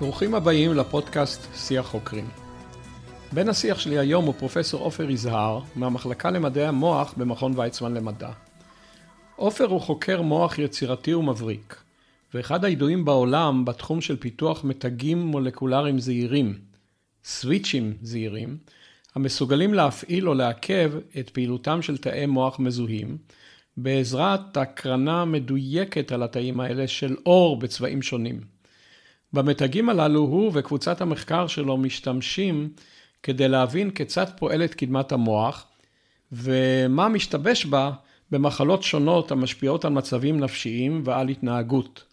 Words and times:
ברוכים 0.00 0.34
הבאים 0.34 0.74
לפודקאסט 0.74 1.54
שיח 1.54 1.86
חוקרים. 1.86 2.28
בן 3.32 3.48
השיח 3.48 3.78
שלי 3.78 3.98
היום 3.98 4.24
הוא 4.24 4.34
פרופסור 4.34 4.80
עופר 4.80 5.10
יזהר, 5.10 5.60
מהמחלקה 5.76 6.30
למדעי 6.30 6.66
המוח 6.66 7.14
במכון 7.16 7.52
ויצמן 7.56 7.94
למדע. 7.94 8.30
עופר 9.36 9.64
הוא 9.64 9.80
חוקר 9.80 10.22
מוח 10.22 10.58
יצירתי 10.58 11.14
ומבריק, 11.14 11.82
ואחד 12.34 12.64
הידועים 12.64 13.04
בעולם 13.04 13.64
בתחום 13.64 14.00
של 14.00 14.16
פיתוח 14.16 14.64
מתגים 14.64 15.18
מולקולריים 15.18 15.98
זעירים, 15.98 16.58
סוויצ'ים 17.24 17.96
זעירים, 18.02 18.58
המסוגלים 19.14 19.74
להפעיל 19.74 20.28
או 20.28 20.34
לעכב 20.34 20.92
את 21.18 21.30
פעילותם 21.30 21.82
של 21.82 21.96
תאי 21.96 22.26
מוח 22.26 22.58
מזוהים, 22.58 23.18
בעזרת 23.76 24.56
הקרנה 24.56 25.24
מדויקת 25.24 26.12
על 26.12 26.22
התאים 26.22 26.60
האלה 26.60 26.88
של 26.88 27.16
אור 27.26 27.58
בצבעים 27.58 28.02
שונים. 28.02 28.57
במתגים 29.32 29.88
הללו 29.88 30.20
הוא 30.20 30.50
וקבוצת 30.54 31.00
המחקר 31.00 31.46
שלו 31.46 31.76
משתמשים 31.76 32.68
כדי 33.22 33.48
להבין 33.48 33.90
כיצד 33.90 34.26
פועלת 34.36 34.74
קדמת 34.74 35.12
המוח 35.12 35.66
ומה 36.32 37.08
משתבש 37.08 37.64
בה 37.64 37.90
במחלות 38.30 38.82
שונות 38.82 39.30
המשפיעות 39.30 39.84
על 39.84 39.92
מצבים 39.92 40.40
נפשיים 40.40 41.02
ועל 41.04 41.28
התנהגות. 41.28 42.04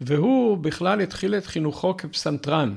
והוא 0.00 0.58
בכלל 0.58 1.00
התחיל 1.00 1.34
את 1.34 1.46
חינוכו 1.46 1.96
כפסנתרן. 1.96 2.74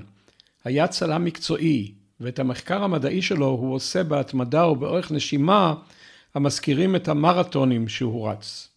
היה 0.64 0.88
צלם 0.88 1.26
מקצועי, 1.26 1.94
ואת 2.20 2.40
המחקר 2.40 2.84
המדעי 2.84 3.22
שלו 3.22 3.48
הוא 3.48 3.76
עושה 3.76 4.04
בהתמדה 4.04 4.68
ובאורך 4.68 5.12
נשימה 5.12 5.74
המזכירים 6.36 6.96
את 6.96 7.08
המרתונים 7.08 7.88
שהוא 7.88 8.30
רץ. 8.30 8.75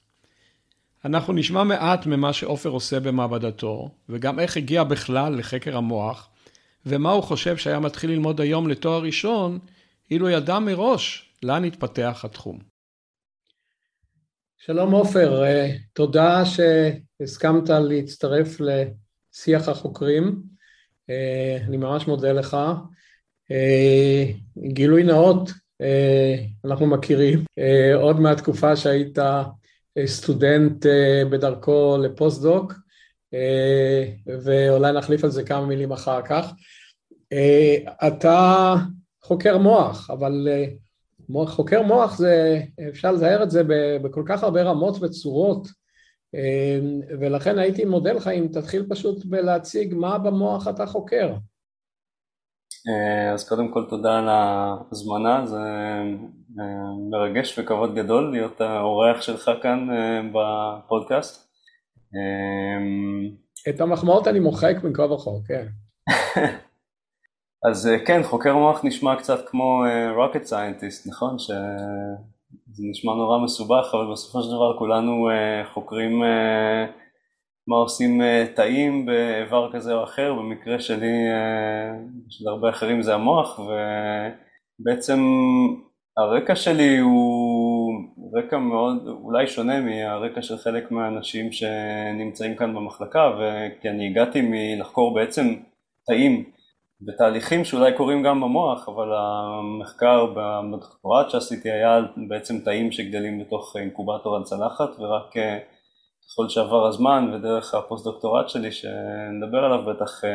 אנחנו 1.05 1.33
נשמע 1.33 1.65
מעט 1.65 2.07
ממה 2.07 2.33
שעופר 2.33 2.69
עושה 2.69 3.01
במעבדתו, 3.01 3.91
וגם 4.09 4.41
איך 4.41 4.57
הגיע 4.57 4.85
בכלל 4.85 5.39
לחקר 5.39 5.77
המוח, 5.77 6.31
ומה 6.87 7.11
הוא 7.11 7.23
חושב 7.23 7.57
שהיה 7.57 7.81
מתחיל 7.81 8.11
ללמוד 8.11 8.41
היום 8.41 8.69
לתואר 8.69 9.03
ראשון, 9.03 9.59
אילו 10.11 10.29
ידע 10.31 10.59
מראש 10.59 11.33
לאן 11.43 11.65
התפתח 11.65 12.21
התחום. 12.25 12.59
שלום 14.59 14.93
עופר, 14.93 15.45
אה, 15.45 15.71
תודה 15.93 16.43
שהסכמת 16.45 17.69
להצטרף 17.69 18.57
לשיח 18.61 19.69
החוקרים, 19.69 20.43
אה, 21.11 21.59
אני 21.69 21.77
ממש 21.77 22.07
מודה 22.07 22.33
לך. 22.33 22.57
אה, 23.51 24.25
גילוי 24.73 25.03
נאות, 25.03 25.51
אנחנו 26.65 26.87
מכירים, 26.87 27.45
עוד 27.95 28.21
מהתקופה 28.21 28.77
שהיית 28.77 29.19
סטודנט 30.07 30.87
בדרכו 31.31 31.97
לפוסט-דוק, 32.03 32.75
ואולי 34.45 34.93
נחליף 34.93 35.25
על 35.25 35.31
זה 35.31 35.43
כמה 35.43 35.67
מילים 35.67 35.93
אחר 35.93 36.23
כך. 36.23 36.53
אתה 38.07 38.75
חוקר 39.23 39.59
מוח, 39.59 40.11
אבל 40.11 40.49
חוקר 41.47 41.83
מוח 41.83 42.19
זה, 42.19 42.61
אפשר 42.89 43.13
לזהר 43.13 43.43
את 43.43 43.51
זה 43.51 43.63
בכל 44.03 44.23
כך 44.27 44.43
הרבה 44.43 44.63
רמות 44.63 45.03
וצורות, 45.03 45.69
ולכן 47.21 47.59
הייתי 47.59 47.85
מודה 47.85 48.13
לך 48.13 48.29
אם 48.29 48.49
תתחיל 48.53 48.87
פשוט 48.89 49.25
בלהציג 49.25 49.95
מה 49.95 50.19
במוח 50.19 50.69
אתה 50.69 50.87
חוקר. 50.87 51.35
אז 53.35 53.49
קודם 53.49 53.73
כל 53.73 53.85
תודה 53.89 54.19
על 54.19 54.29
ההזמנה, 54.29 55.47
זה 55.47 55.59
אה, 56.61 57.09
מרגש 57.11 57.59
וכבוד 57.59 57.95
גדול 57.95 58.31
להיות 58.31 58.61
האורח 58.61 59.21
שלך 59.21 59.51
כאן 59.63 59.89
אה, 59.91 60.21
בפודקאסט. 60.33 61.49
את 63.69 63.81
המחמאות 63.81 64.29
אני 64.29 64.41
מוחק 64.41 64.77
בין 64.83 64.93
כה 64.95 65.03
וכה, 65.03 65.31
כן. 65.47 65.67
אז 67.69 67.87
אה, 67.87 68.07
כן, 68.07 68.23
חוקר 68.23 68.57
מוח 68.57 68.85
נשמע 68.85 69.17
קצת 69.17 69.49
כמו 69.49 69.85
rocket 70.17 70.49
scientist, 70.51 71.09
נכון? 71.09 71.39
שזה 71.39 72.83
נשמע 72.91 73.13
נורא 73.15 73.39
מסובך, 73.45 73.95
אבל 73.95 74.13
בסופו 74.13 74.43
של 74.43 74.49
דבר 74.49 74.79
כולנו 74.79 75.29
חוקרים 75.75 76.23
מה 77.69 77.77
עושים 77.77 78.21
uh, 78.21 78.57
תאים 78.57 79.07
באיבר 79.07 79.73
כזה 79.73 79.95
או 79.95 80.05
אחר, 80.05 80.35
במקרה 80.35 80.81
שלי, 80.81 81.13
uh, 81.31 82.31
של 82.31 82.49
הרבה 82.49 82.71
אחרים 82.71 83.03
זה 83.03 83.15
המוח, 83.15 83.61
ובעצם 84.81 85.21
הרקע 86.17 86.57
שלי 86.57 86.99
הוא 86.99 87.93
רקע 88.35 88.59
מאוד, 88.59 89.09
אולי 89.23 89.47
שונה 89.47 89.81
מהרקע 89.81 90.43
של 90.43 90.57
חלק 90.57 90.91
מהאנשים 90.91 91.53
שנמצאים 91.53 92.57
כאן 92.57 92.75
במחלקה, 92.75 93.31
כי 93.81 93.89
אני 93.89 94.07
הגעתי 94.11 94.41
מלחקור 94.43 95.15
בעצם 95.15 95.55
תאים 96.07 96.45
בתהליכים 97.01 97.65
שאולי 97.65 97.93
קורים 97.97 98.23
גם 98.23 98.41
במוח, 98.41 98.89
אבל 98.89 99.09
המחקר 99.15 100.27
בדוקטורט 100.37 101.31
שעשיתי 101.31 101.71
היה 101.71 102.01
בעצם 102.29 102.59
תאים 102.59 102.93
שגדלים 102.93 103.41
בתוך 103.41 103.77
אינקובטור 103.77 104.37
על 104.37 104.43
צלחת, 104.43 104.89
ורק 104.99 105.37
אה, 105.37 105.59
ככל 106.31 106.49
שעבר 106.49 106.87
הזמן 106.87 107.31
ודרך 107.35 107.75
הפוסט-דוקטורט 107.75 108.49
שלי 108.49 108.73
שנדבר 108.73 109.59
עליו 109.59 109.85
בטח 109.87 110.25
אה, 110.25 110.31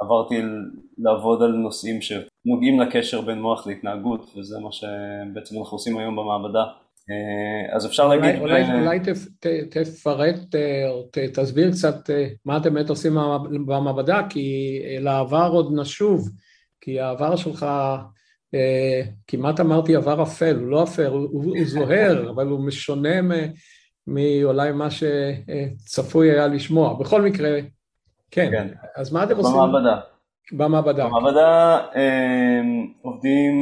עברתי 0.00 0.34
לעבוד 0.98 1.42
על 1.42 1.52
נושאים 1.52 2.00
שנוגעים 2.02 2.80
לקשר 2.80 3.20
בין 3.20 3.40
מוח 3.40 3.66
להתנהגות, 3.66 4.20
וזה 4.36 4.58
מה 4.58 4.72
שבעצם 4.72 5.58
אנחנו 5.58 5.74
עושים 5.74 5.98
היום 5.98 6.16
במעבדה. 6.16 6.64
אה, 7.10 7.76
אז 7.76 7.86
אפשר 7.86 8.02
אולי, 8.02 8.18
להגיד... 8.20 8.40
אולי, 8.40 8.64
ב... 8.64 8.66
אולי 8.66 9.00
תפ, 9.00 9.26
ת, 9.40 9.46
תפרט 9.70 10.54
אה, 10.54 10.90
או 10.90 11.02
ת, 11.02 11.18
תסביר 11.18 11.70
קצת 11.70 12.10
אה, 12.10 12.28
מה 12.44 12.56
אתם 12.56 12.74
באמת 12.74 12.88
עושים 12.88 13.16
במעבדה, 13.66 14.20
כי 14.30 14.78
לעבר 15.00 15.50
עוד 15.52 15.72
נשוב, 15.74 16.30
כי 16.80 17.00
העבר 17.00 17.36
שלך, 17.36 17.66
כמעט 19.26 19.60
אמרתי 19.60 19.96
עבר 19.96 20.22
אפל, 20.22 20.56
הוא 20.56 20.66
לא 20.66 20.82
אפל, 20.82 21.06
הוא, 21.06 21.28
הוא 21.32 21.56
זוהר, 21.64 22.30
אבל 22.30 22.46
הוא 22.46 22.66
משונה 22.66 23.22
מאולי 24.06 24.72
מה 24.72 24.88
שצפוי 24.90 26.30
היה 26.30 26.46
לשמוע. 26.46 26.94
בכל 26.94 27.22
מקרה, 27.22 27.58
כן, 28.30 28.50
כן. 28.50 28.68
אז 28.96 29.12
מה 29.12 29.24
אתם 29.24 29.36
עושים? 29.36 29.56
במעבדה. 29.56 30.00
במעבדה. 30.52 31.06
במעבדה 31.06 31.80
עובדים 33.02 33.54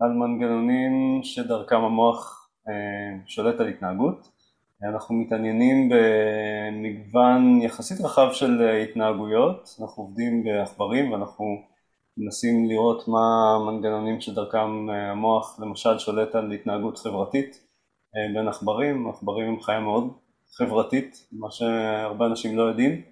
על 0.00 0.10
מנגנונים 0.10 1.20
שדרכם 1.22 1.76
המוח 1.76 2.48
אה, 2.68 3.18
שולט 3.26 3.60
על 3.60 3.68
התנהגות. 3.68 4.36
אנחנו 4.82 5.14
מתעניינים 5.14 5.88
במגוון 5.88 7.60
יחסית 7.62 8.00
רחב 8.00 8.28
של 8.32 8.68
התנהגויות, 8.82 9.76
אנחנו 9.80 10.02
עובדים 10.02 10.44
בעכברים 10.44 11.12
ואנחנו 11.12 11.44
מנסים 12.18 12.68
לראות 12.68 13.08
מה 13.08 13.56
המנגנונים 13.56 14.20
שדרכם 14.20 14.90
אה, 14.90 15.10
המוח 15.10 15.60
למשל 15.60 15.98
שולט 15.98 16.34
על 16.34 16.52
התנהגות 16.52 16.98
חברתית 16.98 17.60
אה, 17.60 17.65
בין 18.34 18.48
עכברים, 18.48 19.08
עכברים 19.08 19.48
הם 19.48 19.60
חיה 19.60 19.80
מאוד 19.80 20.12
חברתית, 20.56 21.26
מה 21.32 21.50
שהרבה 21.50 22.26
אנשים 22.26 22.56
לא 22.56 22.62
יודעים, 22.62 23.02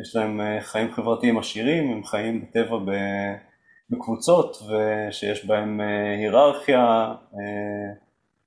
יש 0.00 0.16
להם 0.16 0.40
חיים 0.60 0.92
חברתיים 0.92 1.38
עשירים, 1.38 1.92
הם 1.92 2.04
חיים 2.04 2.42
בטבע 2.42 2.78
בקבוצות 3.90 4.56
ושיש 4.56 5.46
בהם 5.46 5.80
היררכיה 6.20 7.14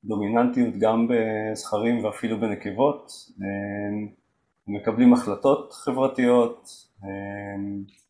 דומיננטיות 0.04 0.74
גם 0.80 1.08
בזכרים 1.08 2.06
ואפילו 2.06 2.40
בנקבות, 2.40 3.12
מקבלים 4.68 5.14
החלטות 5.14 5.74
חברתיות. 5.74 6.70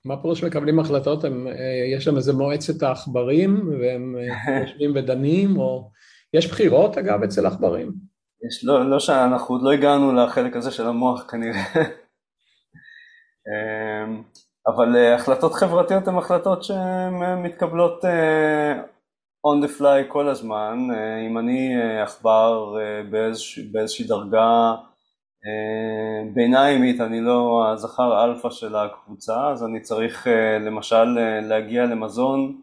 מה 0.06 0.22
פירוש 0.22 0.44
מקבלים 0.44 0.80
החלטות? 0.80 1.24
הם, 1.24 1.48
יש 1.96 2.04
שם 2.04 2.16
איזה 2.16 2.34
מועצת 2.34 2.84
העכברים 2.84 3.70
והם 3.82 4.16
יושבים 4.62 4.92
ודנים, 4.96 5.58
או 5.58 5.90
יש 6.34 6.48
בחירות 6.48 6.98
אגב 6.98 7.24
אצל 7.24 7.46
עכברים? 7.46 7.92
יש, 8.48 8.66
לא, 8.66 8.90
לא 8.90 9.00
שאנחנו 9.00 9.56
עוד 9.56 9.64
לא 9.64 9.72
הגענו 9.72 10.14
לחלק 10.14 10.56
הזה 10.56 10.72
של 10.72 10.88
המוח 10.88 11.32
כנראה. 11.32 11.64
אבל 14.68 15.14
החלטות 15.16 15.54
חברתיות 15.54 16.08
הן 16.08 16.18
החלטות 16.18 16.64
שמתקבלות 16.64 18.06
on 19.48 19.62
the 19.62 19.80
fly 19.80 20.08
כל 20.08 20.28
הזמן, 20.28 20.88
אה, 20.92 21.28
אם 21.28 21.38
אני 21.38 21.76
אה, 21.82 22.04
עכבר 22.04 22.78
אה, 22.80 23.04
באיזוש, 23.10 23.60
באיזושהי 23.60 24.06
דרגה 24.06 24.76
ביניימית, 26.34 27.02
אני 27.02 27.22
לא 27.22 27.72
הזכר 27.72 28.24
אלפא 28.24 28.50
של 28.50 28.76
הקבוצה, 28.76 29.52
אז 29.52 29.64
אני 29.64 29.82
צריך 29.82 30.28
למשל 30.60 31.04
להגיע 31.42 31.86
למזון 31.86 32.62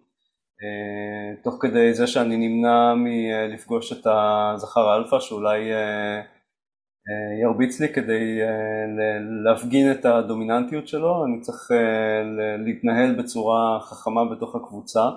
תוך 1.42 1.58
כדי 1.60 1.94
זה 1.94 2.06
שאני 2.06 2.36
נמנע 2.36 2.94
מלפגוש 2.94 3.92
את 3.92 4.06
הזכר 4.06 4.96
אלפא 4.96 5.20
שאולי 5.20 5.58
ירביץ 7.42 7.80
לי 7.80 7.88
כדי 7.88 8.40
להפגין 9.44 9.92
את 9.92 10.04
הדומיננטיות 10.04 10.88
שלו, 10.88 11.24
אני 11.24 11.40
צריך 11.40 11.70
להתנהל 12.64 13.14
בצורה 13.14 13.80
חכמה 13.80 14.24
בתוך 14.24 14.56
הקבוצה. 14.56 15.08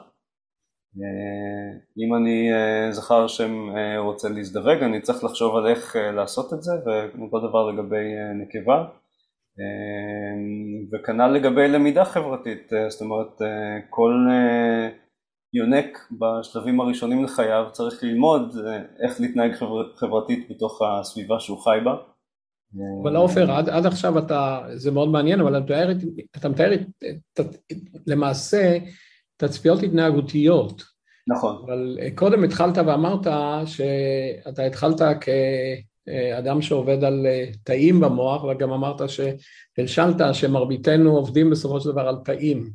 אה, 0.98 1.80
אם 1.98 2.16
אני 2.16 2.54
אה, 2.54 2.92
זכר 2.92 3.28
שרוצה 3.28 4.30
להזדווג, 4.30 4.84
אני 4.84 5.02
צריך 5.02 5.24
לחשוב 5.24 5.56
על 5.56 5.68
איך 5.68 5.96
אה, 5.96 6.12
לעשות 6.12 6.54
את 6.54 6.64
זה, 6.64 6.72
ואותו 6.86 7.40
דבר 7.50 7.72
לגבי 7.72 8.16
נקבה. 8.36 8.86
וכנ"ל 10.94 11.28
לגבי 11.28 11.68
למידה 11.68 12.06
חברתית, 12.06 12.72
זאת 12.90 13.02
אומרת 13.02 13.42
כל 13.90 14.28
יונק 15.54 16.08
בשלבים 16.12 16.82
הראשונים 16.82 17.24
לחייו 17.24 17.66
צריך 17.72 18.04
ללמוד 18.04 18.56
איך 19.04 19.22
להתנהג 19.22 19.52
חברתית 19.96 20.48
בתוך 20.50 20.82
הסביבה 20.82 21.40
שהוא 21.40 21.64
חי 21.64 21.78
בה. 21.84 21.96
אבל 23.04 23.16
עופר, 23.16 23.52
עד, 23.52 23.70
עד 23.70 23.86
עכשיו 23.86 24.18
אתה, 24.18 24.62
זה 24.76 24.92
מאוד 24.92 25.10
מעניין, 25.10 25.40
אבל 25.40 25.58
אתה 25.58 25.64
מתאר, 25.64 25.92
אתה 26.38 26.50
מתאר 26.50 26.72
למעשה 28.08 28.78
תצפיות 29.38 29.84
התנהגותיות. 29.84 30.84
נכון. 31.28 31.62
אבל 31.66 31.98
קודם 32.16 32.44
התחלת 32.44 32.78
ואמרת 32.78 33.28
שאתה 33.66 34.64
התחלת 34.64 35.02
כאדם 35.22 36.62
שעובד 36.62 37.04
על 37.04 37.26
תאים 37.64 38.00
במוח, 38.00 38.44
וגם 38.44 38.72
אמרת 38.72 39.02
שהלשנת 39.10 40.22
שמרביתנו 40.34 41.16
עובדים 41.16 41.50
בסופו 41.50 41.82
של 41.82 41.92
דבר 41.92 42.08
על 42.08 42.16
תאים. 42.26 42.70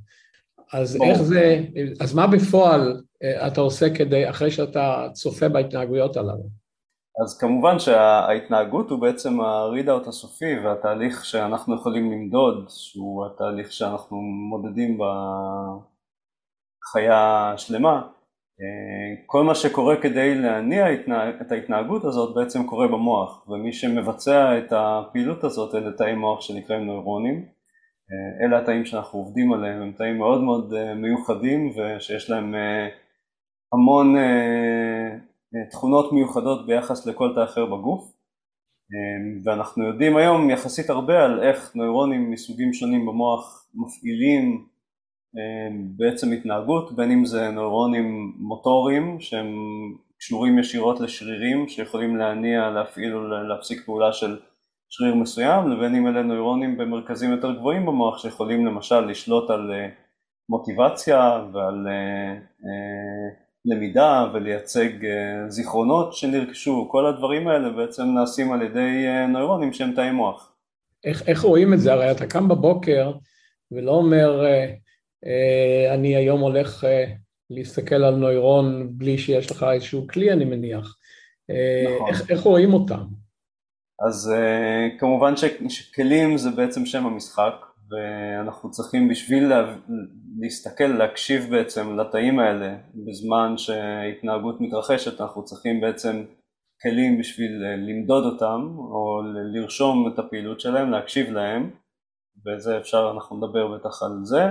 אז 0.74 0.98
איך 1.02 1.22
זה, 1.22 1.60
אז 2.00 2.14
מה 2.14 2.26
בפועל 2.26 3.02
אתה 3.46 3.60
עושה 3.60 3.94
כדי, 3.94 4.30
אחרי 4.30 4.50
שאתה 4.50 5.06
צופה 5.12 5.48
בהתנהגויות 5.48 6.16
הללו? 6.16 6.64
אז 7.24 7.38
כמובן 7.38 7.78
שההתנהגות 7.78 8.90
הוא 8.90 9.00
בעצם 9.00 9.40
ה-readout 9.40 10.08
הסופי 10.08 10.58
והתהליך 10.64 11.24
שאנחנו 11.24 11.74
יכולים 11.74 12.12
למדוד, 12.12 12.64
שהוא 12.68 13.26
התהליך 13.26 13.72
שאנחנו 13.72 14.16
מודדים 14.50 14.98
בחיה 16.82 17.52
שלמה. 17.56 18.02
כל 19.26 19.44
מה 19.44 19.54
שקורה 19.54 19.96
כדי 20.02 20.34
להניע 20.34 20.86
את 21.40 21.52
ההתנהגות 21.52 22.04
הזאת 22.04 22.34
בעצם 22.34 22.66
קורה 22.66 22.88
במוח, 22.88 23.48
ומי 23.48 23.72
שמבצע 23.72 24.58
את 24.58 24.72
הפעילות 24.72 25.44
הזאת 25.44 25.74
אלה 25.74 25.92
תאי 25.92 26.14
מוח 26.14 26.40
שנקראים 26.40 26.86
נוירונים. 26.86 27.44
אלה 28.44 28.58
התאים 28.58 28.84
שאנחנו 28.84 29.18
עובדים 29.18 29.52
עליהם, 29.52 29.82
הם 29.82 29.92
תאים 29.92 30.18
מאוד 30.18 30.40
מאוד 30.40 30.74
מיוחדים 30.96 31.70
ושיש 31.76 32.30
להם 32.30 32.54
המון 33.72 34.14
תכונות 35.70 36.12
מיוחדות 36.12 36.66
ביחס 36.66 37.06
לכל 37.06 37.32
תא 37.34 37.44
אחר 37.44 37.66
בגוף. 37.66 38.14
ואנחנו 39.44 39.84
יודעים 39.84 40.16
היום 40.16 40.50
יחסית 40.50 40.90
הרבה 40.90 41.24
על 41.24 41.42
איך 41.42 41.76
נוירונים 41.76 42.30
מסוגים 42.30 42.72
שונים 42.72 43.06
במוח 43.06 43.68
מפעילים 43.74 44.66
בעצם 45.96 46.32
התנהגות, 46.32 46.96
בין 46.96 47.10
אם 47.10 47.24
זה 47.24 47.50
נוירונים 47.50 48.32
מוטוריים 48.38 49.20
שהם 49.20 49.54
קשורים 50.18 50.58
ישירות 50.58 51.00
לשרירים 51.00 51.68
שיכולים 51.68 52.16
להניע, 52.16 52.70
להפעיל 52.70 53.16
או 53.16 53.22
להפסיק 53.22 53.84
פעולה 53.86 54.12
של 54.12 54.38
שריר 54.96 55.14
מסוים, 55.14 55.70
לבין 55.70 55.94
אם 55.94 56.06
אלה 56.06 56.22
נוירונים 56.22 56.78
במרכזים 56.78 57.30
יותר 57.30 57.52
גבוהים 57.52 57.86
במוח 57.86 58.18
שיכולים 58.18 58.66
למשל 58.66 59.00
לשלוט 59.00 59.50
על 59.50 59.72
מוטיבציה 60.48 61.44
ועל 61.52 61.86
למידה 63.64 64.26
ולייצג 64.34 65.04
אה, 65.04 65.50
זיכרונות 65.50 66.12
שנרכשו, 66.12 66.88
כל 66.90 67.06
הדברים 67.06 67.48
האלה 67.48 67.70
בעצם 67.70 68.02
נעשים 68.02 68.52
על 68.52 68.62
ידי 68.62 69.06
אה, 69.06 69.26
נוירונים 69.26 69.72
שהם 69.72 69.92
תאי 69.94 70.10
מוח. 70.10 70.52
איך, 71.04 71.28
איך 71.28 71.40
רואים 71.40 71.74
את 71.74 71.80
זה? 71.80 71.92
הרי 71.92 72.10
אתה 72.10 72.26
קם 72.26 72.48
בבוקר 72.48 73.12
ולא 73.72 73.90
אומר 73.90 74.44
אה, 74.44 75.94
אני 75.94 76.16
היום 76.16 76.40
הולך 76.40 76.84
להסתכל 77.50 77.94
על 77.94 78.14
נוירון 78.14 78.88
בלי 78.90 79.18
שיש 79.18 79.50
לך 79.50 79.66
איזשהו 79.72 80.06
כלי 80.08 80.32
אני 80.32 80.44
מניח. 80.44 80.96
נכון. 81.84 82.08
איך, 82.08 82.30
איך 82.30 82.40
רואים 82.40 82.74
אותם? 82.74 83.04
אז 84.00 84.32
כמובן 84.98 85.34
שכלים 85.68 86.36
זה 86.36 86.50
בעצם 86.50 86.86
שם 86.86 87.06
המשחק 87.06 87.54
ואנחנו 87.90 88.70
צריכים 88.70 89.08
בשביל 89.08 89.48
לה, 89.48 89.76
להסתכל, 90.40 90.84
להקשיב 90.84 91.50
בעצם 91.50 91.98
לתאים 91.98 92.38
האלה 92.38 92.76
בזמן 92.94 93.54
שהתנהגות 93.56 94.60
מתרחשת, 94.60 95.20
אנחנו 95.20 95.44
צריכים 95.44 95.80
בעצם 95.80 96.24
כלים 96.82 97.18
בשביל 97.18 97.52
למדוד 97.88 98.24
אותם 98.24 98.68
או 98.78 99.22
לרשום 99.54 100.12
את 100.14 100.18
הפעילות 100.18 100.60
שלהם, 100.60 100.90
להקשיב 100.90 101.30
להם 101.30 101.70
וזה 102.46 102.78
אפשר, 102.78 103.10
אנחנו 103.14 103.36
נדבר 103.36 103.68
בטח 103.68 104.02
על 104.02 104.18
זה. 104.22 104.42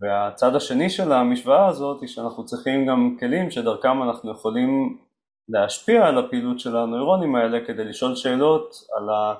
והצד 0.00 0.54
השני 0.54 0.90
של 0.90 1.12
המשוואה 1.12 1.66
הזאת 1.66 2.00
היא 2.00 2.08
שאנחנו 2.08 2.44
צריכים 2.44 2.86
גם 2.86 3.16
כלים 3.20 3.50
שדרכם 3.50 4.02
אנחנו 4.02 4.30
יכולים 4.30 4.98
להשפיע 5.48 6.06
על 6.06 6.18
הפעילות 6.18 6.60
של 6.60 6.76
הנוירונים 6.76 7.34
האלה 7.34 7.58
כדי 7.66 7.84
לשאול 7.84 8.16
שאלות 8.16 8.74
על 8.96 9.10
ה... 9.10 9.34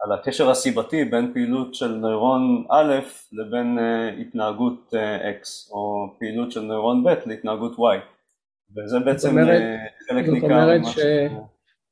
על 0.00 0.12
הקשר 0.12 0.50
הסיבתי 0.50 1.04
בין 1.04 1.32
פעילות 1.32 1.74
של 1.74 1.88
נוירון 1.88 2.64
א' 2.70 2.94
לבין 3.32 3.78
uh, 3.78 4.20
התנהגות 4.20 4.94
uh, 4.94 5.42
X 5.42 5.72
או 5.72 6.14
פעילות 6.18 6.52
של 6.52 6.60
נוירון 6.60 7.04
ב' 7.04 7.14
להתנהגות 7.26 7.72
Y. 7.72 7.98
וזה 8.76 8.98
בעצם 8.98 9.28
אומרת, 9.28 9.62
uh, 9.62 10.08
חלק 10.08 10.28
ניכר 10.28 10.84
ש... 10.84 10.94
ש... 10.94 11.00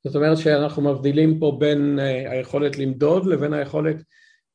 זאת 0.03 0.15
אומרת 0.15 0.37
שאנחנו 0.37 0.81
מבדילים 0.81 1.39
פה 1.39 1.57
בין 1.59 1.99
היכולת 2.29 2.77
למדוד 2.77 3.25
לבין 3.25 3.53
היכולת 3.53 3.95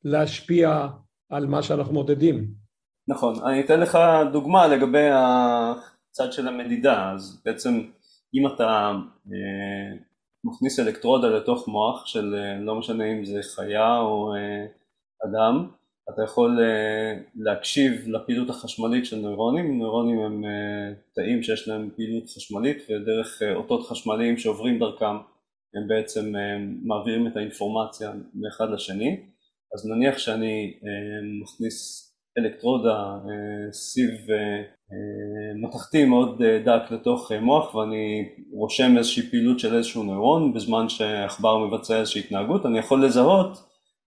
להשפיע 0.03 0.87
על 1.29 1.45
מה 1.45 1.63
שאנחנו 1.63 1.93
מודדים. 1.93 2.47
נכון, 3.07 3.35
אני 3.45 3.61
אתן 3.61 3.79
לך 3.79 3.97
דוגמה 4.31 4.67
לגבי 4.67 5.07
הצד 5.11 6.31
של 6.33 6.47
המדידה, 6.47 7.11
אז 7.11 7.41
בעצם 7.45 7.81
אם 8.33 8.47
אתה 8.47 8.91
uh, 9.27 9.31
מכניס 10.43 10.79
אלקטרודה 10.79 11.27
לתוך 11.27 11.67
מוח 11.67 12.05
של 12.05 12.35
אה, 12.35 12.59
לא 12.59 12.75
משנה 12.75 13.11
אם 13.11 13.25
זה 13.25 13.39
חיה 13.55 13.99
או 13.99 14.33
אה, 14.35 14.65
אדם, 15.25 15.69
אתה 16.13 16.23
יכול 16.23 16.59
אה, 16.61 17.21
להקשיב 17.35 17.91
לפעילות 18.07 18.49
החשמלית 18.49 19.05
של 19.05 19.15
נוירונים, 19.15 19.79
נוירונים 19.79 20.19
הם 20.19 20.43
תאים 21.15 21.43
שיש 21.43 21.67
להם 21.67 21.89
פעילות 21.95 22.29
חשמלית 22.29 22.77
ודרך 22.89 23.41
אותות 23.55 23.87
חשמליים 23.87 24.37
שעוברים 24.37 24.79
דרכם 24.79 25.15
הם 25.75 25.87
בעצם 25.87 26.33
מעבירים 26.83 27.27
את 27.27 27.37
האינפורמציה 27.37 28.11
מאחד 28.33 28.69
לשני, 28.69 29.21
אז 29.75 29.85
נניח 29.85 30.17
שאני 30.17 30.79
מכניס 31.41 32.09
אלקטרודה, 32.37 33.17
סיב 33.71 34.11
מתכתי 35.55 36.05
מאוד 36.05 36.41
אה, 36.41 36.59
דק 36.59 36.91
לתוך 36.91 37.31
אה, 37.31 37.39
מוח 37.39 37.75
ואני 37.75 38.29
רושם 38.53 38.97
איזושהי 38.97 39.29
פעילות 39.29 39.59
של 39.59 39.75
איזשהו 39.75 40.03
נוירון 40.03 40.53
בזמן 40.53 40.89
שעכבר 40.89 41.57
מבצע 41.57 41.99
איזושהי 41.99 42.21
התנהגות, 42.21 42.65
אני 42.65 42.79
יכול 42.79 43.05
לזהות 43.05 43.57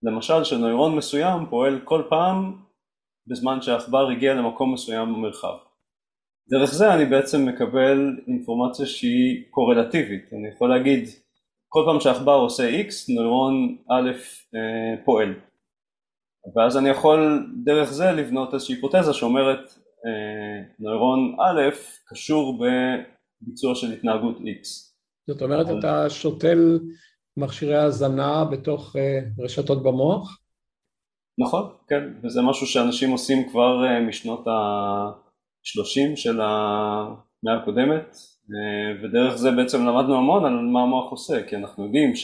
למשל 0.03 0.43
שנוירון 0.43 0.95
מסוים 0.95 1.45
פועל 1.49 1.79
כל 1.83 2.03
פעם 2.09 2.55
בזמן 3.27 3.61
שהעכבר 3.61 4.09
הגיע 4.09 4.33
למקום 4.33 4.73
מסוים 4.73 5.13
במרחב. 5.13 5.55
דרך 6.49 6.73
זה 6.73 6.93
אני 6.93 7.05
בעצם 7.05 7.45
מקבל 7.45 8.17
אינפורמציה 8.27 8.85
שהיא 8.85 9.43
קורלטיבית, 9.49 10.33
אני 10.33 10.47
יכול 10.55 10.69
להגיד 10.69 11.09
כל 11.69 11.83
פעם 11.85 11.99
שהעכבר 11.99 12.35
עושה 12.35 12.81
X 12.81 13.15
נוירון 13.15 13.77
א' 13.89 14.11
אה, 14.55 15.05
פועל 15.05 15.33
ואז 16.55 16.77
אני 16.77 16.89
יכול 16.89 17.47
דרך 17.63 17.91
זה 17.91 18.11
לבנות 18.11 18.53
איזושהי 18.53 18.75
היפותזה 18.75 19.13
שאומרת 19.13 19.59
אה, 20.05 20.63
נוירון 20.79 21.35
א' 21.39 21.69
קשור 22.07 22.59
בביצוע 22.59 23.75
של 23.75 23.91
התנהגות 23.91 24.37
X. 24.37 24.87
זאת 25.27 25.41
אומרת 25.41 25.67
אתה 25.79 26.09
שותל 26.09 26.79
מכשירי 27.37 27.75
האזנה 27.75 28.45
בתוך 28.51 28.95
אה, 28.95 29.19
רשתות 29.39 29.83
במוח? 29.83 30.39
נכון, 31.39 31.71
כן, 31.87 32.03
וזה 32.23 32.41
משהו 32.41 32.67
שאנשים 32.67 33.11
עושים 33.11 33.49
כבר 33.49 33.85
אה, 33.85 33.99
משנות 33.99 34.47
ה-30 34.47 36.15
של 36.15 36.41
המאה 36.41 37.61
הקודמת 37.61 38.17
ודרך 39.03 39.35
זה 39.35 39.51
בעצם 39.51 39.85
למדנו 39.85 40.17
המון 40.17 40.45
על 40.45 40.53
מה 40.53 40.81
המוח 40.81 41.11
עושה 41.11 41.43
כי 41.47 41.55
אנחנו 41.55 41.85
יודעים 41.85 42.15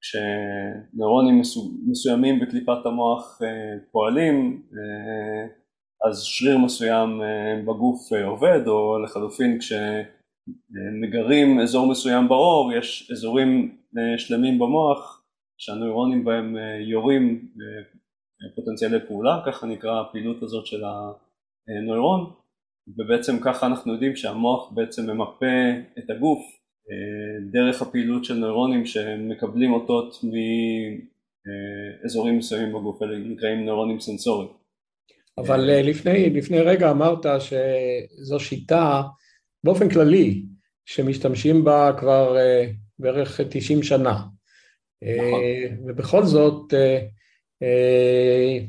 שכשנוירונים 0.00 1.42
מסוימים 1.86 2.40
בקליפת 2.40 2.86
המוח 2.86 3.40
פועלים 3.92 4.62
אז 6.06 6.22
שריר 6.22 6.58
מסוים 6.58 7.22
אה, 7.22 7.62
בגוף 7.62 8.12
אה, 8.12 8.26
עובד, 8.26 8.60
או 8.66 8.98
לחלופין 9.04 9.58
כשמגרים 9.58 11.60
אזור 11.60 11.90
מסוים 11.90 12.28
בעור, 12.28 12.72
יש 12.72 13.10
אזורים 13.12 13.76
אה, 13.98 14.18
שלמים 14.18 14.58
במוח 14.58 15.24
שהנוירונים 15.60 16.24
בהם 16.24 16.56
יורים 16.80 17.48
פוטנציאלי 18.54 19.06
פעולה, 19.06 19.42
ככה 19.46 19.66
נקרא 19.66 20.00
הפעילות 20.00 20.42
הזאת 20.42 20.66
של 20.66 20.82
הנוירון, 21.68 22.32
ובעצם 22.98 23.40
ככה 23.44 23.66
אנחנו 23.66 23.92
יודעים 23.92 24.16
שהמוח 24.16 24.72
בעצם 24.72 25.10
ממפה 25.10 25.70
את 25.98 26.10
הגוף 26.10 26.38
דרך 27.50 27.82
הפעילות 27.82 28.24
של 28.24 28.34
נוירונים 28.34 28.86
שמקבלים 28.86 29.72
אותות 29.72 30.16
מאזורים 32.04 32.38
מסוימים 32.38 32.72
בגוף, 32.72 33.02
אלה 33.02 33.18
נקראים 33.18 33.64
נוירונים 33.64 34.00
סנסוריים. 34.00 34.58
אבל 35.38 35.70
אה, 35.70 35.82
לפני, 35.82 36.30
לפני 36.30 36.60
רגע 36.60 36.90
אמרת 36.90 37.26
שזו 37.40 38.40
שיטה 38.40 39.02
באופן 39.64 39.88
כללי 39.88 40.42
שמשתמשים 40.86 41.64
בה 41.64 41.92
כבר 41.98 42.36
אה, 42.36 42.70
בערך 42.98 43.40
90 43.50 43.82
שנה. 43.82 44.20
נכון. 45.02 45.40
ובכל 45.86 46.24
זאת 46.24 46.74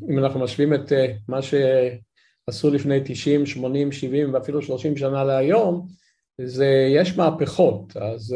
אם 0.09 0.19
אנחנו 0.19 0.39
משווים 0.39 0.73
את 0.73 0.91
מה 1.27 1.39
שעשו 1.41 2.69
לפני 2.73 2.99
90, 3.05 3.45
80, 3.45 3.91
70 3.91 4.33
ואפילו 4.33 4.61
30 4.61 4.97
שנה 4.97 5.23
להיום, 5.23 5.87
זה, 6.45 6.87
יש 6.95 7.17
מהפכות, 7.17 7.97
אז 7.97 8.35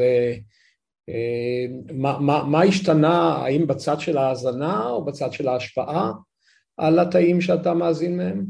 מה, 1.93 2.19
מה, 2.19 2.43
מה 2.43 2.61
השתנה, 2.61 3.35
האם 3.35 3.67
בצד 3.67 3.99
של 3.99 4.17
ההאזנה 4.17 4.89
או 4.89 5.05
בצד 5.05 5.33
של 5.33 5.47
ההשפעה 5.47 6.11
על 6.77 6.99
התאים 6.99 7.41
שאתה 7.41 7.73
מאזין 7.73 8.17
מהם? 8.17 8.45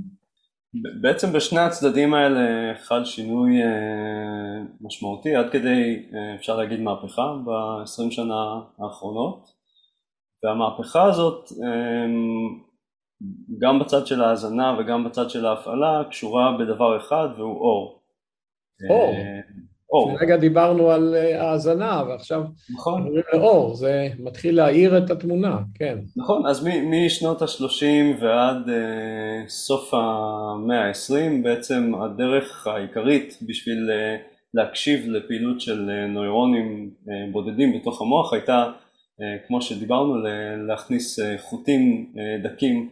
בעצם 1.01 1.33
בשני 1.33 1.59
הצדדים 1.59 2.13
האלה 2.13 2.73
חל 2.83 3.05
שינוי 3.05 3.61
אה, 3.61 4.63
משמעותי, 4.81 5.35
עד 5.35 5.49
כדי 5.51 6.05
אה, 6.13 6.35
אפשר 6.35 6.57
להגיד 6.57 6.79
מהפכה 6.79 7.33
ב-20 7.45 8.11
שנה 8.11 8.59
האחרונות, 8.79 9.49
והמהפכה 10.43 11.03
הזאת 11.03 11.51
אה, 11.63 12.05
גם 13.59 13.79
בצד 13.79 14.07
של 14.07 14.21
ההאזנה 14.21 14.77
וגם 14.79 15.03
בצד 15.03 15.29
של 15.29 15.45
ההפעלה 15.45 16.03
קשורה 16.09 16.57
בדבר 16.59 16.97
אחד 16.97 17.27
והוא 17.37 17.59
אור. 17.61 18.02
אור. 18.89 19.15
אור. 19.93 20.17
רגע 20.21 20.37
דיברנו 20.37 20.91
על 20.91 21.15
אה, 21.15 21.49
האזנה, 21.49 22.03
ועכשיו 22.07 22.43
נכון. 22.73 23.07
לאור, 23.33 23.75
זה 23.75 24.07
מתחיל 24.19 24.55
להאיר 24.55 24.97
את 24.97 25.09
התמונה, 25.09 25.57
כן. 25.75 25.97
נכון, 26.15 26.45
אז 26.45 26.67
משנות 26.83 27.41
ה-30 27.41 28.21
ועד 28.21 28.65
uh, 28.65 29.49
סוף 29.49 29.93
המאה 29.93 30.87
ה-20, 30.87 31.43
בעצם 31.43 31.91
הדרך 31.95 32.67
העיקרית 32.67 33.39
בשביל 33.41 33.89
uh, 33.89 34.21
להקשיב 34.53 35.09
לפעילות 35.09 35.61
של 35.61 35.89
uh, 35.89 36.11
נוירונים 36.11 36.89
uh, 37.05 37.09
בודדים 37.31 37.79
בתוך 37.79 38.01
המוח 38.01 38.33
הייתה, 38.33 38.65
uh, 38.65 39.47
כמו 39.47 39.61
שדיברנו, 39.61 40.15
להכניס 40.67 41.19
uh, 41.19 41.23
חוטים 41.41 42.13
uh, 42.15 42.47
דקים 42.47 42.89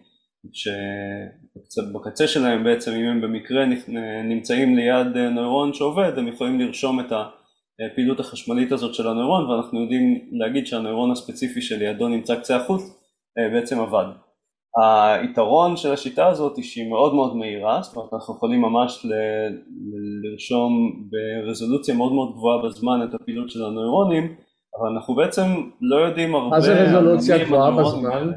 שבקצה 1.69 2.27
שלהם 2.27 2.63
בעצם 2.63 2.91
אם 2.91 3.05
הם 3.05 3.21
במקרה 3.21 3.65
נמצאים 4.23 4.75
ליד 4.75 5.17
נוירון 5.17 5.73
שעובד 5.73 6.17
הם 6.17 6.27
יכולים 6.27 6.59
לרשום 6.59 6.99
את 6.99 7.11
הפעילות 7.91 8.19
החשמלית 8.19 8.71
הזאת 8.71 8.93
של 8.93 9.07
הנוירון 9.07 9.49
ואנחנו 9.49 9.81
יודעים 9.81 10.19
להגיד 10.31 10.67
שהנוירון 10.67 11.11
הספציפי 11.11 11.61
שלידו 11.61 12.07
נמצא 12.07 12.35
קצה 12.35 12.55
החוט 12.55 12.81
אה, 13.37 13.49
בעצם 13.53 13.79
עבד. 13.79 14.05
היתרון 15.21 15.77
של 15.77 15.93
השיטה 15.93 16.27
הזאת 16.27 16.57
היא 16.57 16.65
שהיא 16.65 16.89
מאוד 16.89 17.15
מאוד 17.15 17.35
מהירה, 17.35 17.81
זאת 17.81 17.95
אומרת 17.95 18.13
אנחנו 18.13 18.35
יכולים 18.35 18.61
ממש 18.61 19.05
ל- 19.05 19.11
לרשום 20.23 20.71
ברזולוציה 21.11 21.95
מאוד 21.95 22.13
מאוד 22.13 22.33
גבוהה 22.33 22.65
בזמן 22.65 23.07
את 23.09 23.13
הפעילות 23.13 23.49
של 23.49 23.65
הנוירונים 23.65 24.35
אבל 24.79 24.89
אנחנו 24.89 25.15
בעצם 25.15 25.41
לא 25.81 25.95
יודעים 25.95 26.35
הרבה... 26.35 26.49
מה 26.49 26.61
זה 26.61 26.83
רזולוציה 26.83 27.45
גבוהה 27.45 27.71
בזמן? 27.71 28.31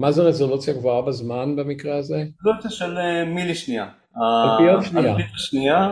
מה 0.00 0.12
זה 0.12 0.22
רזולוציה 0.22 0.74
גבוהה 0.74 1.02
בזמן 1.02 1.56
במקרה 1.56 1.96
הזה? 1.96 2.24
רזולוציה 2.40 2.70
של 2.70 2.98
אה, 2.98 3.24
מילי 3.24 3.54
שנייה. 3.54 3.88
אלפיות 4.16 4.84
שנייה. 4.84 5.16
אלפית 5.16 5.26
שנייה, 5.36 5.86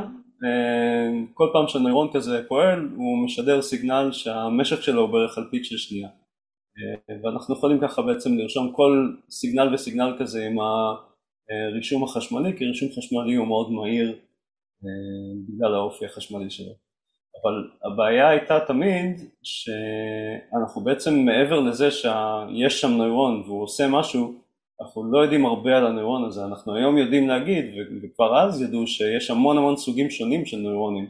אה, 0.44 1.08
כל 1.34 1.48
פעם 1.52 1.68
שנוירון 1.68 2.08
כזה 2.12 2.42
פועל 2.48 2.88
הוא 2.96 3.24
משדר 3.24 3.62
סיגנל 3.62 4.08
שהמשך 4.12 4.82
שלו 4.82 5.00
הוא 5.00 5.10
בערך 5.10 5.38
אלפית 5.38 5.64
של 5.64 5.76
שנייה. 5.76 6.08
אה, 6.08 7.16
ואנחנו 7.24 7.54
יכולים 7.54 7.80
ככה 7.80 8.02
בעצם 8.02 8.38
לרשום 8.38 8.72
כל 8.72 9.12
סיגנל 9.30 9.74
וסיגנל 9.74 10.16
כזה 10.18 10.46
עם 10.46 10.56
הרישום 10.58 12.04
החשמלי, 12.04 12.56
כי 12.58 12.64
רישום 12.64 12.88
חשמלי 12.88 13.34
הוא 13.34 13.46
מאוד 13.46 13.72
מהיר 13.72 14.18
בגלל 15.48 15.74
האופי 15.74 16.06
החשמלי 16.06 16.50
שלו. 16.50 16.72
אבל 17.42 17.68
הבעיה 17.84 18.28
הייתה 18.28 18.60
תמיד 18.66 19.20
שאנחנו 19.42 20.84
בעצם 20.84 21.14
מעבר 21.14 21.60
לזה 21.60 21.90
שיש 21.90 22.80
שם 22.80 22.90
נוירון 22.90 23.42
והוא 23.46 23.62
עושה 23.62 23.88
משהו, 23.88 24.34
אנחנו 24.80 25.12
לא 25.12 25.18
יודעים 25.18 25.46
הרבה 25.46 25.76
על 25.76 25.86
הנוירון 25.86 26.24
הזה, 26.24 26.44
אנחנו 26.44 26.74
היום 26.74 26.98
יודעים 26.98 27.28
להגיד 27.28 27.64
וכבר 28.02 28.40
אז 28.40 28.62
ידעו 28.62 28.86
שיש 28.86 29.30
המון 29.30 29.58
המון 29.58 29.76
סוגים 29.76 30.10
שונים 30.10 30.46
של 30.46 30.56
נוירונים. 30.56 31.06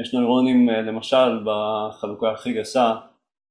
יש 0.00 0.14
נוירונים 0.14 0.70
אה, 0.70 0.80
למשל 0.80 1.44
בחלוקה 1.44 2.30
הכי 2.30 2.52
גסה 2.52 2.94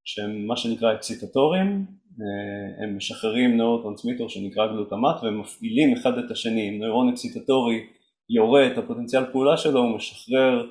שהם 0.05 0.47
מה 0.47 0.57
שנקרא 0.57 0.93
אקסיטטורים, 0.93 1.85
אה, 2.21 2.83
הם 2.83 2.97
משחררים 2.97 3.57
נוירוטרנסמיטור 3.57 4.29
שנקרא 4.29 4.67
גלוטמט 4.67 5.23
והם 5.23 5.39
מפעילים 5.39 5.93
אחד 5.93 6.17
את 6.17 6.31
השני, 6.31 6.69
אם 6.69 6.79
נוירון 6.79 7.09
אקסיטטורי 7.09 7.85
יורה 8.29 8.67
את 8.67 8.77
הפוטנציאל 8.77 9.25
פעולה 9.31 9.57
שלו 9.57 9.79
הוא 9.79 9.95
משחרר 9.95 10.67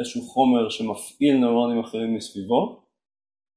איזשהו 0.00 0.22
חומר 0.22 0.68
שמפעיל 0.68 1.36
נוירונים 1.36 1.80
אחרים 1.80 2.14
מסביבו. 2.14 2.80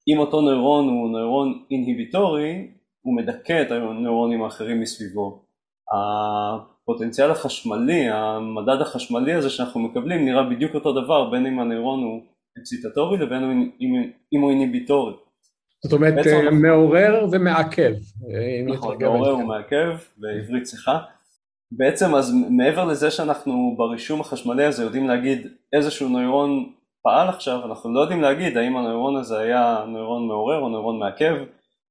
אם 0.07 0.19
אותו 0.19 0.41
נוירון 0.41 0.87
הוא 0.87 1.09
נוירון 1.11 1.63
אינהיביטורי, 1.71 2.67
הוא 3.01 3.17
מדכא 3.17 3.61
את 3.61 3.71
הנוירונים 3.71 4.43
האחרים 4.43 4.81
מסביבו. 4.81 5.43
הפוטנציאל 5.93 7.31
החשמלי, 7.31 8.09
המדד 8.09 8.81
החשמלי 8.81 9.33
הזה 9.33 9.49
שאנחנו 9.49 9.79
מקבלים 9.79 10.25
נראה 10.25 10.49
בדיוק 10.49 10.75
אותו 10.75 10.91
דבר 11.03 11.29
בין 11.29 11.45
אם 11.45 11.59
הנוירון 11.59 12.03
הוא 12.03 12.21
אקסיטטורי 12.59 13.17
לבין 13.17 13.43
אם, 13.81 14.11
אם 14.33 14.41
הוא 14.41 14.51
אינהיביטורי. 14.51 15.13
זאת 15.83 15.93
אומרת 15.93 16.13
מעורר 16.51 17.27
ומעכב. 17.31 17.93
נכון, 18.65 18.97
מעורר 19.03 19.37
ומעכב 19.37 19.97
בעברית 20.17 20.67
צחה. 20.67 20.99
בעצם 21.77 22.15
אז 22.15 22.33
מעבר 22.49 22.85
לזה 22.85 23.11
שאנחנו 23.11 23.75
ברישום 23.77 24.21
החשמלי 24.21 24.65
הזה 24.65 24.83
יודעים 24.83 25.07
להגיד 25.07 25.47
איזשהו 25.73 26.09
נוירון 26.09 26.73
פעל 27.03 27.29
עכשיו, 27.29 27.65
אנחנו 27.65 27.93
לא 27.93 27.99
יודעים 27.99 28.21
להגיד 28.21 28.57
האם 28.57 28.77
הנוירון 28.77 29.15
הזה 29.15 29.39
היה 29.39 29.85
נוירון 29.87 30.27
מעורר 30.27 30.59
או 30.59 30.69
נוירון 30.69 30.99
מעכב, 30.99 31.35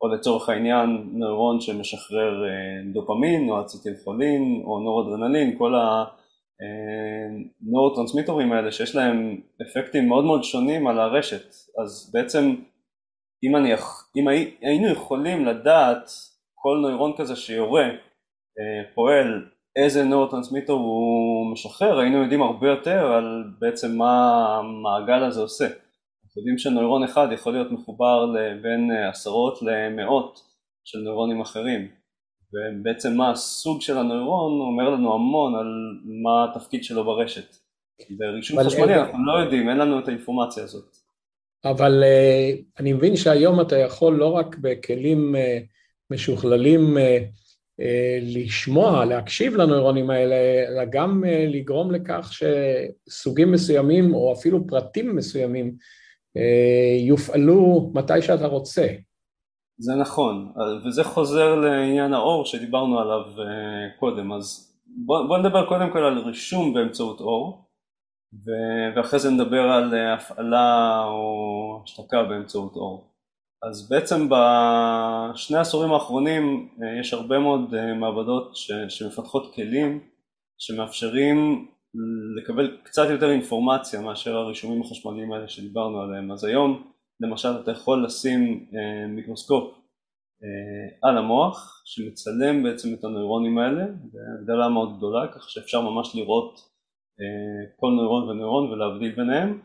או 0.01 0.09
לצורך 0.09 0.49
העניין 0.49 1.11
נוירון 1.13 1.61
שמשחרר 1.61 2.45
אה, 2.45 2.93
דופמין 2.93 3.51
או 3.51 3.61
אצטילכולין 3.61 4.63
או 4.65 4.81
נוראדרנלין, 4.81 5.59
כל 5.59 5.75
הנורוטרנסמיטורים 7.63 8.53
האלה 8.53 8.73
שיש 8.73 8.97
להם 8.97 9.41
אפקטים 9.63 10.09
מאוד 10.09 10.25
מאוד 10.25 10.45
שונים 10.45 10.87
על 10.87 10.99
הרשת, 10.99 11.47
אז 11.83 12.11
בעצם 12.15 12.55
אם, 13.45 13.57
אני, 13.57 13.73
אם 14.17 14.29
היינו 14.63 14.89
יכולים 14.89 15.45
לדעת 15.45 16.11
כל 16.55 16.79
נוירון 16.83 17.13
כזה 17.17 17.37
שיורה 17.37 17.85
אה, 17.85 18.95
פועל 18.95 19.45
איזה 19.77 20.05
נורוטרנסמיטור 20.05 20.81
הוא 20.81 21.53
משחרר, 21.53 21.99
היינו 21.99 22.23
יודעים 22.23 22.43
הרבה 22.43 22.69
יותר 22.69 23.13
על 23.13 23.45
בעצם 23.59 23.97
מה 23.97 24.45
המעגל 24.59 25.25
הזה 25.25 25.41
עושה. 25.41 25.65
אנחנו 25.65 26.41
יודעים 26.41 26.59
שנוירון 26.59 27.05
אחד 27.05 27.29
יכול 27.33 27.53
להיות 27.53 27.73
מחובר 27.73 28.35
בין 28.63 28.91
עשרות 29.11 29.59
למאות 29.63 30.41
של 30.85 30.99
נוירונים 30.99 31.41
אחרים, 31.41 31.89
ובעצם 32.53 33.17
מה 33.17 33.31
הסוג 33.31 33.81
של 33.81 33.99
הנוירון 33.99 34.61
אומר 34.61 34.91
לנו 34.91 35.15
המון 35.15 35.55
על 35.55 35.67
מה 36.23 36.45
התפקיד 36.45 36.85
שלו 36.85 37.05
ברשת. 37.05 37.57
ברישום 38.11 38.65
חשמלי 38.65 38.95
אנחנו 38.95 39.27
לא 39.27 39.33
יודעים, 39.33 39.69
אין 39.69 39.77
לנו 39.77 39.99
את 39.99 40.09
האינפורמציה 40.09 40.65
הזאת. 40.65 40.97
אבל 41.65 42.03
uh, 42.03 42.81
אני 42.81 42.93
מבין 42.93 43.17
שהיום 43.17 43.61
אתה 43.61 43.77
יכול 43.77 44.15
לא 44.15 44.29
רק 44.33 44.57
בכלים 44.59 45.35
uh, 45.35 45.39
משוכללים 46.11 46.99
אה, 46.99 47.19
לשמוע, 48.23 49.05
להקשיב 49.05 49.57
לנוירונים 49.57 50.11
האלה, 50.11 50.35
אלא 50.69 50.85
גם 50.91 51.25
אה, 51.25 51.47
לגרום 51.49 51.91
לכך 51.91 52.33
שסוגים 52.33 53.53
מסוימים 53.53 54.15
או 54.15 54.33
אפילו 54.33 54.67
פרטים 54.67 55.17
מסוימים 55.17 55.77
אה, 56.37 56.97
יופעלו 57.07 57.91
מתי 57.95 58.23
שאתה 58.23 58.47
רוצה. 58.47 58.87
זה 59.79 59.95
נכון, 59.95 60.53
וזה 60.87 61.05
חוזר 61.05 61.55
לעניין 61.55 62.15
האור 62.15 62.45
שדיברנו 62.45 63.01
עליו 63.01 63.23
קודם, 63.99 64.33
אז 64.33 64.77
בוא, 64.87 65.27
בוא 65.27 65.39
נדבר 65.39 65.67
קודם 65.67 65.93
כל 65.93 65.99
על 65.99 66.19
רישום 66.19 66.75
באמצעות 66.75 67.21
אור, 67.21 67.65
ואחרי 68.97 69.19
זה 69.19 69.31
נדבר 69.31 69.61
על 69.61 69.95
הפעלה 69.95 71.05
או 71.05 71.81
השתקה 71.85 72.23
באמצעות 72.23 72.77
אור. 72.77 73.12
אז 73.63 73.89
בעצם 73.89 74.29
בשני 74.31 75.57
העשורים 75.57 75.93
האחרונים 75.93 76.69
אה, 76.83 77.01
יש 77.01 77.13
הרבה 77.13 77.39
מאוד 77.39 77.75
אה, 77.75 77.95
מעבדות 77.95 78.57
שמפתחות 78.89 79.55
כלים 79.55 80.01
שמאפשרים 80.59 81.67
לקבל 82.37 82.77
קצת 82.83 83.11
יותר 83.11 83.31
אינפורמציה 83.31 84.01
מאשר 84.01 84.37
הרישומים 84.37 84.83
החשמליים 84.83 85.33
האלה 85.33 85.49
שדיברנו 85.49 86.01
עליהם. 86.01 86.33
אז 86.33 86.45
היום 86.45 86.93
למשל 87.21 87.49
אתה 87.63 87.71
יכול 87.71 88.05
לשים 88.05 88.67
אה, 88.75 89.07
מיקרוסקופ 89.07 89.79
על 91.03 91.19
המוח 91.19 91.83
שמצלם 91.85 92.63
בעצם 92.63 92.95
את 92.95 93.05
הנוירונים 93.05 93.59
האלה 93.59 93.85
בהגדלה 93.87 94.69
מאוד 94.69 94.97
גדולה 94.97 95.29
כך 95.35 95.51
שאפשר 95.51 95.81
ממש 95.81 96.17
לראות 96.17 96.61
כל 97.77 97.91
נוירון 97.91 98.29
ונוירון 98.29 98.71
ולהבדיל 98.71 99.15
ביניהם 99.15 99.61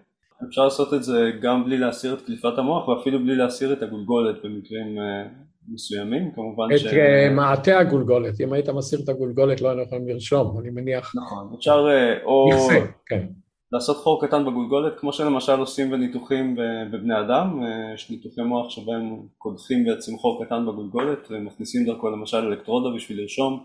אפשר 0.45 0.63
לעשות 0.63 0.93
את 0.93 1.03
זה 1.03 1.31
גם 1.41 1.63
בלי 1.65 1.77
להסיר 1.77 2.13
את 2.13 2.21
קליפת 2.21 2.57
המוח 2.57 2.87
ואפילו 2.87 3.19
בלי 3.19 3.35
להסיר 3.35 3.73
את 3.73 3.83
הגולגולת 3.83 4.35
במקרים 4.43 4.97
uh, 4.97 5.27
מסוימים, 5.73 6.31
כמובן 6.35 6.67
את 6.73 6.79
ש... 6.79 6.85
את 6.85 6.91
uh, 6.91 7.33
מעטה 7.33 7.79
הגולגולת, 7.79 8.41
אם 8.41 8.53
היית 8.53 8.69
מסיר 8.69 8.99
את 9.03 9.09
הגולגולת 9.09 9.61
לא 9.61 9.67
היינו 9.67 9.83
יכולים 9.83 10.07
לרשום, 10.07 10.59
אני 10.59 10.69
מניח. 10.69 11.13
נכון, 11.15 11.53
אפשר 11.57 11.85
uh, 11.85 12.25
או... 12.25 12.49
נכסה, 12.53 12.85
כן. 13.05 13.27
לעשות 13.71 13.97
חור 13.97 14.27
קטן 14.27 14.45
בגולגולת, 14.45 14.99
כמו 14.99 15.13
שלמשל 15.13 15.59
עושים 15.59 15.91
בניתוחים 15.91 16.55
בבני 16.91 17.19
אדם, 17.19 17.61
יש 17.93 18.11
ניתוחי 18.11 18.41
מוח 18.41 18.69
שבהם 18.69 19.19
קודחים 19.37 19.85
בעצם 19.85 20.17
חור 20.17 20.45
קטן 20.45 20.65
בגולגולת 20.65 21.27
ומכניסים 21.29 21.85
דרכו 21.85 22.09
למשל 22.09 22.37
אלקטרודה 22.37 22.95
בשביל 22.95 23.21
לרשום. 23.21 23.63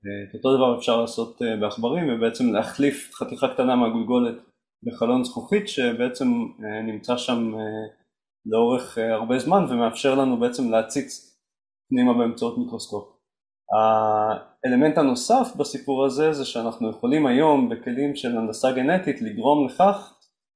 את 0.00 0.34
אותו 0.34 0.56
דבר 0.56 0.78
אפשר 0.78 1.00
לעשות 1.00 1.42
בעכברים 1.60 2.04
ובעצם 2.08 2.52
להחליף 2.52 3.10
חתיכה 3.14 3.48
קטנה 3.48 3.76
מהגולגולת 3.76 4.34
בחלון 4.84 5.24
זכוכית 5.24 5.68
שבעצם 5.68 6.26
נמצא 6.86 7.16
שם 7.16 7.52
לאורך 8.46 8.98
הרבה 8.98 9.38
זמן 9.38 9.64
ומאפשר 9.68 10.14
לנו 10.14 10.40
בעצם 10.40 10.70
להציץ 10.70 11.38
פנימה 11.88 12.14
באמצעות 12.14 12.58
מיקרוסקופ. 12.58 13.04
האלמנט 14.64 14.98
הנוסף 14.98 15.52
בסיפור 15.56 16.04
הזה 16.04 16.32
זה 16.32 16.44
שאנחנו 16.44 16.90
יכולים 16.90 17.26
היום 17.26 17.68
בכלים 17.68 18.16
של 18.16 18.38
הנדסה 18.38 18.72
גנטית 18.72 19.22
לגרום 19.22 19.66
לכך 19.66 20.14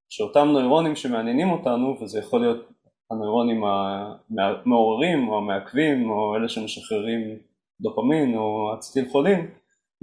שאותם 0.09 0.49
נוירונים 0.49 0.97
שמעניינים 0.97 1.51
אותנו, 1.51 1.97
וזה 2.01 2.19
יכול 2.19 2.41
להיות 2.41 2.69
הנוירונים 3.11 3.65
המעוררים 3.65 5.29
או 5.29 5.39
המעכבים 5.39 6.11
או 6.11 6.37
אלה 6.37 6.49
שמשחררים 6.49 7.39
דופמין 7.81 8.37
או 8.37 8.75
אצטיל 8.75 9.09
חולין, 9.13 9.51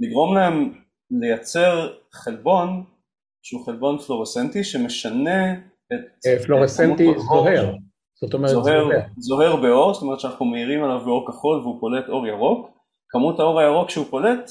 לגרום 0.00 0.34
להם 0.34 0.72
לייצר 1.10 1.92
חלבון 2.12 2.84
שהוא 3.42 3.66
חלבון 3.66 3.98
פלורסנטי 3.98 4.64
שמשנה 4.64 5.52
את... 5.92 6.26
אה, 6.26 6.44
פלורסנטי 6.44 7.06
זוהר, 7.18 7.74
זאת 8.20 8.34
אומרת 8.34 8.50
זוהר. 8.50 8.88
זוהר 9.18 9.56
באור, 9.56 9.94
זאת 9.94 10.02
אומרת 10.02 10.20
שאנחנו 10.20 10.44
מאירים 10.46 10.84
עליו 10.84 11.00
באור 11.04 11.26
כחול 11.28 11.60
והוא 11.60 11.80
פולט 11.80 12.08
אור 12.08 12.26
ירוק 12.26 12.70
כמות 13.12 13.40
האור 13.40 13.60
הירוק 13.60 13.90
שהוא 13.90 14.06
פולט 14.10 14.50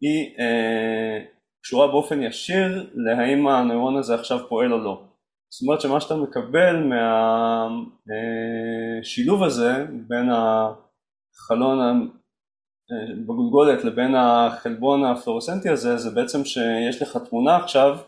היא 0.00 0.38
אה, 0.38 1.24
קשורה 1.62 1.86
באופן 1.86 2.22
ישיר 2.22 2.90
להאם 2.94 3.48
הנוירון 3.48 3.96
הזה 3.96 4.14
עכשיו 4.14 4.38
פועל 4.48 4.72
או 4.72 4.78
לא. 4.78 5.02
זאת 5.50 5.62
אומרת 5.62 5.80
שמה 5.80 6.00
שאתה 6.00 6.16
מקבל 6.16 6.76
מהשילוב 9.00 9.40
אה, 9.40 9.46
הזה 9.46 9.86
בין 10.08 10.28
החלון 10.30 11.80
אה, 11.80 13.14
בגולגולת 13.22 13.84
לבין 13.84 14.14
החלבון 14.14 15.04
הפלורסנטי 15.04 15.68
הזה 15.68 15.96
זה 15.96 16.10
בעצם 16.10 16.44
שיש 16.44 17.02
לך 17.02 17.16
תמונה 17.16 17.56
עכשיו 17.56 17.98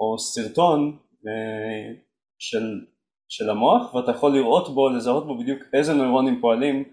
או 0.00 0.18
סרטון 0.18 0.96
אה, 1.26 1.94
של, 2.38 2.80
של 3.28 3.50
המוח 3.50 3.94
ואתה 3.94 4.10
יכול 4.10 4.32
לראות 4.32 4.74
בו, 4.74 4.88
לזהות 4.88 5.26
בו 5.26 5.38
בדיוק 5.38 5.62
איזה 5.72 5.94
נוירונים 5.94 6.40
פועלים 6.40 6.84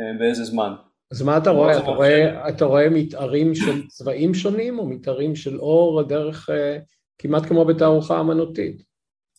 אה, 0.00 0.18
באיזה 0.18 0.44
זמן. 0.44 0.74
אז 1.12 1.22
מה 1.22 1.36
אתה 1.36 1.50
רואה? 1.50 1.78
אתה 1.78 1.90
רואה, 1.90 2.48
אתה 2.48 2.64
רואה 2.64 2.90
מתארים 2.90 3.54
של 3.54 3.86
צבעים 3.86 4.34
שונים 4.34 4.78
או 4.78 4.86
מתארים 4.86 5.36
של 5.36 5.58
אור 5.60 6.02
דרך 6.02 6.50
אה, 6.50 6.78
כמעט 7.18 7.46
כמו 7.46 7.64
בתערוכה 7.64 8.20
אמנותית? 8.20 8.82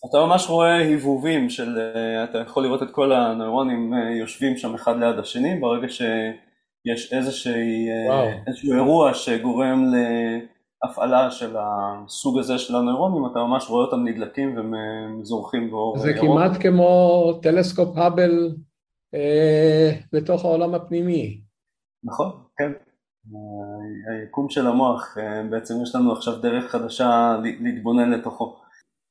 אתה 0.09 0.17
ממש 0.17 0.49
רואה 0.49 0.75
היבובים 0.75 1.49
של, 1.49 1.79
אתה 2.23 2.37
יכול 2.37 2.63
לראות 2.63 2.83
את 2.83 2.91
כל 2.91 3.11
הנוירונים 3.11 3.93
יושבים 4.19 4.57
שם 4.57 4.73
אחד 4.73 4.99
ליד 4.99 5.19
השני 5.19 5.59
ברגע 5.59 5.87
שיש 5.89 7.13
איזושהי, 7.13 7.87
איזשהו 8.47 8.73
אירוע 8.73 9.13
שגורם 9.13 9.91
להפעלה 10.87 11.31
של 11.31 11.55
הסוג 11.59 12.39
הזה 12.39 12.57
של 12.57 12.75
הנוירונים, 12.75 13.31
אתה 13.31 13.39
ממש 13.39 13.69
רואה 13.69 13.85
אותם 13.85 14.07
נדלקים 14.07 14.57
וזורחים 15.21 15.71
באור 15.71 15.97
זה 15.97 16.11
ירוק. 16.11 16.25
כמעט 16.25 16.61
כמו 16.61 17.33
טלסקופ 17.41 17.97
האבל 17.97 18.55
אה, 19.13 19.91
לתוך 20.13 20.45
העולם 20.45 20.75
הפנימי. 20.75 21.41
נכון, 22.03 22.31
כן. 22.57 22.71
היקום 24.11 24.49
של 24.49 24.67
המוח, 24.67 25.17
אה, 25.17 25.43
בעצם 25.49 25.73
יש 25.83 25.95
לנו 25.95 26.11
עכשיו 26.11 26.41
דרך 26.41 26.71
חדשה 26.71 27.37
להתבונן 27.59 28.11
לתוכו. 28.11 28.55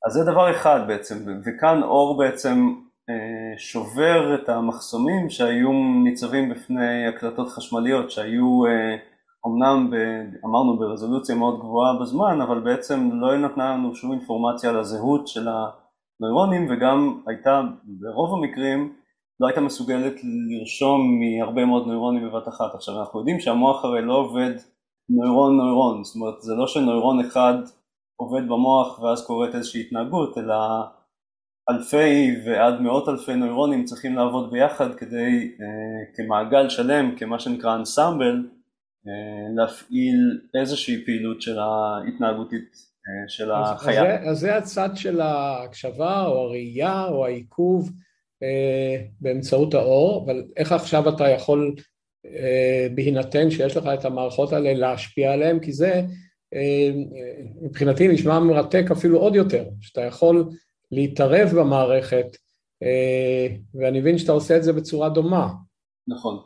אז 0.07 0.13
זה 0.13 0.23
דבר 0.23 0.51
אחד 0.51 0.79
בעצם, 0.87 1.15
וכאן 1.45 1.83
אור 1.83 2.17
בעצם 2.17 2.73
אה, 3.09 3.57
שובר 3.57 4.35
את 4.35 4.49
המחסומים 4.49 5.29
שהיו 5.29 5.71
ניצבים 6.03 6.49
בפני 6.49 7.07
הקלטות 7.07 7.49
חשמליות 7.49 8.11
שהיו 8.11 8.63
אמנם, 9.47 9.89
ב, 9.91 9.95
אמרנו 10.45 10.77
ברזולוציה 10.77 11.35
מאוד 11.35 11.59
גבוהה 11.59 11.99
בזמן, 12.01 12.41
אבל 12.41 12.59
בעצם 12.59 13.09
לא 13.13 13.37
נתנה 13.37 13.73
לנו 13.73 13.95
שום 13.95 14.11
אינפורמציה 14.11 14.69
על 14.69 14.79
הזהות 14.79 15.27
של 15.27 15.47
הנוירונים 15.47 16.67
וגם 16.69 17.21
הייתה 17.27 17.61
ברוב 17.83 18.33
המקרים 18.33 18.93
לא 19.39 19.47
הייתה 19.47 19.61
מסוגלת 19.61 20.13
לרשום 20.23 21.19
מהרבה 21.19 21.65
מאוד 21.65 21.87
נוירונים 21.87 22.29
בבת 22.29 22.47
אחת. 22.47 22.75
עכשיו 22.75 22.99
אנחנו 22.99 23.19
יודעים 23.19 23.39
שהמוח 23.39 23.85
הרי 23.85 24.01
לא 24.01 24.13
עובד 24.13 24.51
נוירון 25.09 25.57
נוירון, 25.57 26.03
זאת 26.03 26.15
אומרת 26.15 26.41
זה 26.41 26.55
לא 26.55 26.67
שנוירון 26.67 27.19
אחד 27.19 27.53
עובד 28.15 28.47
במוח 28.47 28.99
ואז 28.99 29.25
קורית 29.27 29.55
איזושהי 29.55 29.81
התנהגות, 29.81 30.37
אלא 30.37 30.55
אלפי 31.69 32.35
ועד 32.45 32.81
מאות 32.81 33.09
אלפי 33.09 33.35
נוירונים 33.35 33.85
צריכים 33.85 34.15
לעבוד 34.15 34.51
ביחד 34.51 34.95
כדי 34.95 35.51
אה, 35.61 36.15
כמעגל 36.15 36.69
שלם, 36.69 37.15
כמה 37.15 37.39
שנקרא 37.39 37.75
אנסמבל, 37.75 38.47
להפעיל 39.55 40.39
איזושהי 40.61 41.05
פעילות 41.05 41.41
של 41.41 41.59
ההתנהגותית 41.59 42.77
אה, 43.07 43.29
של 43.29 43.51
החיה. 43.51 44.19
אז, 44.19 44.31
אז, 44.31 44.39
זה, 44.39 44.57
הצד 44.57 44.89
של 44.95 45.21
ההקשבה 45.21 46.25
או 46.25 46.37
הראייה 46.37 47.05
או 47.05 47.25
העיכוב 47.25 47.91
אה, 48.43 49.05
באמצעות 49.21 49.73
האור, 49.73 50.25
אבל 50.25 50.43
איך 50.57 50.71
עכשיו 50.71 51.09
אתה 51.09 51.29
יכול 51.29 51.75
אה, 52.25 52.87
בהינתן 52.95 53.51
שיש 53.51 53.77
לך 53.77 53.85
את 53.93 54.05
המערכות 54.05 54.53
האלה 54.53 54.73
להשפיע 54.73 55.33
עליהן, 55.33 55.59
כי 55.59 55.73
זה 55.73 56.01
אה, 56.53 56.91
מבחינתי 57.61 58.07
נשמע 58.07 58.39
מרתק 58.39 58.85
אפילו 58.91 59.19
עוד 59.19 59.35
יותר, 59.35 59.65
שאתה 59.81 60.01
יכול 60.01 60.49
להתערב 60.91 61.49
במערכת, 61.59 62.25
ואני 63.75 63.99
מבין 63.99 64.17
שאתה 64.17 64.31
עושה 64.31 64.57
את 64.57 64.63
זה 64.63 64.73
בצורה 64.73 65.09
דומה. 65.09 65.53
נכון. 66.07 66.39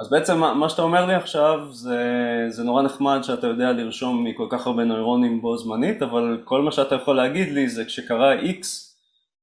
אז 0.00 0.10
בעצם 0.10 0.38
מה 0.38 0.68
שאתה 0.68 0.82
אומר 0.82 1.06
לי 1.06 1.14
עכשיו 1.14 1.72
זה, 1.72 2.00
זה 2.48 2.64
נורא 2.64 2.82
נחמד 2.82 3.20
שאתה 3.22 3.46
יודע 3.46 3.72
לרשום 3.72 4.24
מכל 4.24 4.46
כך 4.50 4.66
הרבה 4.66 4.84
נוירונים 4.84 5.40
בו 5.40 5.58
זמנית, 5.58 6.02
אבל 6.02 6.40
כל 6.44 6.62
מה 6.62 6.72
שאתה 6.72 6.94
יכול 6.94 7.16
להגיד 7.16 7.48
לי 7.48 7.68
זה 7.68 7.84
כשקרה 7.84 8.40
X 8.40 8.66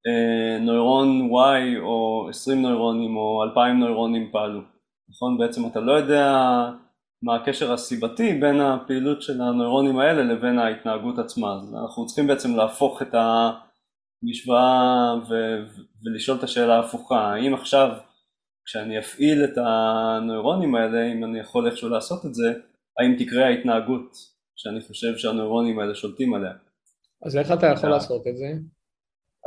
אה, 0.06 0.58
נוירון 0.60 1.30
Y 1.30 1.80
או 1.82 2.26
20 2.30 2.62
נוירונים 2.62 3.16
או 3.16 3.44
2,000 3.44 3.80
נוירונים 3.80 4.28
פעלו, 4.32 4.60
נכון? 5.08 5.38
בעצם 5.38 5.66
אתה 5.66 5.80
לא 5.80 5.92
יודע 5.92 6.32
מה 7.22 7.34
הקשר 7.34 7.72
הסיבתי 7.72 8.34
בין 8.34 8.60
הפעילות 8.60 9.22
של 9.22 9.40
הנוירונים 9.42 9.98
האלה 9.98 10.22
לבין 10.22 10.58
ההתנהגות 10.58 11.18
עצמה, 11.18 11.54
אז 11.54 11.74
אנחנו 11.74 12.06
צריכים 12.06 12.26
בעצם 12.26 12.56
להפוך 12.56 13.02
את 13.02 13.14
המשוואה 14.22 15.14
ו- 15.28 15.66
ולשאול 16.04 16.38
את 16.38 16.42
השאלה 16.42 16.76
ההפוכה, 16.76 17.32
האם 17.32 17.54
עכשיו 17.54 17.90
כשאני 18.66 18.98
אפעיל 18.98 19.44
את 19.44 19.58
הנוירונים 19.58 20.74
האלה, 20.74 21.12
אם 21.12 21.24
אני 21.24 21.40
יכול 21.40 21.66
איכשהו 21.66 21.88
לעשות 21.88 22.26
את 22.26 22.34
זה, 22.34 22.52
האם 22.98 23.16
תקרה 23.18 23.46
ההתנהגות 23.46 24.16
שאני 24.56 24.80
חושב 24.80 25.16
שהנוירונים 25.16 25.78
האלה 25.78 25.94
שולטים 25.94 26.34
עליה. 26.34 26.52
אז 27.26 27.36
איך 27.36 27.52
אתה 27.52 27.66
יכול 27.66 27.90
לעשות 27.90 28.26
את 28.26 28.36
זה? 28.36 28.46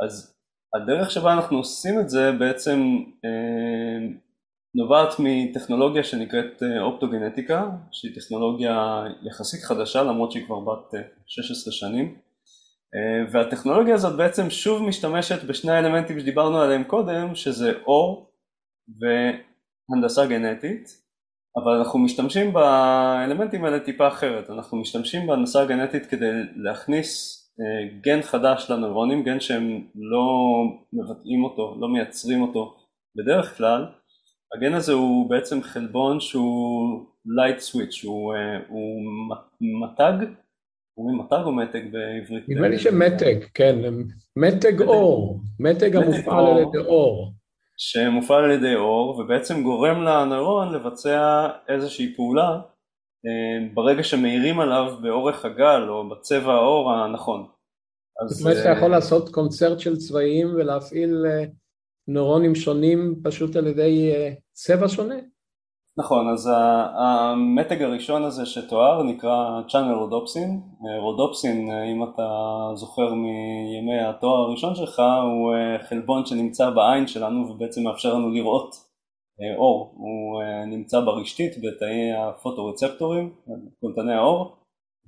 אז 0.04 0.34
הדרך 0.74 1.10
שבה 1.10 1.32
אנחנו 1.32 1.56
עושים 1.56 2.00
את 2.00 2.10
זה 2.10 2.32
בעצם 2.32 2.80
אה, 3.24 4.08
נובעת 4.74 5.08
מטכנולוגיה 5.18 6.04
שנקראת 6.04 6.62
אה, 6.62 6.82
אופטוגנטיקה, 6.82 7.70
שהיא 7.92 8.14
טכנולוגיה 8.14 9.04
יחסית 9.22 9.62
חדשה 9.62 10.02
למרות 10.02 10.32
שהיא 10.32 10.46
כבר 10.46 10.60
בת 10.60 10.94
16 11.26 11.72
אה, 11.72 11.78
שנים 11.78 12.18
והטכנולוגיה 13.32 13.94
הזאת 13.94 14.16
בעצם 14.16 14.50
שוב 14.50 14.82
משתמשת 14.82 15.44
בשני 15.44 15.72
האלמנטים 15.72 16.20
שדיברנו 16.20 16.60
עליהם 16.60 16.84
קודם 16.84 17.34
שזה 17.34 17.72
אור 17.86 18.29
והנדסה 19.00 20.26
גנטית 20.26 20.88
אבל 21.56 21.72
אנחנו 21.72 21.98
משתמשים 21.98 22.52
באלמנטים 22.52 23.64
האלה 23.64 23.80
טיפה 23.80 24.08
אחרת, 24.08 24.50
אנחנו 24.50 24.78
משתמשים 24.78 25.26
בהנדסה 25.26 25.64
גנטית 25.64 26.06
כדי 26.06 26.30
להכניס 26.56 27.40
גן 28.00 28.22
חדש 28.22 28.70
לנוירונים, 28.70 29.22
גן 29.22 29.40
שהם 29.40 29.86
לא 29.94 30.26
מבטאים 30.92 31.44
אותו, 31.44 31.76
לא 31.80 31.88
מייצרים 31.88 32.42
אותו 32.42 32.76
בדרך 33.16 33.56
כלל, 33.56 33.86
הגן 34.56 34.74
הזה 34.74 34.92
הוא 34.92 35.30
בעצם 35.30 35.62
חלבון 35.62 36.20
שהוא 36.20 37.06
light 37.26 37.58
switch, 37.58 38.06
הוא, 38.06 38.34
אה, 38.34 38.58
הוא 38.68 39.02
מתג, 39.60 40.26
אומרים 40.98 41.18
מתג 41.18 41.42
או 41.44 41.52
מתג 41.52 41.92
בעברית? 41.92 42.48
נדמה 42.48 42.68
לי 42.68 42.78
שמתג, 42.78 43.44
כן, 43.54 43.78
מתג 44.36 44.82
אור, 44.82 45.40
מתג 45.60 45.96
המופעל 45.96 46.46
על 46.46 46.58
ידי 46.58 46.78
אור. 46.78 47.32
שמופעל 47.82 48.44
על 48.44 48.50
ידי 48.50 48.74
אור 48.74 49.18
ובעצם 49.18 49.62
גורם 49.62 50.02
לנוירון 50.02 50.72
לבצע 50.72 51.48
איזושהי 51.68 52.14
פעולה 52.16 52.60
אה, 53.26 53.68
ברגע 53.74 54.02
שמאירים 54.02 54.60
עליו 54.60 54.96
באורך 55.02 55.44
הגל 55.44 55.88
או 55.88 56.08
בצבע 56.08 56.52
העור 56.52 56.92
הנכון. 56.92 57.46
זאת 58.28 58.40
אומרת 58.40 58.56
שאתה 58.56 58.68
יכול 58.68 58.90
לעשות 58.90 59.28
קונצרט 59.28 59.80
של 59.80 59.96
צבעים 59.96 60.54
ולהפעיל 60.54 61.26
אה, 61.26 61.44
נוירונים 62.08 62.54
שונים 62.54 63.20
פשוט 63.24 63.56
על 63.56 63.66
ידי 63.66 64.12
אה, 64.14 64.32
צבע 64.52 64.88
שונה? 64.88 65.16
נכון, 66.00 66.28
אז 66.28 66.50
המתג 66.94 67.82
הראשון 67.82 68.24
הזה 68.24 68.46
שתואר 68.46 69.02
נקרא 69.02 69.60
Channel 69.68 69.98
רודופסין. 69.98 70.60
רודופסין, 71.00 71.70
אם 71.70 72.04
אתה 72.04 72.28
זוכר 72.74 73.14
מימי 73.14 74.00
התואר 74.00 74.36
הראשון 74.36 74.74
שלך, 74.74 75.02
הוא 75.22 75.54
חלבון 75.88 76.26
שנמצא 76.26 76.70
בעין 76.70 77.06
שלנו 77.06 77.50
ובעצם 77.50 77.82
מאפשר 77.82 78.14
לנו 78.14 78.30
לראות 78.30 78.74
אור. 79.58 79.94
הוא 79.96 80.42
נמצא 80.66 81.00
ברשתית 81.00 81.52
בתאי 81.58 82.12
הפוטורצפטורים, 82.12 83.32
קונטני 83.80 84.14
האור, 84.14 84.56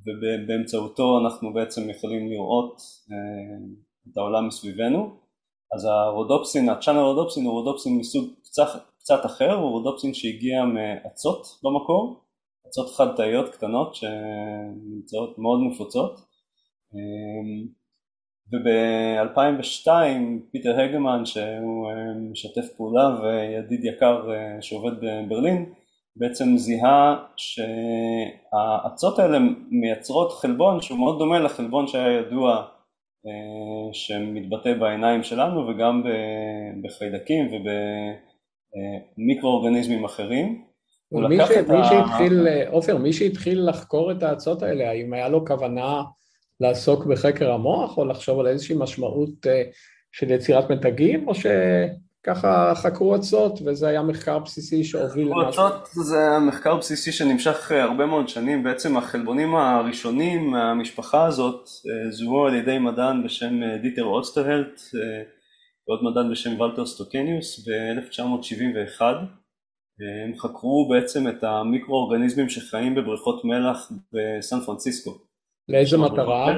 ובאמצעותו 0.06 1.18
אנחנו 1.18 1.52
בעצם 1.52 1.90
יכולים 1.90 2.28
לראות 2.30 2.80
את 4.12 4.16
העולם 4.16 4.46
מסביבנו. 4.46 5.10
אז 5.74 5.84
הרודופסין, 5.84 6.68
ה-Channel 6.68 6.98
רודופסין 6.98 7.46
הוא 7.46 7.52
רודופסין 7.52 7.98
מסוג 7.98 8.24
קצת 8.44 8.91
קצת 9.02 9.26
אחר, 9.26 9.52
הוא 9.52 9.70
רודופסין 9.70 10.14
שהגיע 10.14 10.64
מאצות 10.64 11.46
במקור, 11.62 12.20
אצות 12.68 12.90
חד 12.96 13.16
תאיות 13.16 13.48
קטנות 13.54 13.94
שנמצאות 13.94 15.38
מאוד 15.38 15.60
נפוצות. 15.70 16.20
וב-2002 18.52 19.88
פיטר 20.52 20.80
הגמן 20.80 21.24
שהוא 21.24 21.92
משתף 22.30 22.76
פעולה 22.76 23.20
וידיד 23.22 23.84
יקר 23.84 24.28
שעובד 24.60 24.92
בברלין 25.00 25.72
בעצם 26.16 26.56
זיהה 26.56 27.24
שהאצות 27.36 29.18
האלה 29.18 29.38
מייצרות 29.70 30.32
חלבון 30.32 30.80
שהוא 30.80 30.98
מאוד 30.98 31.18
דומה 31.18 31.38
לחלבון 31.38 31.86
שהיה 31.86 32.18
ידוע 32.18 32.66
שמתבטא 33.92 34.74
בעיניים 34.74 35.22
שלנו 35.22 35.68
וגם 35.68 36.02
בחיידקים 36.82 37.46
וב... 37.46 37.66
מיקרואורגניזמים 39.18 40.04
אחרים. 40.04 40.64
מי, 41.12 41.36
ש... 41.46 41.50
מי 41.50 41.84
שהתחיל, 41.84 42.46
עופר, 42.68 42.96
מי 42.96 43.12
שהתחיל 43.12 43.68
לחקור 43.68 44.12
את 44.12 44.22
האצות 44.22 44.62
האלה, 44.62 44.90
האם 44.90 45.12
היה 45.12 45.28
לו 45.28 45.46
כוונה 45.46 46.02
לעסוק 46.60 47.06
בחקר 47.06 47.52
המוח 47.52 47.98
או 47.98 48.04
לחשוב 48.04 48.40
על 48.40 48.46
איזושהי 48.46 48.76
משמעות 48.78 49.46
אה, 49.46 49.62
של 50.12 50.30
יצירת 50.30 50.70
מתגים, 50.70 51.28
או 51.28 51.32
שככה 51.34 52.72
חקרו 52.74 53.16
אצות 53.16 53.58
וזה 53.64 53.88
היה 53.88 54.02
מחקר 54.02 54.38
בסיסי 54.38 54.84
שהוביל 54.84 55.28
למשהו? 55.28 55.48
אצות 55.48 55.88
זה 55.92 56.38
מחקר 56.48 56.76
בסיסי 56.76 57.12
שנמשך 57.12 57.72
אה, 57.72 57.82
הרבה 57.82 58.06
מאוד 58.06 58.28
שנים, 58.28 58.62
בעצם 58.62 58.96
החלבונים 58.96 59.54
הראשונים 59.54 60.50
מהמשפחה 60.50 61.24
הזאת 61.24 61.68
אה, 61.68 62.10
זוהו 62.10 62.46
על 62.46 62.54
ידי 62.54 62.78
מדען 62.78 63.24
בשם 63.24 63.54
דיטר 63.82 64.04
אוסטרהלט 64.04 64.80
ועוד 65.88 66.04
מדען 66.04 66.30
בשם 66.30 66.60
ולטר 66.60 66.86
סטוקניוס 66.86 67.68
ב-1971 67.68 69.02
הם 70.00 70.38
חקרו 70.38 70.88
בעצם 70.88 71.28
את 71.28 71.44
המיקרואורגניזמים 71.44 72.48
שחיים 72.48 72.94
בבריכות 72.94 73.44
מלח 73.44 73.92
בסן 74.12 74.60
פרנסיסקו. 74.60 75.10
לאיזה 75.68 75.98
מטרה? 75.98 76.54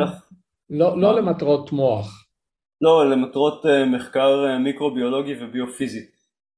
לא, 0.70 1.00
לא 1.00 1.16
למטרות 1.16 1.72
מוח. 1.72 2.24
לא, 2.80 3.10
למטרות 3.10 3.66
אה, 3.66 3.84
מחקר 3.84 4.46
אה, 4.46 4.58
מיקרוביולוגי 4.58 5.34
וביופיזי. 5.40 6.06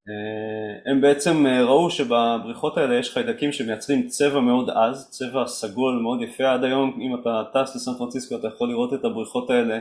אה, 0.09 0.91
הם 0.91 1.01
בעצם 1.01 1.47
ראו 1.47 1.89
שבבריכות 1.89 2.77
האלה 2.77 2.95
יש 2.95 3.13
חיידקים 3.13 3.51
שמייצרים 3.51 4.07
צבע 4.07 4.39
מאוד 4.39 4.69
עז, 4.69 5.09
צבע 5.09 5.47
סגול 5.47 5.99
מאוד 6.03 6.21
יפה 6.21 6.53
עד 6.53 6.63
היום 6.63 6.99
אם 7.01 7.15
אתה 7.15 7.43
טס 7.53 7.75
לסן 7.75 7.91
פרנסיסקו 7.97 8.35
אתה 8.35 8.47
יכול 8.47 8.69
לראות 8.69 8.93
את 8.93 9.05
הבריכות 9.05 9.49
האלה 9.49 9.79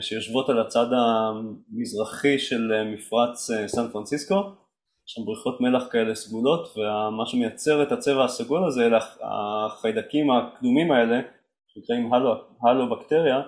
שיושבות 0.00 0.48
על 0.48 0.60
הצד 0.60 0.86
המזרחי 0.92 2.38
של 2.38 2.72
אה, 2.72 2.84
מפרץ 2.84 3.50
אה, 3.50 3.68
סן 3.68 3.88
פרנסיסקו, 3.92 4.34
יש 4.34 5.14
שם 5.14 5.24
בריכות 5.24 5.60
מלח 5.60 5.88
כאלה 5.92 6.14
סגולות 6.14 6.76
ומה 6.76 7.26
שמייצר 7.26 7.82
את 7.82 7.92
הצבע 7.92 8.24
הסגול 8.24 8.66
הזה 8.66 8.86
אלה 8.86 8.98
החיידקים 9.22 10.30
הקדומים 10.30 10.92
האלה 10.92 11.20
שנקראים 11.68 12.14
הלו, 12.14 12.34
הלו 12.62 12.90
בקטריה 12.90 13.42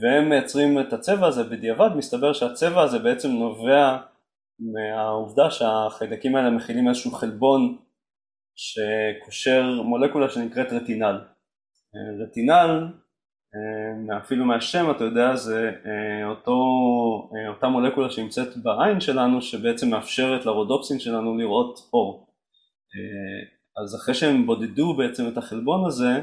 והם 0.00 0.28
מייצרים 0.28 0.80
את 0.80 0.92
הצבע 0.92 1.26
הזה 1.26 1.44
בדיעבד 1.44 1.88
מסתבר 1.96 2.32
שהצבע 2.32 2.82
הזה 2.82 2.98
בעצם 2.98 3.28
נובע 3.28 3.96
מהעובדה 4.60 5.50
שהחיידקים 5.50 6.36
האלה 6.36 6.50
מכילים 6.50 6.88
איזשהו 6.88 7.10
חלבון 7.10 7.76
שקושר 8.56 9.82
מולקולה 9.82 10.28
שנקראת 10.28 10.72
רטינל. 10.72 11.20
רטינל 12.22 12.52
אה, 12.52 12.88
אפילו 14.18 14.44
מהשם 14.44 14.90
אתה 14.90 15.04
יודע 15.04 15.36
זה 15.36 15.70
אה, 15.86 16.28
אותו, 16.28 16.52
אה, 17.36 17.48
אותה 17.48 17.68
מולקולה 17.68 18.10
שנמצאת 18.10 18.56
בעין 18.56 19.00
שלנו 19.00 19.42
שבעצם 19.42 19.90
מאפשרת 19.90 20.46
לרודופסין 20.46 20.98
שלנו 20.98 21.38
לראות 21.38 21.78
אור. 21.92 22.26
אז 23.82 23.94
אחרי 23.94 24.14
שהם 24.14 24.46
בודדו 24.46 24.94
בעצם 24.94 25.28
את 25.28 25.38
החלבון 25.38 25.86
הזה 25.86 26.20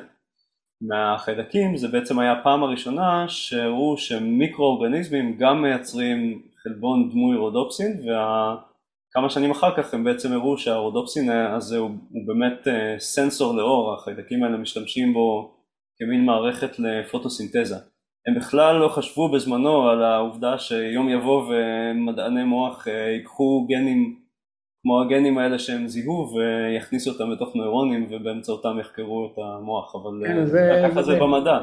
מהחיידקים 0.82 1.78
זה 1.78 1.88
בעצם 1.88 2.20
היה 2.20 2.32
הפעם 2.32 2.64
הראשונה 2.64 3.26
שהראו 3.30 3.98
שמיקרואורגניזמים 3.98 5.38
גם 5.38 5.62
מייצרים 5.62 6.42
חלבון 6.64 7.10
דמוי 7.10 7.38
רודופסין 7.38 8.02
וכמה 8.02 9.30
שנים 9.30 9.52
אחר 9.52 9.76
כך 9.78 9.94
הם 9.94 10.04
בעצם 10.04 10.34
הראו 10.34 10.58
שהרודופסין 10.58 11.32
הזה 11.32 11.78
הוא, 11.78 11.90
הוא 12.12 12.28
באמת 12.28 12.68
סנסור 13.00 13.56
לאור, 13.56 13.94
החיידקים 13.94 14.44
האלה 14.44 14.58
משתמשים 14.58 15.14
בו 15.14 15.57
כמין 16.00 16.26
מערכת 16.26 16.80
לפוטוסינתזה. 16.80 17.76
הם 18.28 18.36
בכלל 18.36 18.76
לא 18.76 18.90
חשבו 18.90 19.32
בזמנו 19.32 19.90
על 19.90 20.04
העובדה 20.04 20.58
שיום 20.58 21.10
יבוא 21.10 21.44
ומדעני 21.50 22.44
מוח 22.44 22.88
אה, 22.88 22.94
ייקחו 22.94 23.68
גנים 23.70 24.20
כמו 24.82 25.02
הגנים 25.02 25.38
האלה 25.38 25.60
שהם 25.60 25.88
זיהו 25.88 26.30
ויכניסו 26.36 27.12
אותם 27.12 27.32
לתוך 27.32 27.56
נוירונים 27.56 28.08
ובאמצעותם 28.12 28.80
יחקרו 28.80 29.32
את 29.34 29.38
המוח, 29.38 29.96
אבל 29.96 30.28
כן, 30.28 30.40
אה, 30.40 30.46
זה, 30.46 30.84
ככה 30.90 31.04
זה, 31.04 31.12
זה 31.12 31.20
במדע. 31.20 31.58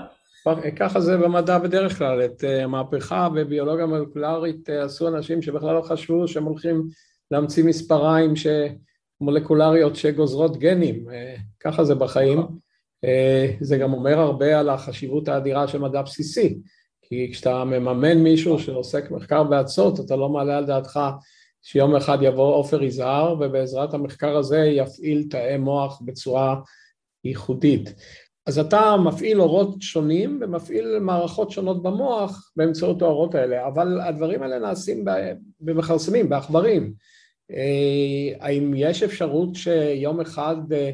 ככה 0.77 1.01
זה 1.01 1.17
במדע 1.17 1.59
בדרך 1.59 1.99
כלל, 1.99 2.25
את 2.25 2.45
המהפכה 2.63 3.25
אה, 3.25 3.29
בביולוגיה 3.29 3.87
מולקולרית 3.87 4.69
עשו 4.69 5.09
אנשים 5.09 5.43
שבכלל 5.43 5.75
לא 5.75 5.83
חשבו 5.83 6.29
שהם 6.29 6.45
הולכים 6.45 6.83
להמציא 7.31 7.65
מספריים 7.65 8.33
מולקולריות 9.21 9.97
שגוזרות 9.97 10.57
גנים, 10.57 11.05
ככה 11.61 11.85
זה 11.85 11.95
בחיים. 11.95 12.64
אה, 13.05 13.51
זה 13.61 13.79
גם 13.79 13.93
אומר 13.93 14.19
הרבה 14.19 14.61
על 14.61 14.69
החשיבות 14.69 15.29
האדירה 15.29 15.69
של 15.69 15.79
מדע 15.79 16.03
בסיסי, 16.03 16.59
כי 17.03 17.29
כשאתה 17.33 17.65
מממן 17.65 18.19
מישהו 18.19 18.59
שעוסק 18.59 19.11
מחקר 19.11 19.43
באצות, 19.43 20.01
אתה 20.01 20.17
לא 20.17 20.29
מעלה 20.29 20.57
על 20.57 20.67
דעתך 20.67 21.01
שיום 21.63 21.97
אחד 21.97 22.19
יבוא 22.23 22.55
עופר 22.55 22.83
יזהר 22.83 23.37
ובעזרת 23.41 23.95
המחקר 23.95 24.37
הזה 24.37 24.59
יפעיל 24.59 25.27
תאי 25.31 25.57
מוח 25.57 26.03
בצורה 26.05 26.57
ייחודית. 27.25 27.95
אז 28.47 28.59
אתה 28.59 28.97
מפעיל 28.97 29.41
אורות 29.41 29.83
שונים 29.83 30.39
ומפעיל 30.43 30.99
מערכות 30.99 31.51
שונות 31.51 31.83
במוח 31.83 32.53
באמצעות 32.57 33.03
האורות 33.03 33.35
האלה, 33.35 33.67
אבל 33.67 34.01
הדברים 34.01 34.43
האלה 34.43 34.59
נעשים 34.59 35.05
במכרסמים, 35.61 36.29
בעכברים. 36.29 36.95
אה, 37.51 38.47
האם 38.47 38.75
יש 38.77 39.03
אפשרות 39.03 39.55
שיום 39.55 40.21
אחד 40.21 40.57
אה, 40.73 40.91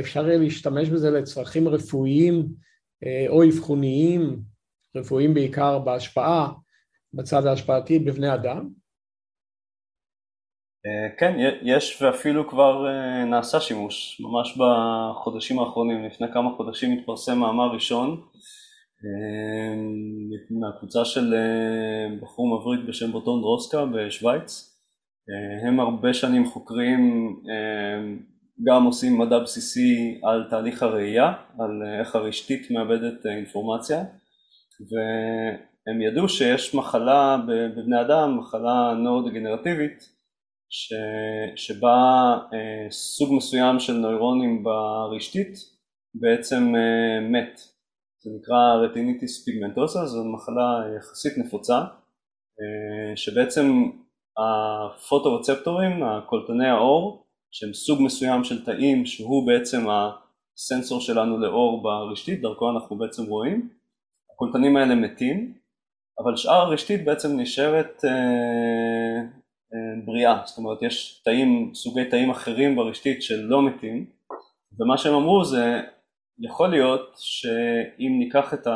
אפשר 0.00 0.28
יהיה 0.28 0.38
להשתמש 0.38 0.88
בזה 0.88 1.10
לצרכים 1.10 1.68
רפואיים 1.68 2.46
אה, 3.06 3.26
או 3.28 3.44
אבחוניים, 3.44 4.40
רפואיים 4.96 5.34
בעיקר 5.34 5.78
בהשפעה, 5.78 6.52
בצד 7.14 7.46
ההשפעתי 7.46 7.98
בבני 7.98 8.34
אדם? 8.34 8.68
אה, 10.86 11.16
כן, 11.18 11.36
יש 11.62 12.02
ואפילו 12.02 12.48
כבר 12.48 12.86
נעשה 13.30 13.60
שימוש, 13.60 14.20
ממש 14.20 14.58
בחודשים 14.58 15.58
האחרונים, 15.58 16.04
לפני 16.04 16.26
כמה 16.32 16.50
חודשים 16.56 16.98
התפרסם 16.98 17.38
מאמר 17.38 17.74
ראשון 17.74 18.20
מהקבוצה 20.50 21.04
של 21.04 21.34
בחור 22.20 22.58
מבריק 22.58 22.88
בשם 22.88 23.12
בוטון 23.12 23.40
דרוסקה 23.40 23.86
בשוויץ, 23.86 24.78
הם 25.66 25.80
הרבה 25.80 26.14
שנים 26.14 26.46
חוקרים 26.46 27.34
גם 28.64 28.84
עושים 28.84 29.18
מדע 29.18 29.38
בסיסי 29.38 30.20
על 30.22 30.44
תהליך 30.50 30.82
הראייה, 30.82 31.32
על 31.58 31.82
איך 32.00 32.16
הרשתית 32.16 32.70
מאבדת 32.70 33.26
אה, 33.26 33.36
אינפורמציה. 33.36 34.04
והם 34.90 36.02
ידעו 36.02 36.28
שיש 36.28 36.74
מחלה 36.74 37.36
בבני 37.48 38.00
אדם, 38.00 38.38
מחלה 38.38 38.94
נורו-דגנרטיבית 38.98 40.08
ש... 40.70 40.92
שבה 41.56 42.38
אה, 42.52 42.90
סוג 42.90 43.34
מסוים 43.36 43.80
של 43.80 43.92
נוירונים 43.92 44.64
ברשתית 44.64 45.54
בעצם 46.14 46.74
אה, 46.76 47.20
מת. 47.20 47.60
זה 48.24 48.30
נקרא 48.38 48.74
רטיניטיס 48.74 49.44
פיגמנטוסה, 49.44 50.06
זו 50.06 50.24
מחלה 50.24 50.96
יחסית 50.96 51.38
נפוצה 51.38 51.80
שבעצם 53.14 53.90
הפוטורצפטורים, 54.38 56.02
הקולטני 56.02 56.68
האור 56.68 57.21
שהם 57.52 57.72
סוג 57.74 58.02
מסוים 58.02 58.44
של 58.44 58.64
תאים 58.64 59.06
שהוא 59.06 59.46
בעצם 59.46 59.86
הסנסור 59.90 61.00
שלנו 61.00 61.38
לאור 61.38 61.82
ברשתית, 61.82 62.40
דרכו 62.40 62.70
אנחנו 62.70 62.96
בעצם 62.96 63.22
רואים, 63.26 63.68
הקולטנים 64.34 64.76
האלה 64.76 64.94
מתים, 64.94 65.54
אבל 66.18 66.36
שאר 66.36 66.54
הרשתית 66.54 67.04
בעצם 67.04 67.40
נשארת 67.40 68.04
אה, 68.04 69.22
בריאה, 70.04 70.42
זאת 70.44 70.58
אומרת 70.58 70.82
יש 70.82 71.22
תאים, 71.24 71.70
סוגי 71.74 72.04
תאים 72.04 72.30
אחרים 72.30 72.76
ברשתית 72.76 73.22
שלא 73.22 73.62
מתים 73.62 74.06
ומה 74.80 74.98
שהם 74.98 75.14
אמרו 75.14 75.44
זה 75.44 75.80
יכול 76.38 76.70
להיות 76.70 77.14
שאם 77.16 78.12
ניקח 78.18 78.54
את 78.54 78.66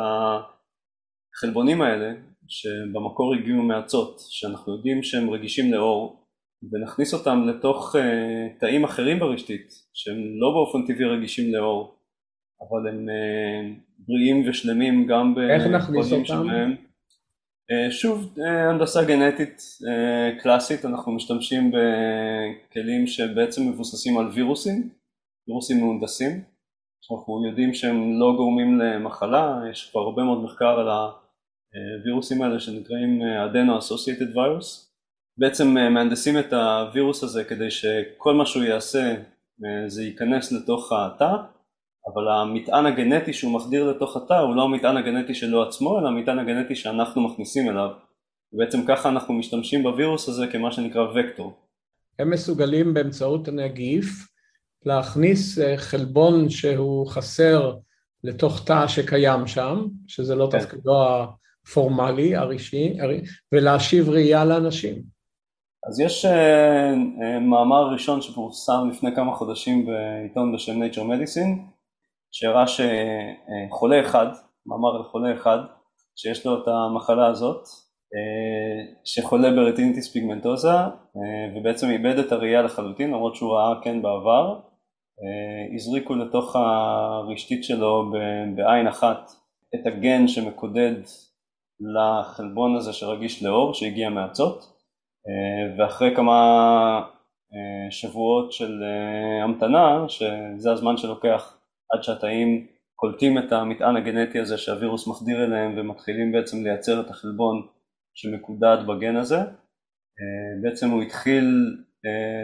החלבונים 1.35 1.81
האלה 1.81 2.13
שבמקור 2.47 3.33
הגיעו 3.33 3.61
מאצות 3.61 4.19
שאנחנו 4.29 4.75
יודעים 4.75 5.03
שהם 5.03 5.29
רגישים 5.29 5.73
לאור 5.73 6.26
ונכניס 6.71 7.13
אותם 7.13 7.47
לתוך 7.47 7.95
uh, 7.95 8.59
תאים 8.59 8.83
אחרים 8.83 9.19
ברשתית 9.19 9.73
שהם 9.93 10.17
לא 10.39 10.51
באופן 10.51 10.93
טבעי 10.93 11.05
רגישים 11.05 11.53
לאור 11.53 11.97
אבל 12.61 12.89
הם 12.89 13.05
uh, 13.09 13.79
בריאים 13.99 14.49
ושלמים 14.49 15.07
גם 15.07 15.35
בקודים 15.35 16.25
שלהם. 16.25 16.75
Uh, 17.71 17.91
שוב 17.91 18.37
uh, 18.37 18.41
הנדסה 18.41 19.03
גנטית 19.03 19.57
uh, 19.57 20.41
קלאסית 20.41 20.85
אנחנו 20.85 21.11
משתמשים 21.11 21.71
בכלים 21.71 23.07
שבעצם 23.07 23.69
מבוססים 23.69 24.17
על 24.17 24.27
וירוסים, 24.27 24.89
וירוסים 25.47 25.79
מהונדסים. 25.79 26.43
שאנחנו 27.01 27.47
יודעים 27.47 27.73
שהם 27.73 28.19
לא 28.19 28.33
גורמים 28.37 28.79
למחלה, 28.79 29.61
יש 29.71 29.89
כבר 29.91 30.01
הרבה 30.01 30.23
מאוד 30.23 30.43
מחקר 30.43 30.79
על 30.79 30.87
הווירוסים 30.89 32.41
האלה 32.41 32.59
שנקראים 32.59 33.21
Associated 33.79 34.35
Virus 34.35 34.86
בעצם 35.37 35.77
אה, 35.77 35.89
מהנדסים 35.89 36.39
את 36.39 36.53
הווירוס 36.53 37.23
הזה 37.23 37.43
כדי 37.43 37.71
שכל 37.71 38.33
מה 38.33 38.45
שהוא 38.45 38.63
יעשה 38.63 39.15
אה, 39.65 39.89
זה 39.89 40.03
ייכנס 40.03 40.51
לתוך 40.51 40.91
התא 40.91 41.31
אבל 42.13 42.27
המטען 42.29 42.85
הגנטי 42.85 43.33
שהוא 43.33 43.53
מחדיר 43.53 43.91
לתוך 43.91 44.17
התא 44.17 44.33
הוא 44.33 44.55
לא 44.55 44.63
המטען 44.63 44.97
הגנטי 44.97 45.35
שלו 45.35 45.63
עצמו 45.63 45.99
אלא 45.99 46.07
המטען 46.07 46.39
הגנטי 46.39 46.75
שאנחנו 46.75 47.21
מכניסים 47.21 47.69
אליו 47.69 47.89
ובעצם 48.53 48.85
ככה 48.87 49.09
אנחנו 49.09 49.33
משתמשים 49.33 49.83
בווירוס 49.83 50.29
הזה 50.29 50.47
כמה 50.47 50.71
שנקרא 50.71 51.01
וקטור. 51.15 51.53
הם 52.19 52.29
מסוגלים 52.29 52.93
באמצעות 52.93 53.47
הנגיף 53.47 54.27
להכניס 54.85 55.59
אה, 55.59 55.77
חלבון 55.77 56.49
שהוא 56.49 57.07
חסר 57.07 57.75
לתוך 58.23 58.65
תא 58.65 58.87
שקיים 58.87 59.47
שם, 59.47 59.85
שזה 60.07 60.35
לא 60.35 60.49
כן. 60.51 60.59
תפקידו 60.59 60.93
הפורמלי, 61.65 62.35
הרשמי, 62.35 62.97
ולהשיב 63.51 64.09
ראייה 64.09 64.45
לאנשים. 64.45 65.16
אז 65.87 65.99
יש 65.99 66.25
uh, 66.25 66.29
uh, 66.29 67.39
מאמר 67.39 67.89
ראשון 67.91 68.21
שפורסם 68.21 68.89
לפני 68.91 69.15
כמה 69.15 69.35
חודשים 69.35 69.85
בעיתון 69.85 70.55
בשם 70.55 70.83
Nature 70.83 70.95
Medicine 70.95 71.59
שהראה 72.31 72.65
שחולה 72.67 74.01
אחד, 74.01 74.27
מאמר 74.65 74.95
על 74.95 75.03
חולה 75.03 75.33
אחד 75.33 75.57
שיש 76.15 76.45
לו 76.45 76.63
את 76.63 76.67
המחלה 76.67 77.27
הזאת 77.27 77.63
שחולה 79.03 79.51
ברטיניטיס 79.51 80.11
פיגמנטוזה 80.13 80.77
ובעצם 81.55 81.89
איבד 81.89 82.19
את 82.19 82.31
הראייה 82.31 82.61
לחלוטין 82.61 83.11
למרות 83.11 83.35
שהוא 83.35 83.53
ראה 83.53 83.81
כן 83.83 84.01
בעבר 84.01 84.59
הזריקו 85.75 86.15
לתוך 86.15 86.55
הרשתית 86.55 87.63
שלו 87.63 88.11
בעין 88.55 88.87
אחת 88.87 89.31
את 89.75 89.87
הגן 89.87 90.27
שמקודד 90.27 90.95
לחלבון 91.79 92.75
הזה 92.75 92.93
שרגיש 92.93 93.43
לאור 93.43 93.73
שהגיע 93.73 94.09
מאצות 94.09 94.57
אה, 94.57 94.76
ואחרי 95.77 96.15
כמה 96.15 96.39
אה, 97.53 97.91
שבועות 97.91 98.51
של 98.51 98.83
אה, 98.83 99.43
המתנה, 99.43 100.05
שזה 100.07 100.71
הזמן 100.71 100.97
שלוקח 100.97 101.57
עד 101.93 102.03
שהתאים 102.03 102.67
קולטים 102.95 103.37
את 103.37 103.51
המטען 103.51 103.95
הגנטי 103.95 104.39
הזה 104.39 104.57
שהווירוס 104.57 105.07
מחדיר 105.07 105.43
אליהם 105.43 105.73
ומתחילים 105.77 106.31
בעצם 106.31 106.63
לייצר 106.63 107.01
את 107.01 107.09
החלבון 107.09 107.67
שמקודד 108.15 108.77
בגן 108.87 109.15
הזה, 109.15 109.37
בעצם 110.63 110.89
הוא 110.89 111.01
התחיל 111.01 111.75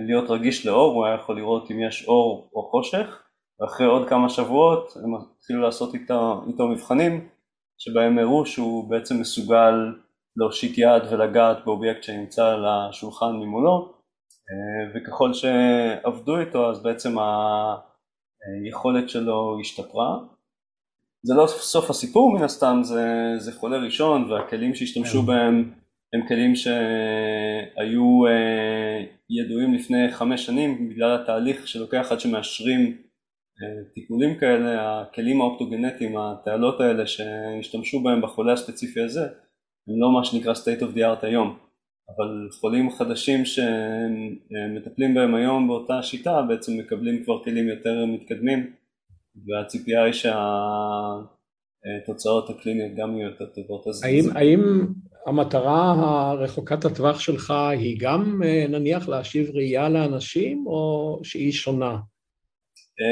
להיות 0.08 0.30
רגיש 0.30 0.66
לאור, 0.66 0.94
הוא 0.94 1.06
היה 1.06 1.16
יכול 1.16 1.38
לראות 1.38 1.72
אם 1.72 1.82
יש 1.82 2.08
אור 2.08 2.50
או 2.54 2.70
חושך, 2.72 3.24
ואחרי 3.60 3.88
עוד 3.88 4.10
כמה 4.10 4.30
שבועות 4.30 4.94
הם 5.04 5.16
התחילו 5.16 5.62
לעשות 5.62 5.94
איתו, 5.94 6.44
איתו 6.48 6.68
מבחנים 6.68 7.28
שבהם 7.78 8.20
הראו 8.20 8.46
שהוא 8.46 8.90
בעצם 8.90 9.22
מסוגל 9.22 9.74
להושיט 10.38 10.78
יד 10.78 11.04
ולגעת 11.12 11.58
באובייקט 11.66 12.04
שנמצא 12.04 12.46
על 12.46 12.66
השולחן 12.66 13.32
ממולו 13.36 13.94
אה, 14.50 14.92
וככל 14.96 15.34
שעבדו 15.34 16.40
איתו 16.40 16.70
אז 16.70 16.84
בעצם 16.84 17.16
היכולת 18.66 19.10
שלו 19.10 19.58
השתפרה. 19.60 20.18
זה 21.26 21.34
לא 21.34 21.48
סוף 21.48 21.90
הסיפור 21.90 22.34
מן 22.34 22.44
הסתם, 22.44 22.80
זה, 22.84 23.34
זה 23.38 23.52
חולה 23.54 23.78
ראשון 23.78 24.32
והכלים 24.32 24.76
שהשתמשו 24.76 25.22
כן. 25.22 25.26
בהם 25.26 25.74
הם 26.14 26.28
כלים 26.28 26.56
שהיו 26.56 28.26
אה, 28.28 29.04
ידועים 29.30 29.74
לפני 29.74 30.12
חמש 30.12 30.46
שנים 30.46 30.90
בגלל 30.90 31.16
התהליך 31.16 31.68
שלוקח 31.68 32.12
עד 32.12 32.20
שמאשרים 32.20 32.98
אה, 33.62 33.94
טיפולים 33.94 34.40
כאלה, 34.40 35.02
הכלים 35.02 35.42
האופטוגנטיים, 35.42 36.18
התעלות 36.18 36.82
האלה 36.82 37.08
שהשתמשו 37.08 38.04
בהם 38.04 38.22
בחולה 38.22 38.54
הספציפי 38.54 39.02
הזה 39.02 39.28
הם 39.88 40.00
לא 40.02 40.14
מה 40.14 40.26
שנקרא 40.26 40.54
state 40.54 40.80
of 40.82 40.96
the 40.96 41.00
art 41.00 41.26
היום, 41.26 41.58
אבל 42.16 42.50
חולים 42.60 42.92
חדשים 42.92 43.46
שמטפלים 43.46 45.14
בהם 45.14 45.36
היום 45.36 45.68
באותה 45.68 46.04
שיטה 46.04 46.42
בעצם 46.42 46.78
מקבלים 46.78 47.24
כבר 47.24 47.44
כלים 47.44 47.68
יותר 47.68 48.06
מתקדמים 48.06 48.74
והציפייה 49.48 50.04
היא 50.04 50.14
שהתוצאות 52.04 52.50
הקליניות 52.50 52.92
גם 52.96 53.18
יהיו 53.18 53.30
יותר 53.30 53.46
טובות. 53.46 53.86
האם, 54.04 54.22
זה... 54.22 54.32
האם 54.36 54.88
המטרה 55.28 55.92
הרחוקת 55.92 56.86
הטווח 56.86 57.20
שלך 57.20 57.52
היא 57.52 57.98
גם 58.00 58.42
נניח 58.70 59.10
להשיב 59.10 59.50
ראייה 59.54 59.90
לאנשים 59.90 60.68
או 60.68 61.20
שהיא 61.24 61.52
שונה? 61.52 61.98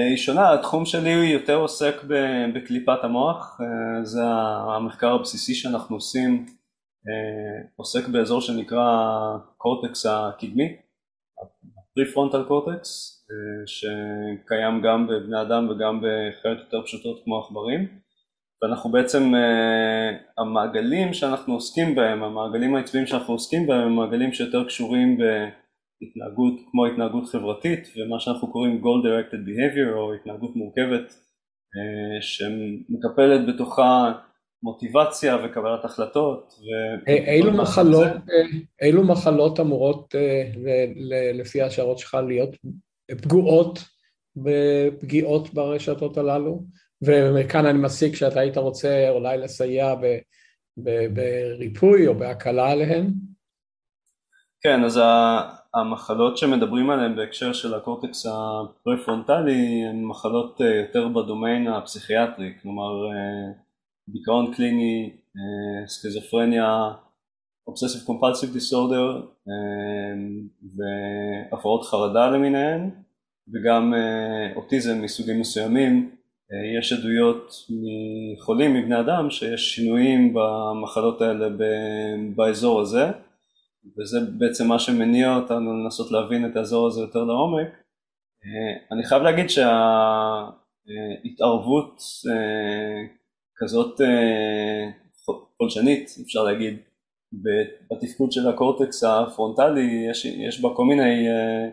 היא 0.10 0.18
שונה, 0.18 0.54
התחום 0.54 0.86
שלי 0.86 1.14
הוא 1.14 1.24
יותר 1.24 1.56
עוסק 1.56 1.96
בקליפת 2.56 3.04
המוח, 3.04 3.60
זה 4.04 4.24
המחקר 4.78 5.14
הבסיסי 5.14 5.54
שאנחנו 5.54 5.96
עושים 5.96 6.46
אה, 6.46 6.61
עוסק 7.76 8.08
באזור 8.08 8.42
שנקרא 8.42 8.88
קורטקס 9.58 10.06
הקדמי, 10.06 10.76
הפרי-פרונטל 11.92 12.44
קורטקס, 12.44 13.22
אה, 13.32 13.68
שקיים 13.68 14.82
גם 14.82 15.08
בבני 15.08 15.42
אדם 15.42 15.70
וגם 15.70 16.02
בחיות 16.02 16.60
יותר 16.60 16.82
פשוטות 16.86 17.22
כמו 17.24 17.40
עכברים, 17.40 17.88
ואנחנו 18.62 18.92
בעצם, 18.92 19.36
אה, 19.36 20.10
המעגלים 20.38 21.14
שאנחנו 21.14 21.54
עוסקים 21.54 21.96
בהם, 21.96 22.24
המעגלים 22.24 22.76
העצביים 22.76 23.06
שאנחנו 23.06 23.34
עוסקים 23.34 23.68
בהם, 23.68 23.82
הם 23.82 23.96
מעגלים 23.96 24.34
שיותר 24.34 24.64
קשורים 24.68 25.18
בהתנהגות 25.18 26.54
כמו 26.72 26.86
התנהגות 26.86 27.30
חברתית 27.30 27.88
ומה 27.98 28.20
שאנחנו 28.20 28.52
קוראים 28.52 28.82
goal 28.84 29.06
directed 29.06 29.42
behavior 29.48 29.96
או 29.96 30.14
התנהגות 30.14 30.56
מורכבת 30.56 31.14
שמקפלת 32.22 33.48
בתוכה 33.48 34.14
מוטיבציה 34.64 35.38
וקבלת 35.44 35.86
החלטות. 35.86 36.60
אילו 37.08 37.52
מחלות, 37.52 38.08
אילו 38.82 39.04
מחלות 39.04 39.60
אמורות 39.60 40.16
לפי 41.34 41.62
השערות 41.62 42.00
שלך 42.00 42.18
להיות 42.28 42.50
פגועות 43.22 43.80
בפגיעות 44.36 45.54
ברשתות 45.54 46.18
הללו? 46.18 46.64
ומכאן 47.02 47.66
אני 47.66 47.80
מסיק 47.80 48.16
שאתה 48.16 48.40
היית 48.40 48.58
רוצה 48.58 49.10
אולי 49.10 49.38
לסייע 49.38 49.96
בריפוי 50.78 52.08
או 52.08 52.16
בהקלה 52.16 52.72
עליהן? 52.72 53.08
כן, 54.62 54.84
אז 54.84 55.00
המחלות 55.74 56.38
שמדברים 56.38 56.90
עליהן 56.90 57.16
בהקשר 57.16 57.54
של 57.54 57.74
הקורטקס 57.74 58.26
הפרה-פרונטלי 58.26 59.84
הן 59.90 60.04
מחלות 60.04 60.60
יותר 60.60 61.08
בדומיין 61.08 61.68
הפסיכיאטרי, 61.68 62.54
כלומר 62.62 63.10
דיכאון 64.12 64.54
קליני, 64.54 65.10
אה, 65.38 65.88
סכיזופרניה, 65.88 66.92
obsessive 67.68 68.02
compulsive 68.06 68.54
disorder 68.54 69.22
והפרעות 70.78 71.84
חרדה 71.84 72.30
למיניהן 72.30 72.90
וגם 73.54 73.94
אה, 73.94 74.56
אוטיזם 74.56 75.02
מסוגים 75.02 75.40
מסוימים 75.40 76.16
אה, 76.52 76.80
יש 76.80 76.94
עדויות 76.94 77.54
מחולים 78.38 78.74
מבני 78.74 79.00
אדם 79.00 79.30
שיש 79.30 79.76
שינויים 79.76 80.34
במחלות 80.34 81.22
האלה 81.22 81.50
באזור 82.36 82.82
הזה 82.82 83.06
וזה 83.98 84.20
בעצם 84.38 84.68
מה 84.68 84.80
שמניע 84.80 85.36
אותנו 85.36 85.84
לנסות 85.84 86.12
להבין 86.12 86.46
את 86.46 86.56
האזור 86.56 86.88
הזה 86.88 87.02
יותר 87.02 87.24
לעומק. 87.24 87.68
אני 88.92 89.04
חייב 89.04 89.24
להגיד 89.24 89.50
שההתערבות 91.26 92.02
כזאת 93.62 94.02
אה, 94.02 94.90
פולשנית 95.58 96.16
אפשר 96.26 96.44
להגיד 96.44 96.78
בתפקוד 97.92 98.32
של 98.32 98.48
הקורטקס 98.50 99.04
הפרונטלי 99.04 100.06
יש, 100.10 100.26
יש 100.26 100.62
בה 100.62 100.70
כל 100.76 100.86
מיני 100.86 101.30
אה, 101.30 101.70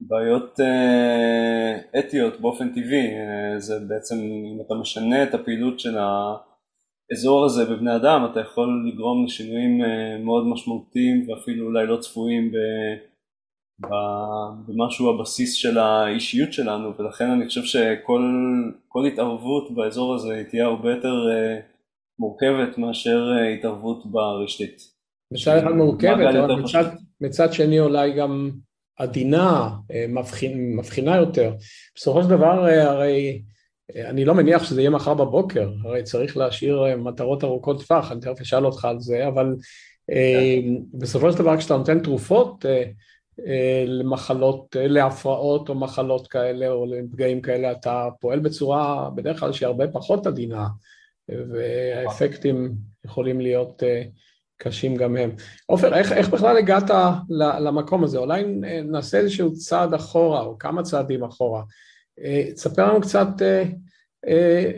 בעיות 0.00 0.60
אה, 0.60 1.78
אתיות 1.98 2.40
באופן 2.40 2.68
טבעי. 2.68 3.10
זה 3.58 3.74
בעצם 3.88 4.14
אם 4.54 4.60
אתה 4.66 4.74
משנה 4.74 5.22
את 5.22 5.34
הפעילות 5.34 5.80
של 5.80 5.98
האזור 5.98 7.44
הזה 7.44 7.64
בבני 7.64 7.96
אדם 7.96 8.28
אתה 8.32 8.40
יכול 8.40 8.88
לגרום 8.88 9.24
לשינויים 9.24 9.80
מאוד 10.24 10.46
משמעותיים 10.46 11.28
ואפילו 11.28 11.66
אולי 11.66 11.86
לא 11.86 11.96
צפויים 11.96 12.52
במשהו 14.68 15.10
הבסיס 15.10 15.54
של 15.54 15.78
האישיות 15.78 16.52
שלנו 16.52 16.92
ולכן 16.98 17.30
אני 17.30 17.46
חושב 17.46 17.64
שכל 17.64 19.06
התערבות 19.12 19.74
באזור 19.74 20.14
הזה 20.14 20.42
תהיה 20.50 20.64
הרבה 20.64 20.90
יותר 20.90 21.14
מורכבת 22.18 22.78
מאשר 22.78 23.30
התערבות 23.58 24.06
ברשתית. 24.06 24.82
מצד 25.32 25.56
אחד 25.56 25.70
מורכבת, 25.70 26.34
אבל 26.34 26.54
מצד, 26.54 26.84
מצד 27.20 27.52
שני 27.52 27.80
אולי 27.80 28.12
גם 28.12 28.50
עדינה, 28.98 29.68
מבחין, 30.08 30.76
מבחינה 30.76 31.16
יותר. 31.16 31.52
בסופו 31.96 32.22
של 32.22 32.28
דבר 32.28 32.66
הרי 32.66 33.42
אני 33.96 34.24
לא 34.24 34.34
מניח 34.34 34.64
שזה 34.64 34.80
יהיה 34.80 34.90
מחר 34.90 35.14
בבוקר, 35.14 35.70
הרי 35.84 36.02
צריך 36.02 36.36
להשאיר 36.36 36.96
מטרות 36.96 37.44
ארוכות 37.44 37.86
טווח, 37.86 38.12
אני 38.12 38.20
תכף 38.20 38.40
אשאל 38.40 38.66
אותך 38.66 38.84
על 38.84 39.00
זה, 39.00 39.28
אבל 39.28 39.56
בסופו 40.94 41.32
של 41.32 41.38
דבר 41.38 41.56
כשאתה 41.56 41.76
נותן 41.76 42.00
תרופות 42.00 42.64
למחלות, 43.86 44.76
להפרעות 44.80 45.68
או 45.68 45.74
מחלות 45.74 46.26
כאלה 46.26 46.68
או 46.68 46.86
לפגעים 46.86 47.42
כאלה, 47.42 47.72
אתה 47.72 48.08
פועל 48.20 48.38
בצורה 48.38 49.10
בדרך 49.14 49.40
כלל 49.40 49.52
שהיא 49.52 49.66
הרבה 49.66 49.88
פחות 49.88 50.26
עדינה, 50.26 50.66
והאפקטים 51.28 52.72
יכולים 53.04 53.40
להיות 53.40 53.82
קשים 54.56 54.96
גם 54.96 55.16
הם. 55.16 55.30
עופר, 55.66 55.94
איך, 55.94 56.12
איך 56.12 56.28
בכלל 56.28 56.56
הגעת 56.56 56.90
למקום 57.60 58.04
הזה? 58.04 58.18
אולי 58.18 58.44
נעשה 58.84 59.18
איזשהו 59.18 59.52
צעד 59.52 59.94
אחורה 59.94 60.40
או 60.40 60.58
כמה 60.58 60.82
צעדים 60.82 61.24
אחורה. 61.24 61.62
תספר 62.54 62.88
לנו 62.88 63.00
קצת 63.00 63.28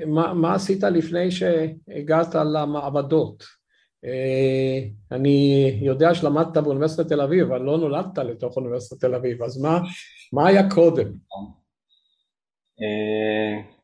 מה, 0.06 0.34
מה 0.34 0.54
עשית 0.54 0.82
לפני 0.82 1.30
שהגעת 1.30 2.34
למעבדות. 2.34 3.61
אני 5.12 5.78
יודע 5.82 6.14
שלמדת 6.14 6.56
באוניברסיטת 6.56 7.08
תל 7.08 7.20
אביב, 7.20 7.52
אבל 7.52 7.60
לא 7.60 7.78
נולדת 7.78 8.18
לתוך 8.18 8.56
אוניברסיטת 8.56 9.00
תל 9.00 9.14
אביב, 9.14 9.42
אז 9.42 9.62
מה, 9.62 9.80
מה 10.32 10.48
היה 10.48 10.70
קודם? 10.70 11.12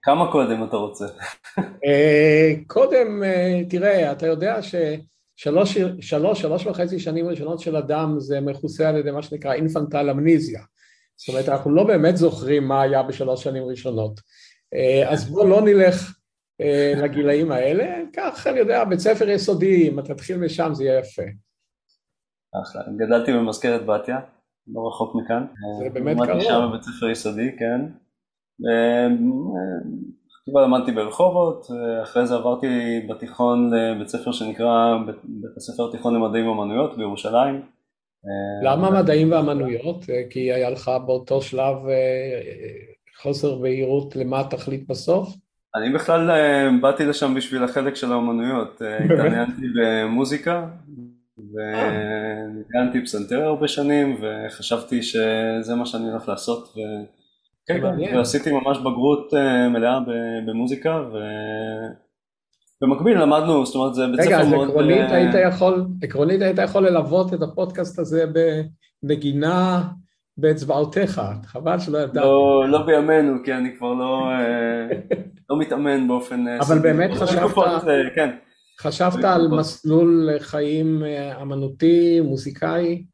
כמה 0.03 0.33
קודם 0.33 0.65
אתה 0.65 0.77
רוצה? 0.77 1.07
קודם, 2.67 3.23
תראה, 3.69 4.13
אתה 4.13 4.27
יודע 4.27 4.59
ששלוש, 4.63 5.79
שלוש, 6.01 6.41
שלוש 6.41 6.67
וחצי 6.67 6.99
שנים 6.99 7.29
ראשונות 7.29 7.61
של 7.61 7.77
אדם 7.77 8.15
זה 8.19 8.41
מכוסה 8.41 8.89
על 8.89 8.97
ידי 8.97 9.11
מה 9.11 9.23
שנקרא 9.23 9.55
אינפנטל 9.55 10.11
אמניזיה. 10.11 10.61
זאת 11.17 11.29
אומרת, 11.29 11.49
אנחנו 11.49 11.75
לא 11.75 11.85
באמת 11.85 12.17
זוכרים 12.17 12.69
מה 12.69 12.83
היה 12.83 13.03
בשלוש 13.03 13.45
שנים 13.45 13.65
ראשונות. 13.65 14.21
אז 15.09 15.31
בואו 15.31 15.49
לא 15.49 15.63
נלך 15.63 16.18
לגילאים 17.03 17.53
האלה, 17.53 18.03
כך 18.17 18.47
אני 18.47 18.59
יודע, 18.59 18.85
בית 18.85 18.99
ספר 18.99 19.29
יסודי, 19.29 19.89
אם 19.89 19.99
אתה 19.99 20.15
תתחיל 20.15 20.37
משם 20.37 20.71
זה 20.75 20.85
יהיה 20.85 20.99
יפה. 20.99 21.23
אחלה, 22.63 22.83
גדלתי 22.97 23.33
במזכרת 23.33 23.87
בתיה, 23.87 24.21
לא 24.75 24.89
רחוק 24.89 25.15
מכאן. 25.15 25.47
זה 25.79 25.91
באמת 25.91 26.17
קרוב. 26.17 26.29
למדתי 26.29 26.45
שם 26.45 26.69
בבית 26.69 26.83
ספר 26.83 27.11
יסודי, 27.11 27.51
כן. 27.59 27.81
חטיבה 30.43 30.63
למדתי 30.63 30.93
ברחובות, 30.93 31.67
אחרי 32.03 32.27
זה 32.27 32.35
עברתי 32.35 32.67
בתיכון 33.09 33.71
לבית 33.75 34.09
ספר 34.09 34.33
שנקרא 34.33 34.95
בית 35.25 35.57
הספר 35.57 35.89
התיכון 35.89 36.15
למדעים 36.15 36.49
ואמנויות 36.49 36.97
בירושלים. 36.97 37.63
למה 38.65 39.03
מדעים 39.03 39.33
ואמנויות? 39.33 40.05
כי 40.31 40.53
היה 40.53 40.71
לך 40.71 40.91
באותו 41.07 41.43
שלב 41.43 41.77
חוסר 43.23 43.59
בהירות 43.59 44.17
למה 44.17 44.41
התכלית 44.41 44.89
בסוף? 44.89 45.29
אני 45.77 45.93
בכלל 45.93 46.31
באתי 46.81 47.07
לשם 47.07 47.35
בשביל 47.35 47.65
החלק 47.65 47.95
של 47.95 48.13
האמנויות, 48.13 48.83
התעניינתי 49.05 49.67
במוזיקה 49.77 50.67
וניגנתי 51.39 53.05
פסנתר 53.05 53.45
הרבה 53.45 53.69
שנים 53.69 54.17
וחשבתי 54.21 55.03
שזה 55.03 55.75
מה 55.75 55.87
שאני 55.87 56.11
הולך 56.11 56.29
לעשות 56.29 56.75
כן, 57.67 57.81
ועשיתי 58.17 58.53
ממש 58.53 58.79
בגרות 58.79 59.33
מלאה 59.71 59.99
במוזיקה 60.47 61.03
ובמקביל 62.83 63.19
למדנו, 63.23 63.67
זאת 63.67 63.75
אומרת 63.75 63.95
זה 63.95 64.07
בית 64.07 64.21
ספר 64.21 64.47
מאוד... 64.47 64.69
רגע, 64.69 64.69
אז 64.69 64.69
עקרונית 64.71 65.11
היית 65.11 65.35
יכול, 65.49 65.87
עקרונית 66.03 66.43
היית 66.43 66.59
יכול 66.59 66.89
ללוות 66.89 67.35
את 67.35 67.43
הפודקאסט 67.43 67.99
הזה 67.99 68.25
בנגינה 69.03 69.89
באצבעותיך, 70.37 71.21
חבל 71.45 71.79
שלא 71.79 71.99
ידעתי. 71.99 72.19
לא, 72.19 72.69
לא 72.69 72.87
בימינו, 72.87 73.33
כי 73.45 73.55
אני 73.55 73.77
כבר 73.79 73.93
לא, 73.95 74.29
לא 75.51 75.59
מתאמן 75.59 76.09
באופן... 76.09 76.49
אבל 76.49 76.79
באמת 76.79 77.11
חשבת, 77.15 77.55
כן. 78.15 78.37
חשבת 78.81 79.25
על 79.25 79.49
מסלול 79.49 80.29
חיים 80.39 81.03
אמנותי, 81.43 82.21
מוזיקאי? 82.21 83.05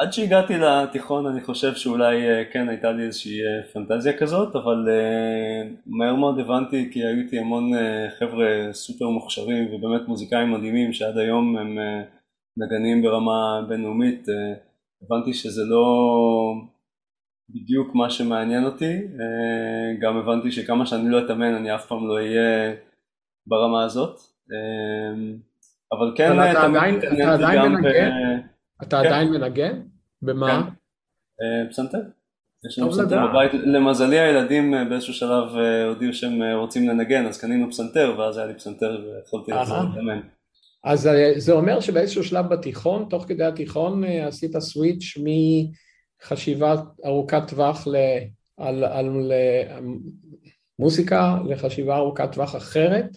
עד 0.00 0.12
שהגעתי 0.12 0.54
לתיכון 0.56 1.26
אני 1.26 1.40
חושב 1.40 1.74
שאולי 1.74 2.16
כן 2.52 2.68
הייתה 2.68 2.92
לי 2.92 3.02
איזושהי 3.02 3.40
פנטזיה 3.72 4.18
כזאת, 4.18 4.56
אבל 4.56 4.88
מהר 5.86 6.14
מאוד 6.14 6.38
הבנתי 6.38 6.90
כי 6.92 7.04
היו 7.04 7.18
איתי 7.18 7.38
המון 7.38 7.70
חבר'ה 8.18 8.68
סופר 8.72 9.08
מוכשרים 9.08 9.74
ובאמת 9.74 10.08
מוזיקאים 10.08 10.52
מדהימים 10.52 10.92
שעד 10.92 11.18
היום 11.18 11.58
הם 11.58 11.78
נגנים 12.56 13.02
ברמה 13.02 13.62
בינלאומית, 13.68 14.26
הבנתי 15.02 15.34
שזה 15.34 15.62
לא 15.64 15.84
בדיוק 17.50 17.94
מה 17.94 18.10
שמעניין 18.10 18.64
אותי, 18.64 18.98
גם 20.00 20.16
הבנתי 20.16 20.52
שכמה 20.52 20.86
שאני 20.86 21.10
לא 21.10 21.24
אתאמן 21.24 21.54
אני 21.54 21.74
אף 21.74 21.86
פעם 21.86 22.08
לא 22.08 22.14
אהיה 22.14 22.74
ברמה 23.46 23.84
הזאת, 23.84 24.20
אבל 25.92 26.12
כן 26.16 26.28
תמיד 26.32 26.56
התעניינתי 26.56 27.06
גם 27.56 27.82
ב... 27.82 27.86
אתה 28.82 29.00
עדיין 29.00 29.30
מנגן? 29.30 29.80
במה? 30.22 30.62
כן, 31.38 31.70
פסנתר. 31.70 31.98
יש 32.68 32.78
לנו 32.78 32.92
פסנתר 32.92 33.26
בבית, 33.26 33.52
למזלי 33.54 34.18
הילדים 34.18 34.74
באיזשהו 34.88 35.14
שלב 35.14 35.48
הודיעו 35.88 36.12
שהם 36.12 36.42
רוצים 36.54 36.88
לנגן 36.88 37.26
אז 37.26 37.40
קנינו 37.40 37.70
פסנתר 37.70 38.14
ואז 38.18 38.38
היה 38.38 38.46
לי 38.46 38.54
פסנתר 38.54 39.00
ויכולתי 39.04 39.52
להתאמן. 39.52 40.20
אז 40.84 41.08
זה 41.36 41.52
אומר 41.52 41.80
שבאיזשהו 41.80 42.24
שלב 42.24 42.46
בתיכון, 42.46 43.06
תוך 43.10 43.24
כדי 43.28 43.44
התיכון 43.44 44.04
עשית 44.04 44.58
סוויץ' 44.58 45.02
מחשיבה 46.22 46.74
ארוכת 47.04 47.42
טווח 47.48 47.86
ל... 47.86 47.96
על, 48.56 48.84
על 48.84 49.32
מוזיקה 50.78 51.36
לחשיבה 51.48 51.96
ארוכת 51.96 52.32
טווח 52.32 52.56
אחרת? 52.56 53.16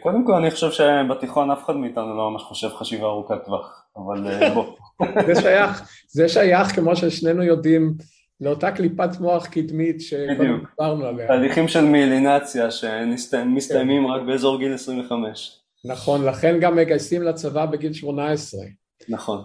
קודם 0.00 0.26
כל 0.26 0.32
אני 0.32 0.50
חושב 0.50 0.70
שבתיכון 0.70 1.50
אף 1.50 1.64
אחד 1.64 1.76
מאיתנו 1.76 2.16
לא 2.16 2.30
ממש 2.30 2.42
חושב 2.42 2.68
חשיבה 2.68 3.06
ארוכת 3.06 3.44
טווח, 3.44 3.84
אבל 3.96 4.50
בוא. 4.54 4.76
זה 5.26 5.40
שייך, 5.40 5.88
זה 6.08 6.28
שייך 6.28 6.74
כמו 6.74 6.96
ששנינו 6.96 7.42
יודעים 7.42 7.94
לאותה 8.40 8.72
קליפת 8.72 9.20
מוח 9.20 9.46
קדמית 9.46 10.00
שכבר 10.00 10.56
דיברנו 10.70 11.06
עליה. 11.06 11.26
תהליכים 11.26 11.68
של 11.68 11.84
מילינציה 11.84 12.70
שמסתיימים 12.70 14.06
רק 14.06 14.22
באזור 14.26 14.58
גיל 14.58 14.74
25. 14.74 15.60
נכון, 15.84 16.24
לכן 16.24 16.60
גם 16.60 16.76
מגייסים 16.76 17.22
לצבא 17.22 17.66
בגיל 17.66 17.92
18. 17.92 18.60
נכון. 19.08 19.44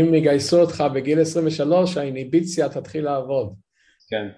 אם 0.00 0.14
יגייסו 0.14 0.60
אותך 0.60 0.84
בגיל 0.94 1.20
23, 1.20 1.96
האיניביציה 1.96 2.68
תתחיל 2.68 3.04
לעבוד. 3.04 3.54
כן. 4.10 4.28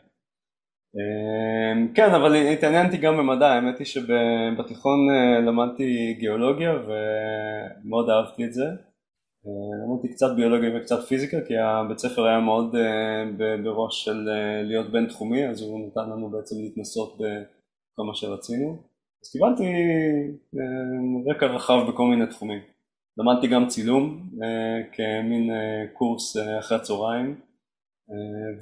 כן, 1.94 2.10
אבל 2.14 2.36
התעניינתי 2.36 2.96
גם 2.96 3.16
במדע, 3.16 3.46
האמת 3.46 3.78
היא 3.78 3.86
שבתיכון 3.86 4.98
למדתי 5.46 6.16
גיאולוגיה 6.18 6.72
ומאוד 6.72 8.10
אהבתי 8.10 8.44
את 8.44 8.52
זה. 8.52 8.64
למדתי 9.86 10.08
קצת 10.08 10.26
ביולוגיה 10.36 10.76
וקצת 10.76 11.00
פיזיקה 11.08 11.36
כי 11.46 11.58
הבית 11.58 11.98
ספר 11.98 12.26
היה 12.26 12.40
מאוד 12.40 12.74
בראש 13.64 14.04
של 14.04 14.28
להיות 14.62 14.92
בינתחומי 14.92 15.48
אז 15.48 15.62
הוא 15.62 15.86
נתן 15.86 16.10
לנו 16.10 16.30
בעצם 16.30 16.56
להתנסות 16.58 17.14
בכל 17.14 18.02
מה 18.02 18.14
שרצינו 18.14 18.82
אז 19.22 19.30
קיבלתי 19.32 19.64
רקע 21.30 21.46
רחב 21.46 21.88
בכל 21.88 22.04
מיני 22.04 22.26
תחומים 22.26 22.60
למדתי 23.18 23.46
גם 23.46 23.66
צילום 23.68 24.30
כמין 24.92 25.50
קורס 25.92 26.36
אחרי 26.58 26.76
הצהריים. 26.76 27.40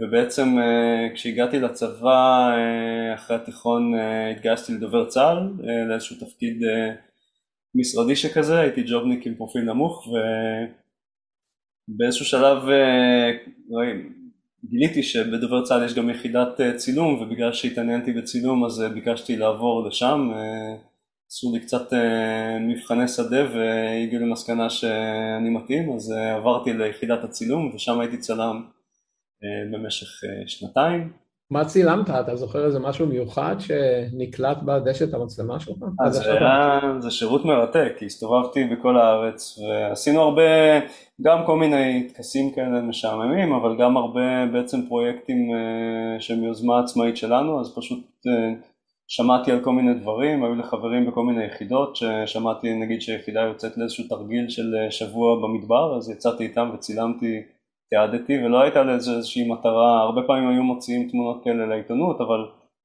ובעצם 0.01 0.57
כשהגעתי 1.15 1.61
לצבא 1.61 2.51
אחרי 3.15 3.37
התיכון 3.37 3.93
התגייסתי 4.37 4.73
לדובר 4.73 5.09
צה"ל 5.09 5.51
לאיזשהו 5.89 6.17
תפקיד 6.27 6.63
משרדי 7.75 8.17
שכזה, 8.17 8.61
הייתי 8.61 8.83
ג'ובניק 8.83 9.27
עם 9.27 9.35
פרופיל 9.35 9.63
נמוך 9.63 10.09
ובאיזשהו 11.89 12.25
שלב 12.25 12.59
גיליתי 14.65 15.03
שבדובר 15.03 15.65
צה"ל 15.65 15.85
יש 15.85 15.95
גם 15.95 16.11
יחידת 16.11 16.61
צילום 16.77 17.15
ובגלל 17.15 17.53
שהתעניינתי 17.53 18.13
בצילום 18.13 18.65
אז 18.65 18.85
ביקשתי 18.95 19.37
לעבור 19.37 19.89
לשם 19.89 20.31
עשו 21.31 21.53
לי 21.55 21.61
קצת 21.61 21.93
מבחני 22.61 23.09
שדה 23.09 23.45
והגיעו 23.55 24.23
למסקנה 24.23 24.71
שאני 24.71 25.51
מתאים 25.51 25.93
אז 25.93 26.11
עברתי 26.11 26.73
ליחידת 26.73 27.25
הצילום 27.25 27.71
ושם 27.75 28.01
הייתי 28.01 28.19
צלם 28.19 28.63
במשך 29.73 30.09
שנתיים 30.47 31.13
מה 31.51 31.65
צילמת? 31.65 32.11
אתה 32.11 32.37
זוכר 32.37 32.67
איזה 32.67 32.79
משהו 32.79 33.07
מיוחד 33.07 33.57
שנקלט 33.59 34.59
בדשת 34.63 35.15
המצלמה 35.15 35.61
שלך? 35.61 35.77
אז 36.07 36.15
זה 36.15 36.33
היה, 36.33 36.81
זה 36.99 37.11
שירות 37.11 37.45
מרתק, 37.45 37.93
כי 37.99 38.07
הסתובבתי 38.07 38.65
בכל 38.65 38.97
הארץ 38.97 39.59
ועשינו 39.59 40.21
הרבה, 40.21 40.43
גם 41.23 41.39
כל 41.47 41.57
מיני 41.57 42.09
טקסים 42.09 42.53
כאלה 42.55 42.81
משעממים, 42.81 43.53
אבל 43.53 43.77
גם 43.79 43.97
הרבה 43.97 44.47
בעצם 44.53 44.87
פרויקטים 44.89 45.51
אה, 45.55 46.21
שהם 46.21 46.45
יוזמה 46.45 46.81
עצמאית 46.81 47.17
שלנו, 47.17 47.61
אז 47.61 47.75
פשוט 47.77 47.99
אה, 48.27 48.55
שמעתי 49.13 49.53
על 49.53 49.65
כל 49.65 49.73
מיני 49.73 49.95
דברים, 49.95 50.45
היו 50.45 50.55
לי 50.55 50.63
חברים 50.63 51.07
בכל 51.07 51.25
מיני 51.25 51.45
יחידות, 51.45 51.97
ששמעתי 51.97 52.75
נגיד 52.75 53.03
שיחידה 53.03 53.41
יוצאת 53.41 53.77
לאיזשהו 53.77 54.05
תרגיל 54.09 54.49
של 54.49 54.75
אה, 54.77 54.91
שבוע 54.91 55.37
במדבר, 55.43 55.97
אז 55.97 56.11
יצאתי 56.11 56.45
איתם 56.45 56.71
וצילמתי 56.75 57.43
תיעדתי 57.91 58.45
ולא 58.45 58.61
הייתה 58.61 58.83
לזה 58.83 59.17
איזושהי 59.17 59.49
מטרה, 59.53 60.01
הרבה 60.01 60.21
פעמים 60.27 60.49
היו 60.49 60.63
מוציאים 60.63 61.09
תמונות 61.09 61.45
כאלה 61.45 61.67
לעיתונות 61.67 62.21
אבל 62.21 62.41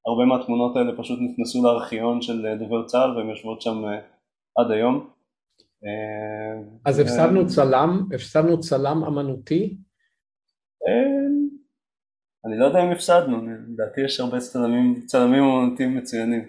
הרבה 0.06 0.24
מהתמונות 0.24 0.76
האלה 0.76 0.96
פשוט 0.96 1.18
נכנסו 1.22 1.64
לארכיון 1.64 2.22
של 2.22 2.54
דובר 2.58 2.86
צה"ל 2.86 3.16
והן 3.16 3.28
יושבות 3.28 3.62
שם 3.62 3.84
אה, 3.84 3.98
עד 4.58 4.70
היום. 4.70 5.08
אה, 5.84 6.62
אז 6.84 6.98
הפסדנו 6.98 7.46
צלם, 7.46 8.06
הפסדנו 8.14 8.60
צלם 8.60 9.04
אמנותי? 9.04 9.76
אה, 12.46 12.50
אני 12.50 12.58
לא 12.58 12.64
יודע 12.64 12.82
אם 12.82 12.90
הפסדנו, 12.90 13.42
לדעתי 13.68 14.00
יש 14.00 14.20
הרבה 14.20 14.38
צלמים, 14.38 15.02
צלמים 15.06 15.44
אמנותיים 15.44 15.96
מצוינים. 15.96 16.48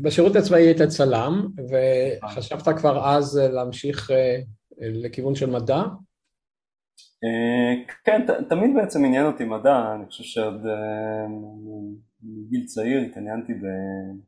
ובשירות 0.00 0.36
הצבאי 0.36 0.62
היית 0.62 0.82
צלם 0.82 1.48
וחשבת 1.70 2.78
כבר 2.78 3.08
אז 3.08 3.36
להמשיך 3.52 4.10
לכיוון 4.80 5.34
של 5.34 5.50
מדע? 5.50 5.82
אה, 7.24 7.74
כן, 8.04 8.26
תמיד 8.48 8.70
בעצם 8.74 9.04
עניין 9.04 9.26
אותי 9.26 9.44
מדע, 9.44 9.94
אני 9.94 10.06
חושב 10.06 10.24
שעוד 10.24 10.66
אה, 10.66 11.26
מגיל 12.22 12.66
צעיר 12.66 13.00
התעניינתי 13.00 13.52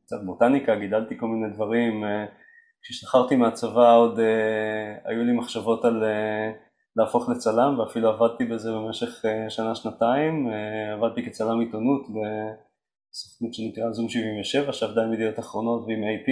קצת 0.05 0.17
בוטניקה, 0.25 0.77
גידלתי 0.77 1.19
כל 1.19 1.27
מיני 1.27 1.55
דברים, 1.55 2.05
אה, 2.05 2.25
כשהשתחררתי 2.83 3.37
מהצבא 3.37 3.97
עוד 3.97 4.19
היו 5.05 5.25
לי 5.25 5.33
מחשבות 5.33 5.85
על 5.85 6.05
להפוך 6.97 7.29
לצלם 7.29 7.79
ואפילו 7.79 8.09
עבדתי 8.09 8.45
בזה 8.45 8.73
במשך 8.73 9.25
שנה-שנתיים, 9.49 10.49
עבדתי 10.93 11.27
כצלם 11.27 11.61
עיתונות 11.61 12.03
בסוכנות 12.09 13.55
שנקרא 13.55 13.93
זום 13.93 14.09
77 14.09 14.73
שעבדה 14.73 15.05
עם 15.05 15.13
ידיעות 15.13 15.39
אחרונות 15.39 15.85
ועם 15.87 16.03
AP 16.03 16.29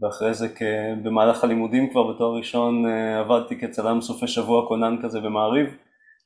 ואחרי 0.00 0.34
זה 0.34 0.48
במהלך 1.02 1.44
הלימודים 1.44 1.90
כבר 1.90 2.12
בתואר 2.12 2.36
ראשון 2.36 2.86
אה, 2.86 3.20
עבדתי 3.20 3.60
כצלם 3.60 4.00
סופי 4.00 4.28
שבוע 4.28 4.68
כונן 4.68 4.96
כזה 5.02 5.20
במעריב, 5.20 5.76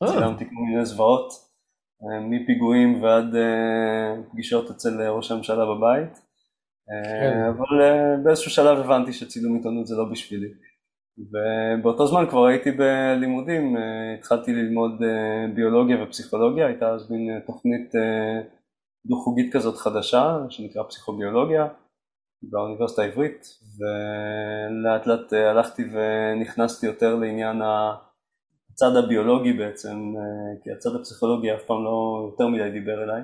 אה. 0.02 0.09
צילמתי 0.09 0.44
כל 0.44 0.62
מיני 0.70 0.84
זוועות, 0.84 1.32
אה, 2.02 2.20
מפיגועים 2.20 3.02
ועד 3.02 3.34
פגישות 4.32 4.70
אצל 4.70 5.09
ראש 5.09 5.30
הממשלה 5.30 5.64
בבית, 5.66 6.20
כן. 7.20 7.42
אבל 7.48 7.82
באיזשהו 8.24 8.50
שלב 8.50 8.78
הבנתי 8.78 9.12
שצילום 9.12 9.57
עיתונות 9.57 9.86
זה 9.86 9.96
לא 9.96 10.04
בשבילי. 10.12 10.48
ובאותו 11.18 12.06
זמן 12.06 12.24
כבר 12.30 12.46
הייתי 12.46 12.70
בלימודים, 12.70 13.76
התחלתי 14.18 14.52
ללמוד 14.52 15.02
ביולוגיה 15.54 16.02
ופסיכולוגיה, 16.02 16.66
הייתה 16.66 16.88
אז 16.88 17.10
מין 17.10 17.40
תוכנית 17.46 17.92
דו-חוגית 19.06 19.52
כזאת 19.52 19.76
חדשה 19.76 20.36
שנקרא 20.48 20.82
פסיכוביולוגיה. 20.82 21.68
באוניברסיטה 22.42 23.02
העברית 23.02 23.46
ולאט 23.78 25.06
לאט 25.06 25.32
אה, 25.32 25.50
הלכתי 25.50 25.82
ונכנסתי 25.92 26.86
יותר 26.86 27.14
לעניין 27.14 27.62
הצד 28.72 28.96
הביולוגי 29.04 29.52
בעצם, 29.52 30.14
אה, 30.16 30.62
כי 30.64 30.70
הצד 30.72 30.90
הפסיכולוגי 31.00 31.54
אף 31.54 31.62
פעם 31.66 31.84
לא 31.84 32.28
יותר 32.30 32.48
מדי 32.48 32.70
דיבר 32.70 33.04
אליי, 33.04 33.22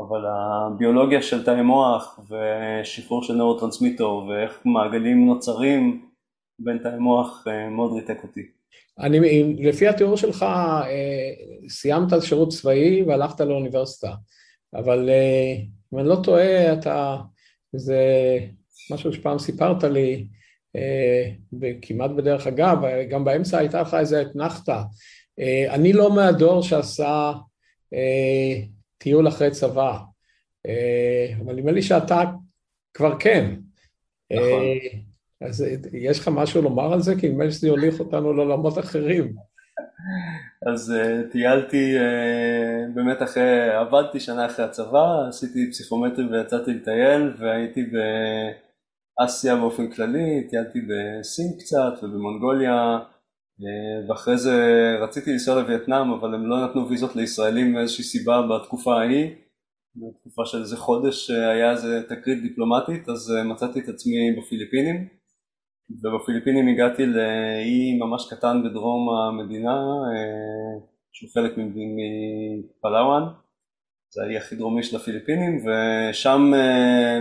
אבל 0.00 0.22
הביולוגיה 0.26 1.22
של 1.22 1.44
תאי 1.44 1.62
מוח 1.62 2.20
ושחרור 2.30 3.22
של 3.22 3.34
נורוטרנסמיטור 3.34 4.26
ואיך 4.26 4.62
מעגלים 4.64 5.26
נוצרים 5.26 6.11
בין 6.64 6.78
תאי 6.78 6.98
מוח 6.98 7.44
אה, 7.48 7.68
מאוד 7.68 7.92
ריתק 7.92 8.22
אותי. 8.22 8.46
אני, 8.98 9.42
לפי 9.58 9.88
התיאור 9.88 10.16
שלך, 10.16 10.46
סיימת 11.68 12.22
שירות 12.22 12.48
צבאי 12.48 13.02
והלכת 13.02 13.40
לאוניברסיטה, 13.40 14.14
אבל 14.74 15.10
אם 15.92 15.98
אני 15.98 16.08
לא 16.08 16.16
טועה, 16.24 16.72
אתה 16.72 17.16
זה 17.72 17.98
משהו 18.90 19.12
שפעם 19.12 19.38
סיפרת 19.38 19.84
לי, 19.84 20.26
אה, 20.76 21.30
כמעט 21.82 22.10
בדרך 22.10 22.46
אגב, 22.46 22.78
גם 23.10 23.24
באמצע 23.24 23.58
הייתה 23.58 23.82
לך 23.82 23.94
איזה 23.94 24.22
אתנחתא. 24.22 24.82
אה, 25.38 25.74
אני 25.74 25.92
לא 25.92 26.14
מהדור 26.14 26.62
שעשה 26.62 27.32
אה, 27.94 28.62
טיול 28.98 29.28
אחרי 29.28 29.50
צבא, 29.50 29.98
אבל 31.38 31.54
נדמה 31.54 31.72
לי 31.72 31.82
שאתה 31.82 32.22
כבר 32.94 33.18
כן. 33.18 33.54
נכון. 34.32 34.62
אז 35.48 35.64
יש 35.92 36.20
לך 36.20 36.28
משהו 36.28 36.62
לומר 36.62 36.92
על 36.92 37.00
זה? 37.00 37.14
כי 37.20 37.28
נדמה 37.28 37.44
לי 37.44 37.50
שזה 37.50 37.68
יוליך 37.68 38.00
אותנו 38.00 38.32
לעולמות 38.32 38.78
אחרים. 38.78 39.34
אז 40.66 40.94
uh, 40.96 41.32
טיילתי 41.32 41.98
uh, 41.98 42.94
באמת 42.94 43.22
אחרי, 43.22 43.70
עבדתי 43.70 44.20
שנה 44.20 44.46
אחרי 44.46 44.64
הצבא, 44.64 45.28
עשיתי 45.28 45.70
פסיכומטרי 45.70 46.24
ויצאתי 46.24 46.70
לטייל 46.74 47.32
והייתי 47.38 47.84
באסיה 49.18 49.56
באופן 49.56 49.90
כללי, 49.90 50.48
טיילתי 50.50 50.78
בסין 50.80 51.46
קצת 51.58 52.02
ובמונגוליה 52.02 52.98
uh, 52.98 54.10
ואחרי 54.10 54.38
זה 54.38 54.56
רציתי 55.00 55.32
לנסוע 55.32 55.62
לווייטנאם 55.62 56.10
אבל 56.10 56.34
הם 56.34 56.46
לא 56.46 56.64
נתנו 56.64 56.88
ויזות 56.88 57.16
לישראלים 57.16 57.72
מאיזושהי 57.72 58.04
סיבה 58.04 58.42
בתקופה 58.42 59.00
ההיא, 59.00 59.30
בתקופה 59.96 60.42
של 60.44 60.60
איזה 60.60 60.76
חודש 60.76 61.30
היה 61.30 61.70
איזה 61.70 62.02
תקרית 62.08 62.42
דיפלומטית 62.42 63.08
אז 63.08 63.32
מצאתי 63.44 63.80
את 63.80 63.88
עצמי 63.88 64.36
בפיליפינים 64.38 65.08
ובפיליפינים 65.90 66.68
הגעתי 66.68 67.06
לאי 67.06 67.98
ממש 67.98 68.34
קטן 68.34 68.62
בדרום 68.64 69.08
המדינה, 69.10 69.74
אה, 69.74 70.78
שהוא 71.12 71.30
חלק 71.34 71.52
מפלאואן, 71.58 73.22
זה 74.10 74.22
האי 74.22 74.36
הכי 74.36 74.56
דרומי 74.56 74.82
של 74.82 74.96
הפיליפינים, 74.96 75.64
ושם 75.64 76.52
אה, 76.54 77.18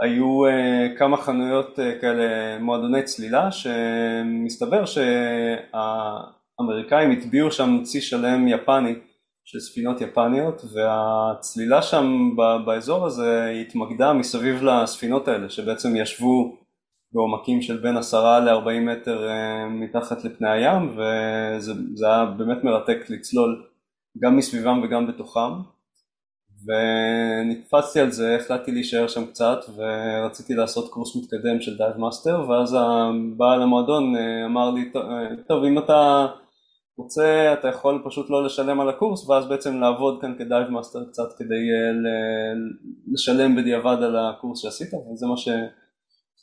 היו 0.00 0.46
אה, 0.46 0.88
כמה 0.98 1.16
חנויות 1.16 1.78
כאלה, 2.00 2.58
מועדוני 2.58 3.02
צלילה, 3.02 3.52
שמסתבר 3.52 4.84
שהאמריקאים 4.84 7.10
הטביעו 7.10 7.50
שם 7.50 7.82
צי 7.82 8.00
שלם 8.00 8.48
יפני 8.48 8.94
של 9.44 9.60
ספינות 9.60 10.00
יפניות 10.00 10.62
והצלילה 10.74 11.82
שם 11.82 12.30
באזור 12.66 13.06
הזה 13.06 13.54
התמקדה 13.60 14.12
מסביב 14.12 14.62
לספינות 14.62 15.28
האלה 15.28 15.48
שבעצם 15.48 15.96
ישבו 15.96 16.58
בעומקים 17.12 17.62
של 17.62 17.76
בין 17.76 17.96
עשרה 17.96 18.40
לארבעים 18.40 18.86
מטר 18.86 19.28
אה, 19.28 19.68
מתחת 19.68 20.24
לפני 20.24 20.50
הים 20.50 20.96
וזה 20.96 22.06
היה 22.06 22.24
באמת 22.24 22.64
מרתק 22.64 22.98
לצלול 23.08 23.66
גם 24.18 24.36
מסביבם 24.36 24.80
וגם 24.84 25.06
בתוכם. 25.06 25.52
ונתפסתי 26.66 28.00
על 28.00 28.10
זה, 28.10 28.36
החלטתי 28.36 28.72
להישאר 28.72 29.08
שם 29.08 29.26
קצת 29.26 29.58
ורציתי 29.76 30.54
לעשות 30.54 30.90
קורס 30.90 31.16
מתקדם 31.16 31.60
של 31.60 31.76
dive 31.76 31.96
master 31.96 32.44
ואז 32.48 32.76
הבעל 32.80 33.62
המועדון 33.62 34.16
אה, 34.16 34.44
אמר 34.46 34.70
לי 34.70 34.90
אה, 34.96 35.36
טוב 35.48 35.64
אם 35.64 35.78
אתה 35.78 36.26
רוצה 36.96 37.52
אתה 37.52 37.68
יכול 37.68 38.02
פשוט 38.04 38.30
לא 38.30 38.44
לשלם 38.44 38.80
על 38.80 38.88
הקורס 38.88 39.28
ואז 39.28 39.48
בעצם 39.48 39.80
לעבוד 39.80 40.18
כאן 40.20 40.34
כ 40.38 40.48
dive 40.48 40.68
master 40.68 41.04
קצת 41.04 41.38
כדי 41.38 41.68
לשלם 43.12 43.56
בדיעבד 43.56 44.02
על 44.02 44.16
הקורס 44.16 44.62
שעשית 44.62 44.88
וזה 44.94 45.26
מה 45.26 45.36
ש... 45.36 45.48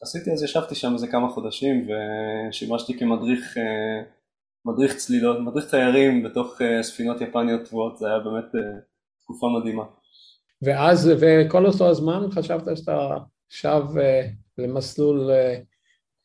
עשיתי 0.02 0.32
אז 0.32 0.43
ישבתי 0.43 0.76
שם 0.76 0.93
איזה 0.93 1.08
כמה 1.08 1.30
חודשים 1.30 1.88
ושימשתי 1.88 3.00
כמדריך 3.00 3.58
אה, 3.58 4.02
מדריך 4.66 4.96
צלילות, 4.96 5.38
מדריך 5.39 5.70
תיירים 5.70 6.24
בתוך 6.24 6.62
אה, 6.62 6.84
ספינות 6.84 7.22
יפניות 7.22 7.66
טבועות, 7.66 7.98
זה 7.98 8.08
היה 8.08 8.20
באמת 8.20 8.56
אה, 8.56 8.80
תקופה 9.22 9.48
מדהימה. 9.60 9.84
ואז, 10.62 11.12
וכל 11.20 11.66
אותו 11.66 11.89
הזמן 11.89 12.32
חשבת 12.32 12.78
שאתה 12.78 13.18
שב 13.50 13.82
למסלול 14.58 15.32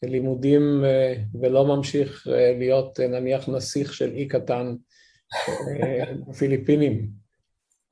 לימודים 0.03 0.85
ולא 1.43 1.77
ממשיך 1.77 2.27
להיות 2.59 3.01
נניח 3.01 3.49
נסיך 3.49 3.95
של 3.95 4.11
אי 4.13 4.29
קטן 4.29 4.75
בפיליפינים? 6.29 7.20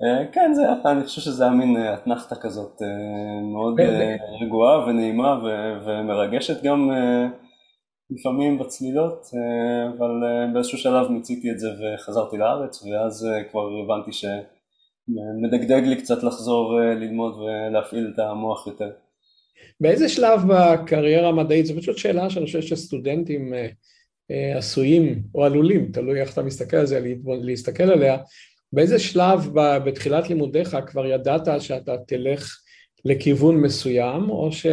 אה, 0.02 0.32
כן, 0.32 0.52
זה, 0.54 0.62
אני 0.84 1.04
חושב 1.04 1.20
שזה 1.20 1.44
היה 1.44 1.52
מין 1.52 1.76
אה, 1.76 1.94
אתנחתה 1.94 2.36
כזאת 2.36 2.82
אה, 2.82 3.40
מאוד 3.42 3.80
רגועה 4.42 4.86
ונעימה 4.86 5.40
ומרגשת 5.86 6.62
גם 6.62 6.90
לפעמים 8.10 8.58
בצלילות, 8.58 9.26
אבל 9.98 10.10
באיזשהו 10.52 10.78
שלב 10.78 11.08
מיציתי 11.08 11.50
את 11.50 11.58
זה 11.58 11.68
וחזרתי 11.68 12.36
לארץ 12.36 12.82
ואז 12.82 13.28
כבר 13.50 13.68
הבנתי 13.84 14.10
שמדגדג 14.12 15.82
לי 15.86 15.96
קצת 15.96 16.22
לחזור 16.22 16.80
ללמוד 16.80 17.34
ולהפעיל 17.34 18.12
את 18.14 18.18
המוח 18.18 18.66
יותר. 18.66 18.90
באיזה 19.80 20.08
שלב 20.08 20.40
בקריירה 20.48 21.28
המדעית, 21.28 21.66
זו 21.66 21.74
פשוט 21.76 21.98
שאלה 21.98 22.30
שאני 22.30 22.46
חושב 22.46 22.62
שסטודנטים 22.62 23.54
עשויים 24.56 25.22
או 25.34 25.44
עלולים, 25.44 25.92
תלוי 25.92 26.20
איך 26.20 26.32
אתה 26.32 26.42
מסתכל 26.42 26.76
על 26.76 26.86
זה, 26.86 27.00
להסתכל 27.42 27.90
עליה, 27.90 28.16
באיזה 28.72 28.98
שלב 28.98 29.48
בתחילת 29.54 30.28
לימודיך 30.28 30.76
כבר 30.86 31.06
ידעת 31.06 31.60
שאתה 31.60 31.96
תלך 32.06 32.56
לכיוון 33.04 33.56
מסוים, 33.56 34.30
או 34.30 34.52
ש... 34.52 34.66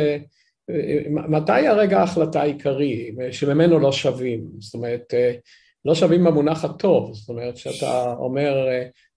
מתי 1.09 1.67
הרגע 1.67 1.99
ההחלטה 1.99 2.41
העיקרי, 2.41 3.15
שממנו 3.31 3.79
לא 3.79 3.91
שווים? 3.91 4.45
זאת 4.59 4.73
אומרת, 4.73 5.13
לא 5.85 5.95
שווים 5.95 6.23
במונח 6.23 6.65
הטוב, 6.65 7.13
זאת 7.13 7.29
אומרת 7.29 7.57
שאתה 7.57 8.13
אומר, 8.19 8.67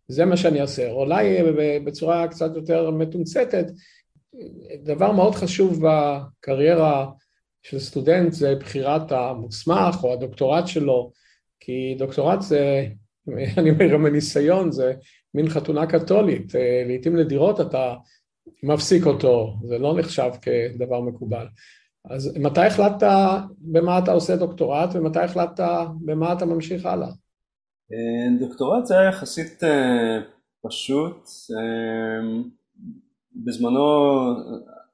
זה 0.08 0.24
מה 0.24 0.36
שאני 0.36 0.60
אעשה. 0.60 0.90
אולי 0.90 1.38
בצורה 1.84 2.28
קצת 2.28 2.50
יותר 2.56 2.90
מתומצתת, 2.90 3.66
דבר 4.82 5.12
מאוד 5.12 5.34
חשוב 5.34 5.80
בקריירה 5.82 7.10
של 7.62 7.78
סטודנט 7.78 8.32
זה 8.32 8.54
בחירת 8.54 9.12
המוסמך 9.12 10.04
או 10.04 10.12
הדוקטורט 10.12 10.66
שלו, 10.66 11.12
כי 11.60 11.94
דוקטורט 11.98 12.42
זה, 12.42 12.86
אני 13.58 13.70
אומר 13.70 13.92
גם 13.92 14.02
מניסיון, 14.02 14.72
זה 14.72 14.92
מין 15.34 15.48
חתונה 15.48 15.86
קתולית, 15.86 16.52
לעיתים 16.86 17.16
נדירות 17.16 17.60
אתה 17.60 17.94
מפסיק 18.62 19.06
אותו, 19.06 19.56
זה 19.64 19.78
לא 19.78 19.98
נחשב 19.98 20.30
כדבר 20.42 21.00
מקובל. 21.00 21.46
אז 22.10 22.36
מתי 22.40 22.60
החלטת 22.60 23.06
במה 23.58 23.98
אתה 23.98 24.12
עושה 24.12 24.36
דוקטורט 24.36 24.90
ומתי 24.94 25.20
החלטת 25.20 25.64
במה 26.00 26.32
אתה 26.32 26.46
ממשיך 26.46 26.86
הלאה? 26.86 27.08
דוקטורט 28.40 28.86
זה 28.86 28.98
היה 28.98 29.08
יחסית 29.08 29.64
אה, 29.64 30.18
פשוט. 30.66 31.28
אה, 31.58 32.42
בזמנו, 33.44 33.80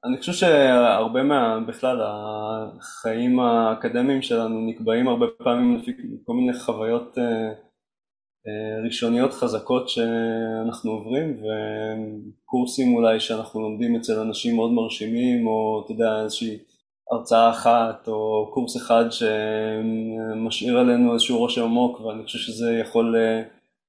אני 0.05 0.19
חושב 0.19 0.33
שהרבה 0.33 1.23
מה, 1.23 1.61
בכלל 1.69 2.01
החיים 2.03 3.41
האקדמיים 3.41 4.23
שלנו 4.23 4.67
נקבעים 4.67 5.09
הרבה 5.09 5.27
פעמים 5.39 5.77
לפי 5.77 5.93
כל 6.25 6.33
מיני 6.33 6.59
חוויות 6.59 7.19
אה, 7.19 7.53
ראשוניות 8.85 9.33
חזקות 9.33 9.89
שאנחנו 9.89 10.91
עוברים 10.91 11.37
וקורסים 11.41 12.95
אולי 12.95 13.21
שאנחנו 13.21 13.61
לומדים 13.61 13.97
אצל 13.97 14.21
אנשים 14.21 14.57
מאוד 14.57 14.73
מרשימים 14.73 15.47
או 15.47 15.83
אתה 15.85 15.93
יודע 15.93 16.23
איזושהי 16.25 16.59
הרצאה 17.11 17.51
אחת 17.51 18.09
או 18.09 18.51
קורס 18.55 18.77
אחד 18.77 19.05
שמשאיר 19.11 20.79
עלינו 20.79 21.13
איזשהו 21.13 21.39
רושם 21.39 21.63
עמוק 21.63 22.01
ואני 22.01 22.23
חושב 22.23 22.39
שזה 22.39 22.73
יכול 22.73 23.17
אה, 23.17 23.43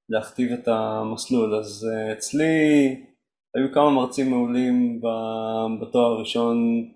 להכתיב 0.09 0.51
את 0.51 0.67
המסלול. 0.67 1.55
אז 1.55 1.87
אה, 1.93 2.13
אצלי 2.13 2.45
היו 3.55 3.71
כמה 3.73 3.89
מרצים 3.89 4.29
מעולים 4.29 5.01
בתואר 5.81 6.11
הראשון 6.11 6.89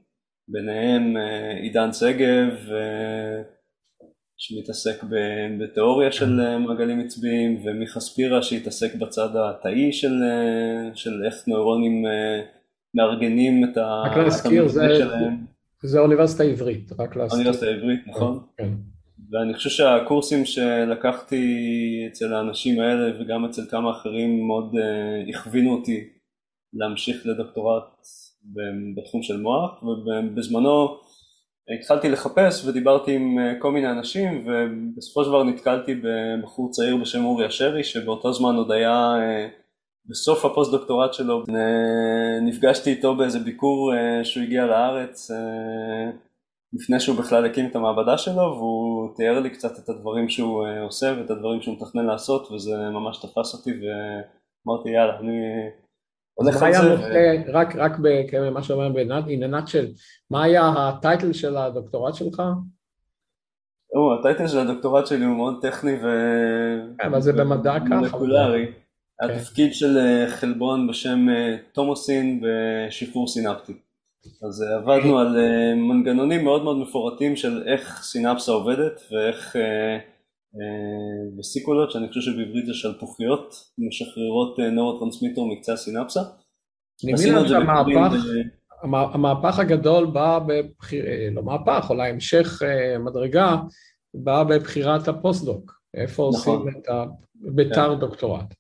ביניהם 0.48 1.18
אה, 1.18 1.52
עידן 1.52 1.94
שגב 1.94 2.54
שמתעסק 4.40 5.04
בתיאוריה 5.60 6.12
של 6.12 6.58
מעגלים 6.60 7.00
עצביים 7.00 7.62
ומיכה 7.66 8.00
ספירה 8.00 8.42
שהתעסק 8.44 8.96
בצד 8.96 9.30
התאי 9.36 9.92
של, 9.92 10.14
של 10.94 11.26
איך 11.26 11.48
נוירונים 11.48 12.06
מארגנים 12.94 13.64
את 13.64 13.78
המבנה 13.78 14.72
שלהם 14.72 15.46
זה 15.84 16.00
האוניברסיטה 16.00 16.44
העברית, 16.44 16.92
רק 17.00 17.16
להזכיר. 17.16 17.40
האוניברסיטה 17.40 17.66
העברית, 17.66 18.08
נכון. 18.08 18.40
כן. 18.58 18.70
ואני 19.32 19.54
חושב 19.54 19.70
שהקורסים 19.70 20.46
שלקחתי 20.46 21.46
אצל 22.12 22.34
האנשים 22.34 22.80
האלה 22.80 23.22
וגם 23.22 23.46
אצל 23.46 23.62
כמה 23.70 23.92
אחרים 23.92 24.48
מאוד 24.48 24.76
הכווינו 25.30 25.74
אותי 25.74 26.10
להמשיך 26.74 27.26
לדוקטורט 27.26 27.84
בתחום 28.96 29.24
של 29.24 29.38
מוח 29.38 29.84
ובזמנו 29.84 30.98
התחלתי 31.76 32.10
לחפש 32.10 32.66
ודיברתי 32.66 33.16
עם 33.16 33.40
אה, 33.40 33.54
כל 33.60 33.72
מיני 33.72 33.92
אנשים 33.92 34.48
ובסופו 34.48 35.24
של 35.24 35.30
דבר 35.30 35.44
נתקלתי 35.44 35.96
בבחור 35.96 36.72
צעיר 36.72 36.98
בשם 36.98 37.26
אורי 37.26 37.48
אשרי 37.48 37.84
שבאותו 37.84 38.34
זמן 38.34 38.56
עוד 38.56 38.72
היה 38.72 39.16
uh, 39.16 39.60
בסוף 40.10 40.46
הפוסט 40.46 40.72
דוקטורט 40.72 41.14
שלו 41.14 41.44
נפגשתי 42.42 42.90
איתו 42.90 43.16
באיזה 43.16 43.40
ביקור 43.40 43.94
אה, 43.94 44.26
שהוא 44.26 44.44
הגיע 44.44 44.66
לארץ 44.66 45.32
אה, 45.32 46.12
לפני 46.74 47.00
שהוא 47.00 47.18
בכלל 47.18 47.46
הקים 47.46 47.66
את 47.66 47.76
המעבדה 47.76 48.18
שלו 48.18 48.56
והוא 48.58 49.16
תיאר 49.16 49.40
לי 49.40 49.50
קצת 49.50 49.80
את 49.80 49.90
הדברים 49.90 50.30
שהוא 50.30 50.66
אה, 50.66 50.82
עושה 50.82 51.14
ואת 51.18 51.30
הדברים 51.30 51.62
שהוא 51.62 51.76
מתכנן 51.76 52.06
לעשות 52.06 52.52
וזה 52.52 52.76
ממש 52.76 53.18
תפס 53.18 53.54
אותי 53.54 53.72
ואמרתי 53.72 54.90
יאללה 54.90 55.20
אני 55.20 55.40
הולך 56.40 56.62
על 56.62 56.74
זה. 56.74 56.96
ו... 56.96 57.04
רק, 57.54 57.76
רק 57.76 57.92
במה 58.34 58.64
שאומר 58.64 58.90
בעינת 58.90 59.68
של 59.68 59.88
מה 60.32 60.44
היה 60.44 60.74
הטייטל 60.78 61.34
של 61.34 61.58
הדוקטורט 61.58 62.16
שלך? 62.16 62.42
או, 63.96 64.20
הטייטל 64.20 64.48
של 64.48 64.60
הדוקטורט 64.60 65.08
שלי 65.08 65.26
הוא 65.26 65.36
מאוד 65.36 65.62
טכני 65.62 65.94
ו... 65.94 66.08
כן, 66.98 67.08
אבל 67.08 67.22
זה 67.22 67.34
במדע 67.34 67.76
ככה. 67.80 68.18
כן. 69.20 69.30
התפקיד 69.30 69.74
של 69.74 69.98
אה, 69.98 70.28
חלבון 70.30 70.88
בשם 70.88 71.30
אה, 71.30 71.56
תומוסין 71.72 72.42
בשחרור 72.44 73.28
סינפטי. 73.28 73.74
אז 74.48 74.64
אה, 74.64 74.76
עבדנו 74.76 75.20
על 75.20 75.38
מנגנונים 75.76 76.44
מאוד 76.44 76.64
מאוד 76.64 76.78
מפורטים 76.78 77.36
של 77.36 77.64
איך 77.66 78.02
סינפסה 78.04 78.52
עובדת 78.52 79.02
ואיך 79.12 79.56
וסיקולות, 81.40 81.92
שאני 81.92 82.08
חושב 82.08 82.22
שבעברית 82.22 82.66
זה 82.66 82.74
שלפוחיות, 82.74 83.56
משחררות 83.78 84.60
נורוטרנסמיטור 84.72 85.56
מקצה 85.56 85.74
הסינפסה. 85.74 86.20
מבין 87.04 87.48
שהמהפך, 87.48 88.16
המהפך 89.14 89.60
הגדול 89.60 90.06
בא 90.06 90.40
בבחיר, 90.48 91.06
לא 91.32 91.44
מהפך, 91.44 91.90
אולי 91.90 92.10
המשך 92.10 92.62
מדרגה, 93.00 93.56
בא 94.14 94.44
בבחירת 94.44 95.08
הפוסט-דוק, 95.08 95.82
איפה 95.94 96.32
נכון. 96.34 96.58
עושים 96.58 96.82
את 96.82 96.88
הבתר 97.48 97.94
כן. 97.94 98.00
דוקטורט. 98.00 98.54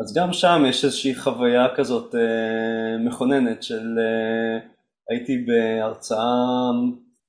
אז 0.00 0.14
גם 0.16 0.32
שם 0.32 0.62
יש 0.68 0.84
איזושהי 0.84 1.14
חוויה 1.14 1.66
כזאת 1.76 2.14
אה, 2.14 2.98
מכוננת 3.06 3.62
של 3.62 3.98
אה, 3.98 4.68
הייתי 5.10 5.46
בהרצאה 5.46 6.70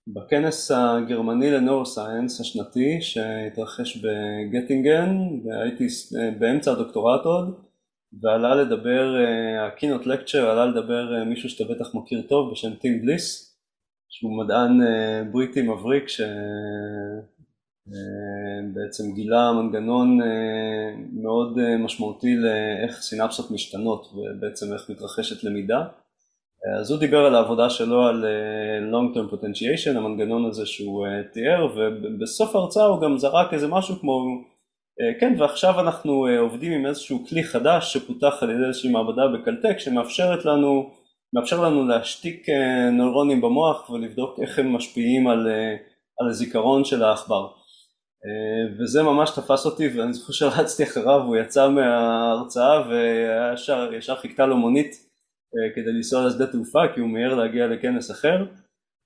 בכנס 0.07 0.71
הגרמני 0.71 1.51
לנורוסיינס 1.51 2.41
השנתי 2.41 3.01
שהתרחש 3.01 3.97
בגטינגן 3.97 5.17
והייתי 5.45 5.87
אה, 6.17 6.31
באמצע 6.39 6.71
הדוקטורט 6.71 7.25
עוד 7.25 7.53
ועלה 8.21 8.55
לדבר, 8.55 9.15
הקינות 9.67 10.07
לקצ'ר 10.07 10.49
עלה 10.49 10.65
לדבר 10.65 11.15
אה, 11.15 11.23
מישהו 11.23 11.49
שאתה 11.49 11.73
בטח 11.73 11.95
מכיר 11.95 12.21
טוב 12.21 12.51
בשם 12.51 12.73
טים 12.73 13.01
בליס 13.01 13.57
שהוא 14.09 14.43
מדען 14.43 14.81
אה, 14.81 15.23
בריטי 15.31 15.61
מבריק 15.61 16.07
ש... 16.07 16.21
אה, 17.87 18.61
בעצם 18.73 19.13
גילה 19.13 19.51
מנגנון 19.51 20.21
אה, 20.21 20.95
מאוד 21.13 21.59
אה, 21.59 21.77
משמעותי 21.77 22.35
לאיך 22.35 23.01
סינפסות 23.01 23.51
משתנות 23.51 24.13
ובעצם 24.15 24.73
איך 24.73 24.89
מתרחשת 24.89 25.43
למידה. 25.43 25.83
אז 26.79 26.91
הוא 26.91 26.99
דיבר 26.99 27.25
על 27.25 27.35
העבודה 27.35 27.69
שלו 27.69 28.03
על 28.03 28.25
long 28.91 29.15
term 29.15 29.33
potentiation, 29.33 29.97
המנגנון 29.97 30.45
הזה 30.45 30.65
שהוא 30.65 31.07
תיאר 31.33 31.67
ובסוף 31.75 32.55
ההרצאה 32.55 32.85
הוא 32.85 33.01
גם 33.01 33.17
זרק 33.17 33.53
איזה 33.53 33.67
משהו 33.67 33.95
כמו 33.99 34.25
כן 35.19 35.35
ועכשיו 35.39 35.79
אנחנו 35.79 36.27
עובדים 36.39 36.71
עם 36.71 36.85
איזשהו 36.85 37.25
כלי 37.29 37.43
חדש 37.43 37.93
שפותח 37.93 38.33
על 38.41 38.49
ידי 38.49 38.65
איזושהי 38.67 38.91
מעבדה 38.91 39.21
בקלטק 39.27 39.79
שמאפשרת 39.79 40.45
לנו, 40.45 40.89
מאפשר 41.33 41.61
לנו 41.63 41.87
להשתיק 41.87 42.47
נוירונים 42.91 43.41
במוח 43.41 43.89
ולבדוק 43.89 44.39
איך 44.39 44.59
הם 44.59 44.73
משפיעים 44.75 45.27
על, 45.27 45.47
על 46.21 46.29
הזיכרון 46.29 46.85
של 46.85 47.03
העכבר. 47.03 47.47
אה, 48.25 48.75
וזה 48.79 49.03
ממש 49.03 49.29
תפס 49.29 49.65
אותי 49.65 49.87
ואני 49.87 50.13
זוכר 50.13 50.33
שרצתי 50.33 50.83
אחריו, 50.83 51.21
הוא 51.21 51.35
יצא 51.35 51.69
מההרצאה 51.69 52.83
וישר 52.87 54.15
חיכתה 54.15 54.45
לו 54.45 54.57
מונית 54.57 54.91
אה, 54.91 55.12
כדי 55.75 55.91
לנסוע 55.91 56.27
לשדה 56.27 56.47
תעופה 56.47 56.79
כי 56.93 56.99
הוא 56.99 57.09
מיהר 57.09 57.35
להגיע 57.35 57.67
לכנס 57.67 58.11
אחר 58.11 58.45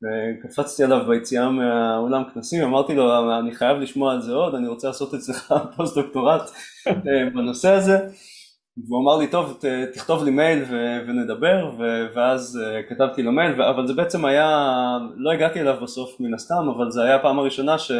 וקפצתי 0.03 0.83
עליו 0.83 1.05
ביציאה 1.07 1.49
מהאולם 1.49 2.23
כנסים, 2.33 2.63
אמרתי 2.63 2.95
לו 2.95 3.39
אני 3.39 3.55
חייב 3.55 3.77
לשמוע 3.77 4.13
על 4.13 4.21
זה 4.21 4.31
עוד, 4.31 4.55
אני 4.55 4.67
רוצה 4.67 4.87
לעשות 4.87 5.13
אצלך 5.13 5.53
פוסט 5.75 5.97
דוקטורט 5.97 6.41
אה, 6.87 7.29
בנושא 7.33 7.69
הזה. 7.69 7.97
והוא 8.87 9.01
אמר 9.03 9.17
לי 9.17 9.27
טוב 9.27 9.59
תכתוב 9.93 10.23
לי 10.23 10.31
מייל 10.31 10.63
ונדבר 11.07 11.71
ואז 12.15 12.59
כתבתי 12.89 13.23
לו 13.23 13.31
מייל 13.31 13.61
אבל 13.61 13.87
זה 13.87 13.93
בעצם 13.93 14.25
היה, 14.25 14.49
לא 15.15 15.31
הגעתי 15.31 15.61
אליו 15.61 15.77
בסוף 15.83 16.19
מן 16.19 16.33
הסתם 16.33 16.69
אבל 16.75 16.91
זה 16.91 17.03
היה 17.03 17.15
הפעם 17.15 17.39
הראשונה 17.39 17.77
ש... 17.77 17.91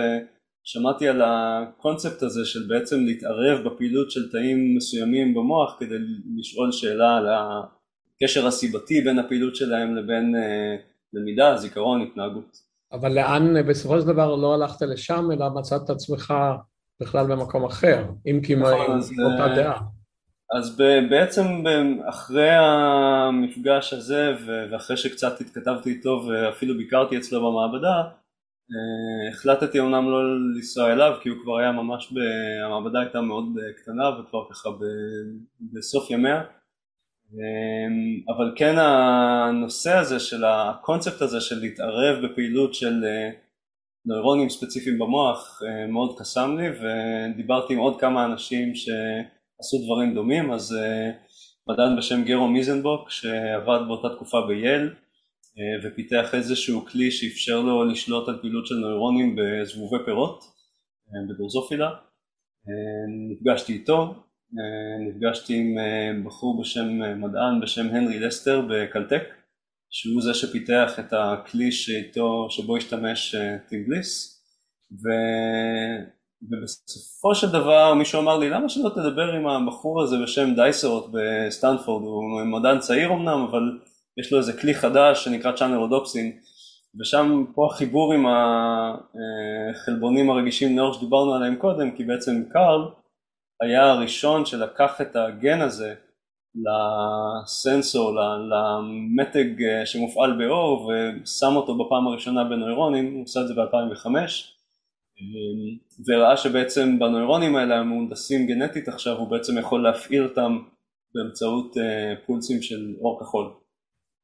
שמעתי 0.64 1.08
על 1.08 1.22
הקונספט 1.26 2.24
הזה 2.24 2.46
של 2.46 2.60
בעצם 2.68 2.96
להתערב 3.06 3.68
בפעילות 3.68 4.12
של 4.12 4.32
תאים 4.32 4.76
מסוימים 4.76 5.34
במוח 5.34 5.76
כדי 5.80 5.96
לשאול 6.40 6.72
שאלה 6.72 7.18
על 7.18 7.28
הקשר 8.22 8.48
הסיבתי 8.48 9.02
בין 9.02 9.20
הפעילות 9.20 9.56
שלהם 9.56 9.96
לבין 9.96 10.36
אה, 10.36 10.76
למידה, 11.14 11.58
זיכרון, 11.58 12.02
התנהגות. 12.02 12.58
אבל 12.92 13.12
לאן 13.12 13.68
בסופו 13.68 14.02
של 14.02 14.08
דבר 14.08 14.36
לא 14.36 14.54
הלכת 14.54 14.82
לשם 14.82 15.32
אלא 15.32 15.50
מצאת 15.50 15.82
את 15.86 15.90
עצמך 15.90 16.34
בכלל 17.02 17.28
במקום 17.28 17.66
אחר, 17.66 18.06
אם 18.28 18.40
כי 18.44 18.56
נכון, 18.56 19.00
אותה 19.24 19.44
אה, 19.44 19.56
דעה. 19.56 19.80
אז 20.58 20.78
בעצם 21.10 21.46
אחרי 22.10 22.50
המפגש 22.50 23.94
הזה 23.94 24.36
ואחרי 24.72 24.98
שקצת 24.98 25.42
התכתבתי 25.42 25.90
איתו 25.90 26.26
ואפילו 26.28 26.78
ביקרתי 26.78 27.18
אצלו 27.18 27.52
במעבדה 27.52 28.04
אה, 28.72 29.30
החלטתי 29.34 29.80
אומנם 29.80 30.10
לא 30.10 30.38
לנסוע 30.56 30.94
אליו 30.94 31.14
כי 31.22 31.30
הוא 31.30 31.38
כבר 31.44 31.58
היה 31.58 31.72
ממש, 31.72 32.14
ב... 32.14 32.18
המעבדה 32.66 33.00
הייתה 33.00 33.22
מאוד 33.22 33.46
קטנה 33.78 34.10
וכבר 34.10 34.44
ככה 34.52 34.70
ב... 34.70 34.84
בסוף 35.74 36.12
ימיה 36.12 36.44
אבל 38.36 38.54
כן 38.56 38.76
הנושא 38.78 39.94
הזה 39.94 40.20
של 40.20 40.46
הקונספט 40.46 41.22
הזה 41.22 41.42
של 41.42 41.60
להתערב 41.60 42.26
בפעילות 42.26 42.74
של 42.74 43.04
נוירונים 44.06 44.50
ספציפיים 44.50 45.00
במוח 45.00 45.62
מאוד 45.90 46.20
קסם 46.20 46.58
לי 46.58 46.68
ודיברתי 46.70 47.74
עם 47.74 47.80
עוד 47.80 48.00
כמה 48.00 48.26
אנשים 48.26 48.76
שעשו 48.76 49.86
דברים 49.86 50.14
דומים 50.14 50.52
אז 50.52 50.76
מדען 51.70 51.98
בשם 51.98 52.24
גרו 52.24 52.48
מיזנבוק 52.48 53.12
שעבד 53.12 53.80
באותה 53.88 54.16
תקופה 54.16 54.38
בייל 54.48 54.90
אה, 55.60 55.90
ופיתח 55.90 56.36
איזשהו 56.36 56.86
כלי 56.86 57.12
שאפשר 57.12 57.62
לו 57.62 57.86
לשלוט 57.86 58.30
על 58.30 58.38
פעילות 58.42 58.68
של 58.68 58.76
נוירונים 58.76 59.36
בזבובי 59.36 60.06
פירות 60.06 60.44
אה, 60.44 61.34
בדרוזופילה 61.34 61.88
אה, 61.88 63.04
נפגשתי 63.32 63.74
איתו, 63.74 64.16
נפגשתי 65.08 65.56
עם 65.58 65.78
בחור 66.26 66.62
בשם 66.62 67.22
מדען 67.22 67.62
בשם 67.62 67.88
הנרי 67.96 68.20
לסטר 68.20 68.62
בקלטק 68.70 69.24
שהוא 69.90 70.22
זה 70.22 70.34
שפיתח 70.34 71.00
את 71.00 71.14
הכלי 71.14 71.72
שאיתו, 71.72 72.48
שבו 72.50 72.78
השתמש 72.78 73.36
טים 73.70 74.01
בליס 74.01 74.42
ו... 74.92 75.08
ובסופו 76.42 77.36
של 77.36 77.50
דבר 77.50 77.94
מישהו 77.94 78.22
אמר 78.22 78.38
לי 78.38 78.50
למה 78.50 78.70
שלא 78.70 78.90
תדבר 78.90 79.34
עם 79.34 79.48
הבחור 79.48 80.04
הזה 80.04 80.16
בשם 80.24 80.56
דייסרוט 80.56 81.06
בסטנפורד? 81.12 82.04
הוא 82.04 82.44
מדען 82.44 82.80
צעיר 82.80 83.14
אמנם 83.14 83.48
אבל 83.50 83.80
יש 84.18 84.32
לו 84.32 84.38
איזה 84.38 84.54
כלי 84.54 84.74
חדש 84.74 85.24
שנקרא 85.24 85.52
channelrhodopsin 85.52 86.38
ושם 87.00 87.46
פה 87.56 87.68
החיבור 87.72 88.14
עם 88.14 88.26
החלבונים 89.76 90.30
הרגישים 90.30 90.76
לאור 90.76 90.94
שדיברנו 90.94 91.34
עליהם 91.34 91.56
קודם 91.56 91.92
כי 91.92 92.04
בעצם 92.04 92.44
קארל 92.50 92.82
היה 93.62 93.86
הראשון 93.86 94.46
שלקח 94.46 95.02
את 95.02 95.16
הגן 95.16 95.62
הזה 95.62 95.94
לסנסור, 96.56 98.20
למתג 98.50 99.86
שמופעל 99.86 100.38
באור 100.38 100.92
ושם 100.92 101.56
אותו 101.56 101.78
בפעם 101.78 102.08
הראשונה 102.08 102.44
בנוירונים, 102.44 103.14
הוא 103.14 103.24
עושה 103.24 103.42
את 103.42 103.48
זה 103.48 103.54
ב-2005 103.54 104.08
וראה 106.08 106.38
שבעצם 106.38 107.00
בנוירונים 107.00 107.56
האלה 107.56 107.76
המהונדסים 107.76 108.48
גנטית 108.48 108.88
עכשיו 108.88 109.18
הוא 109.18 109.28
בעצם 109.28 109.58
יכול 109.58 109.84
להפעיל 109.84 110.24
אותם 110.24 110.58
באמצעות 111.16 111.78
אה, 111.78 112.14
פולסים 112.26 112.62
של 112.62 112.96
אור 113.02 113.20
כחול. 113.20 113.54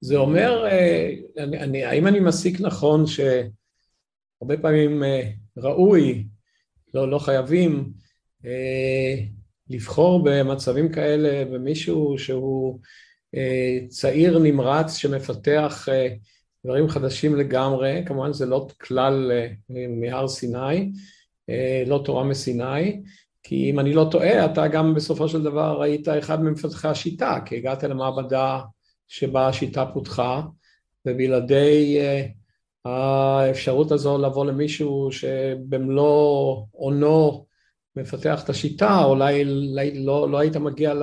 זה 0.02 0.18
אומר, 0.18 0.66
אה, 0.66 1.10
אני, 1.38 1.60
אני, 1.60 1.86
האם 1.86 2.08
אני 2.08 2.20
מסיק 2.20 2.62
נכון 2.62 3.04
שהרבה 3.08 4.58
פעמים 4.62 5.04
אה, 5.04 5.30
ראוי, 5.58 6.28
לא, 6.94 7.10
לא 7.12 7.20
חייבים, 7.20 7.94
לבחור 9.70 10.22
במצבים 10.24 10.92
כאלה 10.92 11.46
במישהו 11.46 12.18
שהוא 12.18 12.80
צעיר 13.88 14.40
נמרץ 14.40 14.96
שמפתח 14.96 15.88
דברים 16.66 16.90
חדשים 16.90 17.36
לגמרי, 17.36 18.04
כמובן 18.06 18.34
זה 18.34 18.46
לא 18.46 18.68
כלל 18.82 19.32
מהר 19.70 20.28
סיני, 20.28 20.92
לא 21.86 22.02
תורה 22.06 22.24
מסיני, 22.24 23.02
כי 23.44 23.70
אם 23.70 23.80
אני 23.80 23.94
לא 23.94 24.08
טועה, 24.12 24.46
אתה 24.46 24.68
גם 24.68 24.94
בסופו 24.94 25.30
של 25.30 25.44
דבר 25.44 25.82
היית 25.82 26.08
אחד 26.08 26.44
ממפתחי 26.44 26.88
השיטה, 26.88 27.40
כי 27.46 27.58
הגעת 27.58 27.84
למעבדה 27.84 28.60
שבה 29.08 29.48
השיטה 29.48 29.86
פותחה, 29.94 30.42
ובלעדי 31.06 32.00
האפשרות 32.86 33.92
הזו 33.92 34.18
לבוא 34.18 34.46
למישהו 34.46 35.10
שבמלוא 35.12 36.64
עונו 36.72 37.46
מפתח 37.96 38.44
את 38.44 38.50
השיטה, 38.50 39.04
אולי 39.04 39.46
לא, 40.06 40.32
לא 40.32 40.40
היית 40.40 40.58
מגיע 40.58 40.94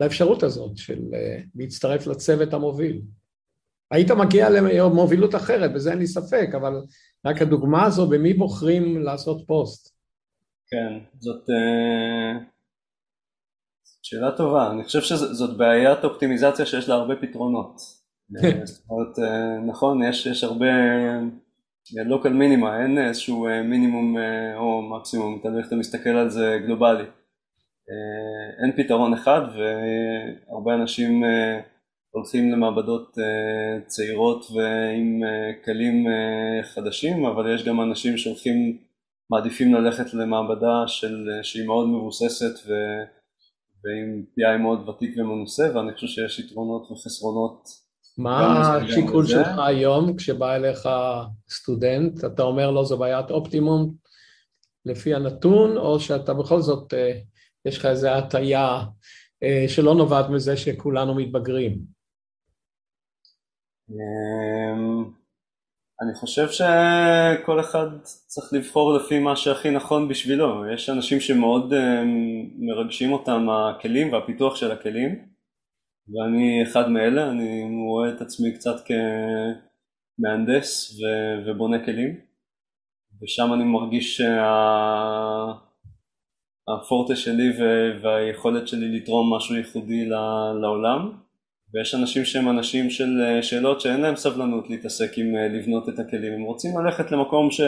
לאפשרות 0.00 0.42
הזאת 0.42 0.76
של 0.76 1.00
להצטרף 1.54 2.06
לצוות 2.06 2.52
המוביל. 2.52 3.00
היית 3.90 4.10
מגיע 4.10 4.50
למובילות 4.50 5.34
אחרת, 5.34 5.74
בזה 5.74 5.90
אין 5.90 5.98
לי 5.98 6.06
ספק, 6.06 6.48
אבל 6.56 6.72
רק 7.26 7.42
הדוגמה 7.42 7.84
הזו, 7.84 8.08
במי 8.08 8.34
בוחרים 8.34 9.02
לעשות 9.02 9.44
פוסט? 9.46 9.96
כן, 10.70 10.98
זאת 11.18 11.48
uh, 11.48 12.44
שאלה 14.02 14.36
טובה. 14.36 14.70
אני 14.70 14.84
חושב 14.84 15.00
שזאת 15.00 15.56
בעיית 15.56 16.04
אופטימיזציה 16.04 16.66
שיש 16.66 16.88
לה 16.88 16.94
הרבה 16.94 17.14
פתרונות. 17.16 17.76
זאת 18.64 18.84
אומרת, 18.90 19.18
uh, 19.18 19.70
נכון, 19.70 20.02
יש, 20.02 20.26
יש 20.26 20.44
הרבה 20.44 20.66
local 21.92 22.32
minima, 22.32 22.82
אין 22.82 22.98
איזשהו 22.98 23.46
מינימום 23.64 24.16
או 24.56 24.82
מקסימום, 24.82 25.40
תלוי 25.42 25.58
איך 25.58 25.66
אתה 25.66 25.76
מסתכל 25.76 26.10
על 26.10 26.30
זה 26.30 26.58
גלובלי. 26.66 27.04
אין 28.62 28.72
פתרון 28.76 29.14
אחד 29.14 29.40
והרבה 30.48 30.74
אנשים 30.74 31.22
הולכים 32.16 32.52
למעבדות 32.52 33.18
אה, 33.18 33.80
צעירות 33.86 34.46
ועם 34.54 35.24
אה, 35.24 35.52
כלים 35.64 36.06
אה, 36.08 36.62
חדשים, 36.62 37.24
אבל 37.24 37.54
יש 37.54 37.64
גם 37.64 37.80
אנשים 37.80 38.16
שהולכים, 38.16 38.78
מעדיפים 39.30 39.74
ללכת 39.74 40.14
למעבדה 40.14 40.84
של, 40.86 41.28
שהיא 41.42 41.66
מאוד 41.66 41.88
מבוססת 41.88 42.66
ו, 42.66 42.72
ועם 43.84 44.24
PI 44.40 44.58
מאוד 44.58 44.88
ותיק 44.88 45.16
ומנוסה, 45.16 45.70
ואני 45.74 45.94
חושב 45.94 46.06
שיש 46.06 46.38
יתרונות 46.38 46.90
וחסרונות. 46.90 47.85
מה 48.18 48.76
השיקול 48.76 49.26
שלך 49.26 49.48
היום 49.66 50.16
כשבא 50.16 50.54
אליך 50.54 50.88
סטודנט, 51.50 52.24
אתה 52.24 52.42
אומר 52.42 52.70
לו 52.70 52.84
זו 52.84 52.98
בעיית 52.98 53.30
אופטימום 53.30 53.94
לפי 54.84 55.14
הנתון, 55.14 55.76
או 55.76 56.00
שאתה 56.00 56.34
בכל 56.34 56.60
זאת, 56.60 56.94
יש 57.64 57.78
לך 57.78 57.86
איזו 57.86 58.08
הטיה 58.08 58.84
שלא 59.68 59.94
נובעת 59.94 60.30
מזה 60.30 60.56
שכולנו 60.56 61.14
מתבגרים? 61.14 61.78
אמ, 63.90 65.04
אני 66.02 66.14
חושב 66.14 66.48
שכל 66.48 67.60
אחד 67.60 67.86
צריך 68.26 68.52
לבחור 68.52 68.92
לפי 68.98 69.18
מה 69.18 69.36
שהכי 69.36 69.70
נכון 69.70 70.08
בשבילו, 70.08 70.72
יש 70.74 70.90
אנשים 70.90 71.20
שמאוד 71.20 71.72
אמ, 71.72 72.50
מרגשים 72.58 73.12
אותם 73.12 73.46
הכלים 73.50 74.12
והפיתוח 74.12 74.56
של 74.56 74.70
הכלים 74.70 75.35
ואני 76.08 76.62
אחד 76.62 76.90
מאלה, 76.90 77.30
אני 77.30 77.68
רואה 77.88 78.08
את 78.08 78.20
עצמי 78.20 78.54
קצת 78.54 78.76
כמהנדס 80.18 81.00
ובונה 81.46 81.84
כלים. 81.84 82.20
ושם 83.22 83.52
אני 83.54 83.64
מרגיש 83.64 84.20
שהפורטה 86.68 87.16
שלי 87.16 87.52
והיכולת 88.02 88.68
שלי 88.68 88.96
לתרום 88.96 89.34
משהו 89.34 89.56
ייחודי 89.56 90.08
לעולם. 90.60 91.12
ויש 91.74 91.94
אנשים 91.94 92.24
שהם 92.24 92.48
אנשים 92.48 92.90
של 92.90 93.40
שאלות 93.42 93.80
שאין 93.80 94.00
להם 94.00 94.16
סבלנות 94.16 94.70
להתעסק 94.70 95.18
עם 95.18 95.34
לבנות 95.36 95.88
את 95.88 95.98
הכלים, 95.98 96.32
הם 96.32 96.42
רוצים 96.42 96.78
ללכת 96.78 97.12
למקום 97.12 97.50
ש... 97.50 97.60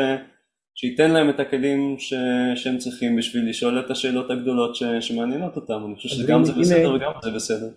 שייתן 0.75 1.11
להם 1.11 1.31
את 1.31 1.41
הכלים 1.41 1.99
ש... 1.99 2.15
שהם 2.55 2.79
צריכים 2.79 3.17
בשביל 3.17 3.49
לשאול 3.49 3.81
את 3.81 3.91
השאלות 3.91 4.31
הגדולות 4.31 4.77
ש... 4.77 4.83
שמעניינות 5.01 5.57
אותם, 5.57 5.85
אני 5.87 5.97
חושב 5.97 6.09
שגם 6.09 6.45
זה 6.45 6.53
בסדר 6.53 6.93
וגם 6.95 7.13
זה 7.23 7.31
בסדר. 7.31 7.69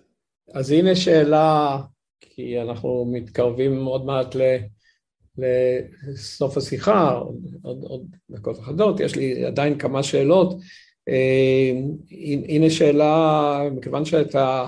אז 0.54 0.70
הנה 0.70 0.96
שאלה, 0.96 1.78
כי 2.20 2.60
אנחנו 2.60 3.10
מתקרבים 3.12 3.84
עוד 3.84 4.06
מעט 4.06 4.34
ל... 4.34 4.40
לסוף 5.38 6.56
השיחה, 6.56 7.20
עוד, 7.62 7.84
עוד 7.84 8.06
דקות 8.30 8.58
אחדות, 8.60 9.00
יש 9.00 9.16
לי 9.16 9.44
עדיין 9.44 9.78
כמה 9.78 10.02
שאלות. 10.02 10.60
אה, 11.08 11.72
הנה 12.48 12.70
שאלה, 12.70 13.62
מכיוון 13.76 14.04
שאתה 14.04 14.66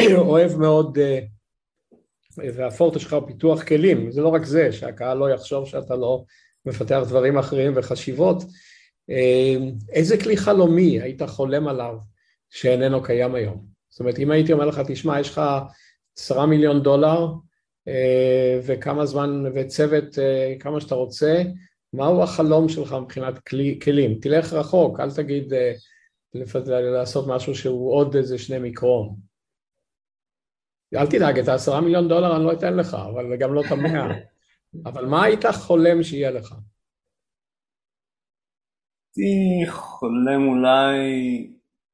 אוהב 0.16 0.56
מאוד, 0.56 0.98
והפורטה 2.36 2.98
שלך 2.98 3.12
הוא 3.12 3.26
פיתוח 3.26 3.62
כלים, 3.62 4.10
זה 4.10 4.20
לא 4.20 4.28
רק 4.28 4.44
זה, 4.44 4.72
שהקהל 4.72 5.18
לא 5.18 5.30
יחשוב 5.30 5.68
שאתה 5.68 5.96
לא 5.96 6.24
מפתח 6.66 7.00
דברים 7.08 7.38
אחרים 7.38 7.72
וחשיבות. 7.76 8.42
אה, 9.10 9.54
איזה 9.92 10.18
כלי 10.18 10.36
חלומי 10.36 11.00
היית 11.00 11.22
חולם 11.22 11.68
עליו 11.68 11.96
שאיננו 12.50 13.02
קיים 13.02 13.34
היום? 13.34 13.73
זאת 13.94 14.00
אומרת, 14.00 14.18
אם 14.18 14.30
הייתי 14.30 14.52
אומר 14.52 14.66
לך, 14.66 14.80
תשמע, 14.86 15.20
יש 15.20 15.30
לך 15.30 15.40
עשרה 16.18 16.46
מיליון 16.46 16.82
דולר 16.82 17.26
אה, 17.88 18.60
וכמה 18.66 19.06
זמן, 19.06 19.44
וצוות 19.54 20.04
כמה 20.60 20.80
שאתה 20.80 20.94
רוצה, 20.94 21.42
מהו 21.92 22.22
החלום 22.22 22.68
שלך 22.68 22.92
מבחינת 22.92 23.38
כלי, 23.38 23.78
כלים? 23.82 24.18
תלך 24.20 24.52
רחוק, 24.52 25.00
אל 25.00 25.10
תגיד 25.10 25.52
לעשות 26.68 27.24
משהו 27.28 27.54
שהוא 27.54 27.92
עוד 27.94 28.16
איזה 28.16 28.38
שני 28.38 28.58
מיקרון. 28.58 29.16
אל 30.94 31.06
תדאג, 31.06 31.38
את 31.38 31.48
העשרה 31.48 31.80
מיליון 31.80 32.08
דולר 32.08 32.36
אני 32.36 32.44
לא 32.44 32.52
אתן 32.52 32.76
לך, 32.76 32.94
אבל 32.94 33.36
גם 33.36 33.54
לא 33.54 33.60
את 33.60 33.70
המאה. 33.70 34.18
אבל 34.88 35.06
מה 35.06 35.24
היית 35.24 35.46
חולם 35.46 36.02
שיהיה 36.02 36.30
לך? 36.30 36.54
הייתי 39.16 39.70
חולם 39.70 40.48
אולי 40.48 40.98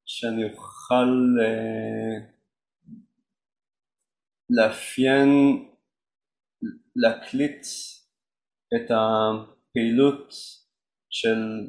שאני 0.05 0.43
אוכל 0.43 0.70
אה, 0.91 2.31
לאפיין, 4.49 5.29
להקליט 6.95 7.65
את 8.75 8.91
הפעילות 8.91 10.33
של 11.09 11.67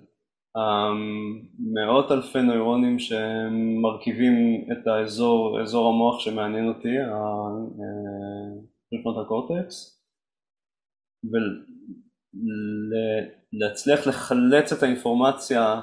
מאות 1.58 2.10
אלפי 2.12 2.42
נוירונים 2.42 2.98
שמרכיבים 2.98 4.66
את 4.72 4.86
האזור, 4.86 5.60
אזור 5.62 5.88
המוח 5.88 6.20
שמעניין 6.20 6.68
אותי, 6.68 6.96
פריפרונט 8.90 9.18
הקורטקס, 9.26 10.02
ולהצליח 13.52 14.06
לחלץ 14.06 14.72
את 14.72 14.82
האינפורמציה 14.82 15.80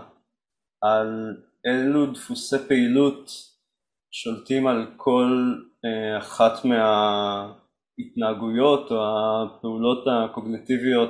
על 0.82 1.38
אילו 1.66 2.06
דפוסי 2.14 2.56
פעילות 2.68 3.32
שולטים 4.12 4.68
על 4.68 4.86
כל 4.98 5.54
אה, 5.86 6.18
אחת 6.18 6.66
מההתנהגויות 8.00 8.92
או 8.92 8.98
הפעולות 8.98 10.06
הקוגניטיביות 10.12 11.10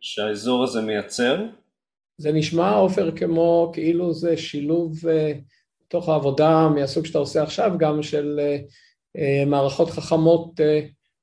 שהאזור 0.00 0.64
הזה 0.64 0.82
מייצר. 0.82 1.46
זה 2.18 2.32
נשמע, 2.32 2.70
עופר, 2.70 3.16
כמו 3.16 3.70
כאילו 3.74 4.12
זה 4.12 4.36
שילוב 4.36 5.06
אה, 5.08 5.32
תוך 5.88 6.08
העבודה 6.08 6.68
מהסוג 6.74 7.06
שאתה 7.06 7.18
עושה 7.18 7.42
עכשיו, 7.42 7.72
גם 7.78 8.02
של 8.02 8.40
אה, 9.16 9.44
מערכות 9.46 9.90
חכמות 9.90 10.60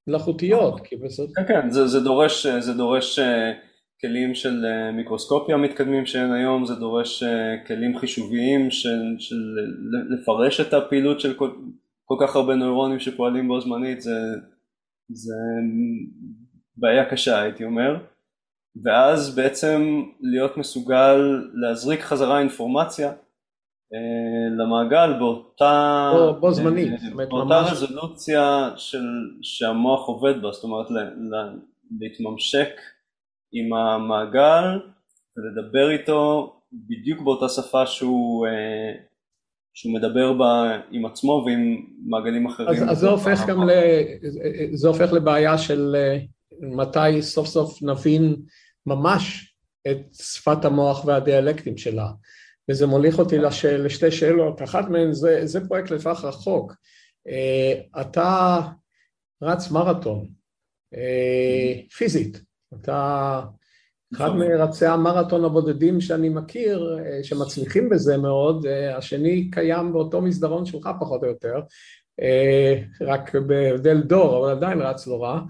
מלאכותיות, 0.07 0.81
כי 0.81 0.95
בסוף... 0.95 1.31
כן, 1.35 1.47
כן, 1.47 1.69
זה, 1.69 1.87
זה 1.87 1.99
דורש, 1.99 2.47
זה 2.47 2.73
דורש 2.73 3.19
כלים 4.03 4.35
של 4.35 4.65
מיקרוסקופיה 4.93 5.57
מתקדמים 5.57 6.05
שאין 6.05 6.31
היום, 6.31 6.65
זה 6.65 6.75
דורש 6.75 7.23
כלים 7.67 7.97
חישוביים 7.97 8.71
של, 8.71 9.15
של 9.19 9.35
לפרש 10.09 10.59
את 10.61 10.73
הפעילות 10.73 11.19
של 11.19 11.33
כל, 11.33 11.51
כל 12.05 12.15
כך 12.21 12.35
הרבה 12.35 12.55
נוירונים 12.55 12.99
שפועלים 12.99 13.47
בו 13.47 13.61
זמנית, 13.61 14.01
זה, 14.01 14.19
זה 15.09 15.33
בעיה 16.77 17.09
קשה 17.09 17.41
הייתי 17.41 17.63
אומר, 17.63 17.97
ואז 18.83 19.35
בעצם 19.35 20.01
להיות 20.21 20.57
מסוגל 20.57 21.17
להזריק 21.53 22.01
חזרה 22.01 22.39
אינפורמציה 22.39 23.11
אה, 23.93 24.49
למעגל 24.57 25.13
באותה, 25.19 26.11
בו, 26.13 26.39
בו 26.39 26.51
זמנית, 26.51 26.91
אה, 26.91 27.25
באותה 27.27 27.61
ממש... 27.61 27.71
רזולוציה 27.71 28.71
של, 28.75 29.05
שהמוח 29.41 30.07
עובד 30.07 30.41
בה, 30.41 30.51
זאת 30.51 30.63
אומרת 30.63 30.91
ל, 30.91 30.97
ל, 30.99 31.59
להתממשק 31.99 32.69
עם 33.53 33.73
המעגל 33.73 34.79
ולדבר 35.37 35.91
איתו 35.91 36.53
בדיוק 36.73 37.21
באותה 37.21 37.49
שפה 37.49 37.85
שהוא, 37.85 38.47
אה, 38.47 38.91
שהוא 39.73 39.93
מדבר 39.93 40.33
בה 40.33 40.79
עם 40.91 41.05
עצמו 41.05 41.43
ועם 41.45 41.85
מעגלים 42.05 42.47
אחרים. 42.47 42.69
אז, 42.69 42.91
אז 42.91 42.97
זה 42.97 43.09
הופך 43.09 43.39
גם 43.47 43.69
ל... 43.69 43.71
זה 44.73 44.87
הופך 44.87 45.13
לבעיה 45.13 45.57
של 45.57 45.95
מתי 46.61 47.21
סוף 47.21 47.47
סוף 47.47 47.81
נבין 47.81 48.35
ממש 48.85 49.55
את 49.91 49.97
שפת 50.13 50.65
המוח 50.65 51.05
והדיאלקטים 51.05 51.77
שלה. 51.77 52.07
וזה 52.71 52.87
מוליך 52.87 53.19
אותי 53.19 53.37
לש... 53.37 53.65
לשתי 53.65 54.11
שאלות, 54.11 54.61
אחת 54.61 54.89
מהן 54.89 55.13
זה, 55.13 55.45
זה 55.45 55.67
פרויקט 55.67 55.91
לטווח 55.91 56.25
רחוק. 56.25 56.73
אתה 58.01 58.59
רץ 59.43 59.71
מרתון, 59.71 60.27
פיזית, 61.97 62.41
אתה 62.81 63.41
אחד 64.13 64.25
נכון. 64.25 64.37
מרצי 64.39 64.85
המרתון 64.85 65.45
הבודדים 65.45 66.01
שאני 66.01 66.29
מכיר, 66.29 66.99
אה, 66.99 67.23
שמצליחים 67.23 67.89
בזה 67.89 68.17
מאוד, 68.17 68.65
אה, 68.65 68.97
השני 68.97 69.51
קיים 69.51 69.93
באותו 69.93 70.21
מסדרון 70.21 70.65
שלך 70.65 70.89
פחות 70.99 71.23
או 71.23 71.27
יותר, 71.27 71.59
אה, 72.21 72.81
רק 73.01 73.35
בהבדל 73.35 74.01
דור, 74.01 74.39
אבל 74.39 74.51
עדיין 74.51 74.81
רץ 74.81 75.07
לא 75.07 75.23
רע. 75.23 75.41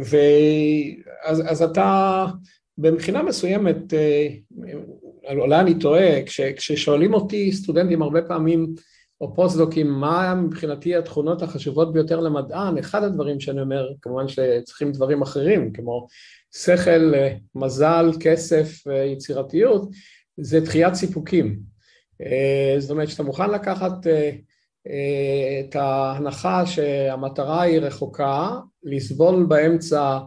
ואז, 0.00 1.42
אז 1.46 1.62
אתה 1.62 2.26
מבחינה 2.78 3.22
מסוימת, 3.22 3.92
אולי 5.36 5.60
אני 5.60 5.78
טועה, 5.78 6.22
כש, 6.22 6.40
כששואלים 6.40 7.14
אותי 7.14 7.52
סטודנטים 7.52 8.02
הרבה 8.02 8.22
פעמים, 8.22 8.74
או 9.20 9.34
פוסט-דוקים, 9.34 9.90
מה 9.90 10.34
מבחינתי 10.34 10.96
התכונות 10.96 11.42
החשובות 11.42 11.92
ביותר 11.92 12.20
למדען, 12.20 12.78
אחד 12.78 13.02
הדברים 13.02 13.40
שאני 13.40 13.60
אומר, 13.60 13.88
כמובן 14.02 14.28
שצריכים 14.28 14.92
דברים 14.92 15.22
אחרים, 15.22 15.72
כמו 15.72 16.06
שכל, 16.56 17.12
מזל, 17.54 18.10
כסף, 18.20 18.86
יצירתיות, 19.12 19.88
זה 20.36 20.60
דחיית 20.60 20.94
סיפוקים. 20.94 21.60
אה, 22.22 22.76
זאת 22.78 22.90
אומרת 22.90 23.08
שאתה 23.08 23.22
מוכן 23.22 23.50
לקחת 23.50 24.06
אה, 24.06 24.30
אה, 24.86 25.60
את 25.60 25.76
ההנחה 25.76 26.66
שהמטרה 26.66 27.62
היא 27.62 27.78
רחוקה, 27.78 28.50
לסבול 28.82 29.46
באמצע 29.48 30.18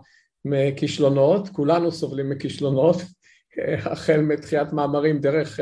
מכישלונות, 0.45 1.49
כולנו 1.49 1.91
סובלים 1.91 2.29
מכישלונות, 2.29 2.95
החל 3.91 4.21
מתחיית 4.21 4.73
מאמרים 4.73 5.19
דרך 5.19 5.59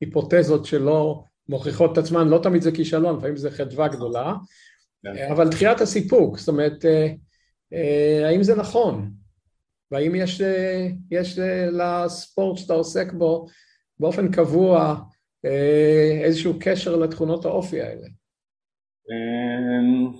היפותזות 0.00 0.64
שלא 0.64 1.22
מוכיחות 1.48 1.92
את 1.92 1.98
עצמן, 1.98 2.28
לא 2.28 2.40
תמיד 2.42 2.62
זה 2.62 2.72
כישלון, 2.72 3.16
לפעמים 3.16 3.36
זה 3.36 3.50
חדווה 3.50 3.88
גדולה, 3.88 4.34
כן. 5.02 5.30
אבל 5.30 5.48
דחיית 5.48 5.80
הסיפוק, 5.80 6.38
זאת 6.38 6.48
אומרת, 6.48 6.84
האם 8.24 8.42
זה 8.42 8.54
נכון? 8.56 9.10
והאם 9.90 10.14
יש, 10.14 10.40
יש 11.10 11.38
לספורט 11.72 12.58
שאתה 12.58 12.72
עוסק 12.72 13.12
בו 13.12 13.46
באופן 13.98 14.32
קבוע 14.32 15.00
איזשהו 16.24 16.54
קשר 16.60 16.96
לתכונות 16.96 17.44
האופי 17.44 17.82
האלה? 17.82 18.06
אמ, 19.10 20.12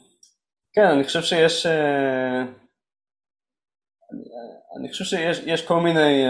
כן, 0.72 0.86
אני 0.86 1.04
חושב 1.04 1.22
שיש 1.22 1.66
אני 4.76 4.88
חושב 4.88 5.04
שיש 5.04 5.66
כל 5.66 5.80
מיני 5.80 6.24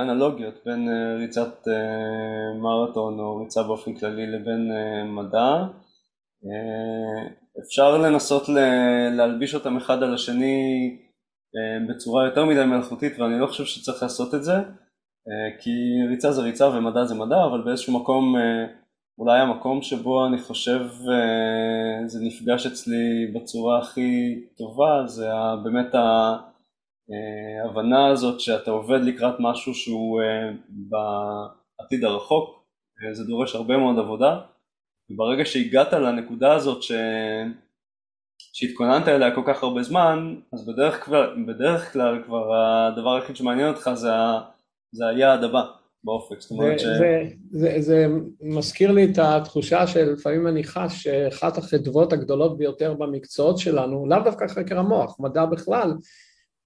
אנלוגיות 0.00 0.54
בין 0.66 0.88
ריצת 1.18 1.68
מרתון 2.62 3.20
או 3.20 3.36
ריצה 3.36 3.62
באופן 3.62 3.94
כללי 3.94 4.26
לבין 4.26 4.70
מדע. 5.04 5.64
אפשר 7.62 7.98
לנסות 7.98 8.48
להלביש 9.12 9.54
אותם 9.54 9.76
אחד 9.76 10.02
על 10.02 10.14
השני 10.14 10.90
אה, 11.56 11.86
בצורה 11.88 12.24
יותר 12.24 12.44
מדי 12.44 12.64
מלאכותית 12.64 13.18
ואני 13.18 13.40
לא 13.40 13.46
חושב 13.46 13.64
שצריך 13.64 14.02
לעשות 14.02 14.34
את 14.34 14.44
זה 14.44 14.54
אה, 14.54 15.58
כי 15.60 15.70
ריצה 16.08 16.32
זה 16.32 16.42
ריצה 16.42 16.68
ומדע 16.68 17.04
זה 17.04 17.14
מדע 17.14 17.44
אבל 17.44 17.62
באיזשהו 17.64 18.00
מקום 18.00 18.36
אה, 18.36 18.66
אולי 19.18 19.40
המקום 19.40 19.82
שבו 19.82 20.26
אני 20.26 20.38
חושב 20.38 20.80
זה 22.06 22.18
נפגש 22.22 22.66
אצלי 22.66 23.32
בצורה 23.34 23.78
הכי 23.78 24.40
טובה 24.58 25.02
זה 25.06 25.28
באמת 25.64 25.94
ההבנה 27.64 28.08
הזאת 28.08 28.40
שאתה 28.40 28.70
עובד 28.70 29.00
לקראת 29.02 29.34
משהו 29.38 29.74
שהוא 29.74 30.20
בעתיד 30.68 32.04
הרחוק 32.04 32.64
זה 33.12 33.24
דורש 33.24 33.54
הרבה 33.54 33.76
מאוד 33.76 33.98
עבודה. 33.98 34.40
וברגע 35.10 35.44
שהגעת 35.44 35.92
לנקודה 35.92 36.52
הזאת 36.52 36.82
ש... 36.82 36.92
שהתכוננת 38.38 39.08
אליה 39.08 39.34
כל 39.34 39.42
כך 39.46 39.62
הרבה 39.62 39.82
זמן, 39.82 40.34
אז 40.52 40.66
בדרך 40.66 41.04
כלל, 41.04 41.44
בדרך 41.46 41.92
כלל 41.92 42.22
כבר 42.26 42.54
הדבר 42.54 43.14
היחיד 43.14 43.36
שמעניין 43.36 43.68
אותך 43.68 43.90
זה, 43.94 44.08
זה 44.92 45.06
היעד 45.06 45.44
הבא 45.44 45.62
באופק, 46.04 46.40
זאת 46.40 46.50
אומרת 46.50 46.80
ש... 46.80 46.82
זה, 46.82 47.22
זה, 47.50 47.74
זה 47.78 48.06
מזכיר 48.40 48.92
לי 48.92 49.04
את 49.04 49.18
התחושה 49.18 49.86
שלפעמים 49.86 50.46
אני 50.46 50.64
חש 50.64 51.02
שאחת 51.02 51.58
החדוות 51.58 52.12
הגדולות 52.12 52.58
ביותר 52.58 52.94
במקצועות 52.94 53.58
שלנו, 53.58 54.06
לאו 54.08 54.18
דווקא 54.24 54.46
חקר 54.48 54.78
המוח, 54.78 55.20
מדע 55.20 55.44
בכלל, 55.44 55.92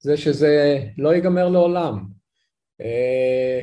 זה 0.01 0.17
שזה 0.17 0.81
לא 0.99 1.15
ייגמר 1.15 1.49
לעולם. 1.49 2.05
אה, 2.81 3.61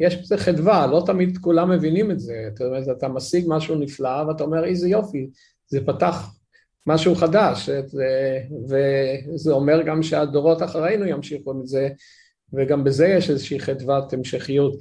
יש 0.00 0.16
בזה 0.16 0.36
חדווה, 0.36 0.86
לא 0.86 1.02
תמיד 1.06 1.38
כולם 1.38 1.70
מבינים 1.70 2.10
את 2.10 2.20
זה, 2.20 2.48
אתה, 2.54 2.64
אתה 2.92 3.08
משיג 3.08 3.44
משהו 3.48 3.74
נפלא 3.74 4.24
ואתה 4.28 4.44
אומר 4.44 4.64
איזה 4.64 4.88
יופי, 4.88 5.30
זה 5.66 5.86
פתח 5.86 6.34
משהו 6.86 7.14
חדש, 7.14 7.68
וזה 8.68 9.52
אומר 9.52 9.82
גם 9.82 10.02
שהדורות 10.02 10.62
אחרינו 10.62 11.06
ימשיכו 11.06 11.52
את 11.60 11.66
זה, 11.66 11.88
וגם 12.52 12.84
בזה 12.84 13.06
יש 13.06 13.30
איזושהי 13.30 13.60
חדוות 13.60 14.12
המשכיות. 14.12 14.76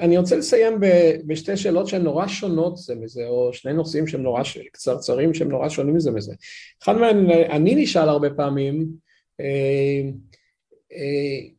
אני 0.00 0.18
רוצה 0.18 0.36
לסיים 0.36 0.80
בשתי 1.26 1.56
שאלות 1.56 1.88
שהן 1.88 2.02
נורא 2.02 2.26
שונות 2.26 2.76
זה 2.76 2.94
מזה, 2.94 3.26
או 3.26 3.52
שני 3.52 3.72
נושאים 3.72 4.06
שהם 4.06 4.22
נורא 4.22 4.42
קצרצרים 4.72 5.34
שהם 5.34 5.48
נורא 5.48 5.68
שונים 5.68 6.00
זה 6.00 6.10
מזה. 6.10 6.34
אחד 6.82 6.96
מהם, 6.96 7.30
אני 7.30 7.74
נשאל 7.74 8.08
הרבה 8.08 8.30
פעמים, 8.30 8.86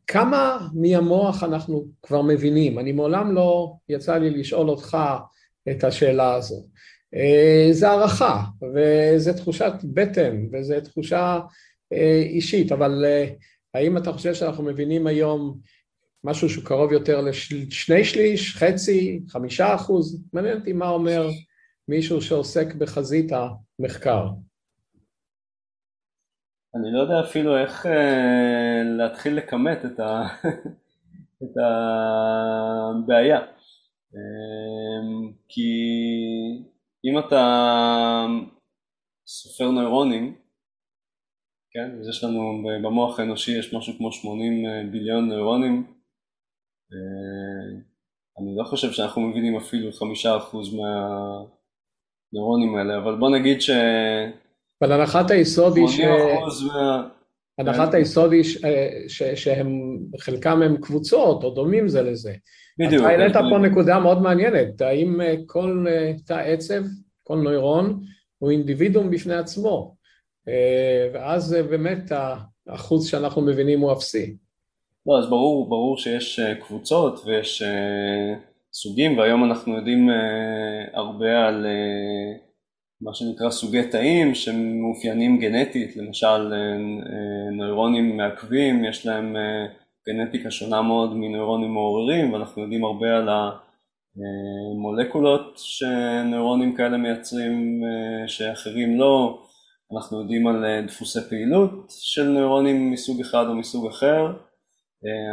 כמה 0.06 0.68
מהמוח 0.74 1.42
אנחנו 1.42 1.86
כבר 2.02 2.22
מבינים? 2.22 2.78
אני 2.78 2.92
מעולם 2.92 3.34
לא 3.34 3.72
יצא 3.88 4.18
לי 4.18 4.30
לשאול 4.30 4.68
אותך 4.68 4.96
את 5.70 5.84
השאלה 5.84 6.34
הזו. 6.34 6.66
אה, 7.14 7.68
זה 7.72 7.90
הערכה, 7.90 8.42
וזה 8.74 9.32
תחושת 9.32 9.72
בטן, 9.84 10.46
וזו 10.52 10.74
תחושה 10.84 11.40
אה, 11.92 12.22
אישית, 12.24 12.72
אבל 12.72 13.04
אה, 13.04 13.26
האם 13.74 13.96
אתה 13.96 14.12
חושב 14.12 14.34
שאנחנו 14.34 14.64
מבינים 14.64 15.06
היום 15.06 15.58
משהו 16.24 16.48
שהוא 16.48 16.64
קרוב 16.64 16.92
יותר 16.92 17.20
לשני 17.20 18.04
שליש, 18.04 18.56
חצי, 18.56 19.20
חמישה 19.28 19.74
אחוז? 19.74 20.22
מעניין 20.32 20.58
אותי 20.58 20.72
מה 20.72 20.88
אומר 20.88 21.28
מישהו 21.88 22.22
שעוסק 22.22 22.74
בחזית 22.74 23.32
המחקר. 23.32 24.26
אני 26.76 26.92
לא 26.92 27.00
יודע 27.00 27.20
אפילו 27.20 27.58
איך 27.58 27.86
אה, 27.86 28.82
להתחיל 28.84 29.36
לכמת 29.36 29.84
את, 29.84 30.00
ה... 30.00 30.22
את 31.42 31.56
הבעיה. 31.56 33.40
אה, 34.14 35.00
כי 35.48 35.70
אם 37.04 37.18
אתה 37.18 37.44
סופר 39.26 39.70
נוירונים, 39.70 40.36
כן, 41.70 41.98
אז 42.00 42.08
יש 42.08 42.24
לנו 42.24 42.62
במוח 42.82 43.20
האנושי 43.20 43.58
יש 43.58 43.74
משהו 43.74 43.94
כמו 43.98 44.12
80 44.12 44.66
אה, 44.66 44.82
ביליון 44.92 45.28
נוירונים, 45.28 45.94
אה, 46.92 47.68
אני 48.38 48.56
לא 48.56 48.64
חושב 48.64 48.92
שאנחנו 48.92 49.22
מבינים 49.22 49.56
אפילו 49.56 49.92
חמישה 49.92 50.36
אחוז 50.36 50.74
מהנוירונים 50.74 52.76
האלה, 52.76 52.98
אבל 52.98 53.18
בוא 53.18 53.30
נגיד 53.30 53.60
ש... 53.60 53.70
אבל 54.84 54.92
הנחת 54.92 55.30
היסוד 55.30 55.76
היא 55.76 55.88
ש... 55.88 56.00
הנחת. 57.58 57.94
היסוד 57.94 58.32
היא. 58.32 58.44
שהם, 59.34 59.98
חלקם 60.18 60.62
הם 60.62 60.76
קבוצות 60.76 61.44
או 61.44 61.50
דומים 61.50 61.88
זה 61.88 62.02
לזה. 62.02 62.34
בדיוק. 62.78 63.02
אתה 63.02 63.10
העלית 63.10 63.36
פה 63.50 63.58
נקודה 63.58 63.98
מאוד 63.98 64.22
מעניינת, 64.22 64.80
האם 64.80 65.20
אה, 65.20 65.34
כל 65.46 65.86
אה, 65.88 66.12
תא 66.26 66.34
עצב, 66.34 66.82
כל 67.22 67.36
נוירון, 67.36 68.00
הוא 68.38 68.50
אינדיבידום 68.50 69.10
בפני 69.10 69.34
עצמו, 69.34 69.94
אה, 70.48 71.08
ואז 71.12 71.56
באמת 71.70 72.12
האחוז 72.66 73.06
שאנחנו 73.06 73.42
מבינים 73.42 73.80
הוא 73.80 73.92
אפסי. 73.92 74.36
לא, 75.06 75.18
אז 75.18 75.28
ברור, 75.28 75.68
ברור 75.68 75.98
שיש 75.98 76.40
קבוצות 76.60 77.20
ויש 77.26 77.62
סוגים, 78.72 79.18
והיום 79.18 79.44
אנחנו 79.44 79.76
יודעים 79.76 80.08
הרבה 80.94 81.46
על 81.46 81.66
מה 83.00 83.14
שנקרא 83.14 83.50
סוגי 83.50 83.88
תאים 83.88 84.34
שמאופיינים 84.34 85.38
גנטית, 85.38 85.96
למשל 85.96 86.52
נוירונים 87.52 88.16
מעכבים, 88.16 88.84
יש 88.84 89.06
להם 89.06 89.36
גנטיקה 90.08 90.50
שונה 90.50 90.82
מאוד 90.82 91.16
מנוירונים 91.16 91.70
מעוררים 91.70 92.32
ואנחנו 92.32 92.62
יודעים 92.62 92.84
הרבה 92.84 93.16
על 93.16 93.28
המולקולות 94.76 95.54
שנוירונים 95.56 96.76
כאלה 96.76 96.96
מייצרים 96.96 97.82
שאחרים 98.26 98.98
לא, 98.98 99.42
אנחנו 99.94 100.20
יודעים 100.20 100.46
על 100.46 100.64
דפוסי 100.86 101.18
פעילות 101.28 101.86
של 101.88 102.28
נוירונים 102.28 102.90
מסוג 102.90 103.20
אחד 103.20 103.44
או 103.48 103.54
מסוג 103.54 103.86
אחר, 103.86 104.32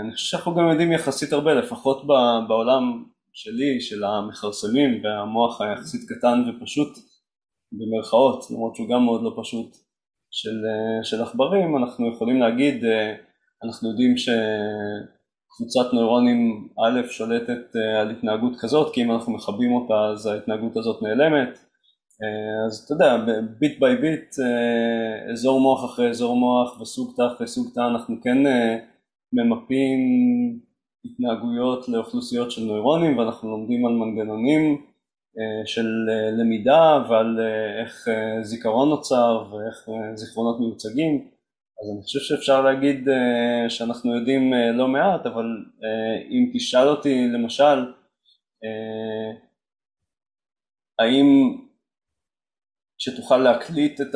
אני 0.04 0.12
חושב 0.14 0.28
שאנחנו 0.32 0.56
גם 0.56 0.70
יודעים 0.70 0.92
יחסית 0.92 1.34
הרבה, 1.34 1.54
לפחות 1.54 2.08
בעולם 2.48 3.04
שלי, 3.34 3.82
של 3.82 4.04
המכרסמים 4.04 5.04
והמוח 5.04 5.62
היחסית 5.62 6.02
קטן 6.10 6.44
ופשוט 6.50 6.98
במרכאות, 7.72 8.52
למרות 8.52 8.76
שהוא 8.76 8.90
גם 8.90 9.04
מאוד 9.06 9.24
לא 9.24 9.34
פשוט, 9.42 9.78
של, 10.32 10.64
של 11.04 11.22
עכברים, 11.22 11.78
אנחנו 11.78 12.14
יכולים 12.14 12.40
להגיד 12.40 12.84
אנחנו 13.64 13.90
יודעים 13.90 14.16
שקבוצת 14.18 15.94
נוירונים 15.94 16.68
א' 16.86 17.02
שולטת 17.10 17.76
אה, 17.76 18.02
על 18.02 18.12
התנהגות 18.12 18.54
כזאת, 18.60 18.94
כי 18.94 19.04
אם 19.04 19.12
אנחנו 19.12 19.34
מכבים 19.34 19.72
אותה 19.74 19.94
אז 19.94 20.26
ההתנהגות 20.26 20.78
הזאת 20.78 21.02
נעלמת. 21.02 21.50
אה, 22.24 22.66
אז 22.68 22.84
אתה 22.86 22.94
יודע, 22.94 23.26
ביט 23.60 23.80
ביי 23.80 23.96
ביט, 23.96 24.36
אזור 25.32 25.62
מוח 25.62 25.86
אחרי 25.86 26.10
אזור 26.10 26.36
מוח 26.36 26.82
וסוג 26.82 27.14
תא 27.18 27.22
אחרי 27.36 27.48
סוג 27.48 27.68
תא, 27.76 27.80
אנחנו 27.80 28.16
כן 28.24 28.46
אה, 28.46 28.78
ממפים 29.34 30.00
התנהגויות 31.06 31.90
לאוכלוסיות 31.90 32.52
של 32.52 32.62
נוירונים 32.62 33.18
ואנחנו 33.18 33.52
לומדים 33.52 33.86
על 33.86 33.94
מנגנונים 33.94 34.82
של 35.66 35.88
למידה 36.40 37.04
ועל 37.10 37.40
איך 37.82 38.08
זיכרון 38.42 38.90
נוצר 38.90 39.46
ואיך 39.52 39.90
זיכרונות 40.14 40.60
מיוצגים. 40.60 41.28
אז 41.82 41.90
אני 41.96 42.04
חושב 42.04 42.20
שאפשר 42.20 42.62
להגיד 42.62 43.08
שאנחנו 43.70 44.16
יודעים 44.16 44.54
לא 44.74 44.88
מעט, 44.88 45.26
אבל 45.26 45.46
אם 46.30 46.52
תשאל 46.54 46.88
אותי 46.88 47.28
למשל, 47.28 47.94
האם 51.00 51.58
שתוכל 52.98 53.38
להקליט 53.38 54.02
את 54.02 54.16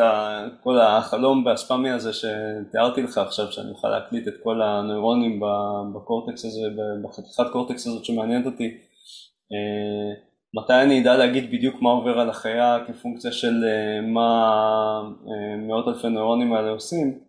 כל 0.63 0.79
החלום 0.79 1.43
באספמי 1.43 1.89
הזה 1.89 2.11
שתיארתי 2.13 3.01
לך 3.01 3.17
עכשיו, 3.17 3.51
שאני 3.51 3.69
אוכל 3.69 3.89
להקליט 3.89 4.27
את 4.27 4.33
כל 4.43 4.61
הנוירונים 4.61 5.41
בקורטקס 5.95 6.45
הזה, 6.45 6.61
בחתיכת 7.03 7.51
קורטקס 7.51 7.87
הזאת 7.87 8.05
שמעניינת 8.05 8.45
אותי, 8.45 8.77
מתי 10.55 10.73
אני 10.73 11.01
אדע 11.01 11.17
להגיד 11.17 11.51
בדיוק 11.51 11.81
מה 11.81 11.89
עובר 11.89 12.19
על 12.19 12.29
החיה 12.29 12.77
כפונקציה 12.87 13.31
של 13.31 13.63
uh, 13.63 14.05
מה 14.05 15.01
uh, 15.25 15.29
מאות 15.67 15.87
אלפי 15.87 16.09
נוירונים 16.09 16.53
האלה 16.53 16.69
עושים, 16.69 17.19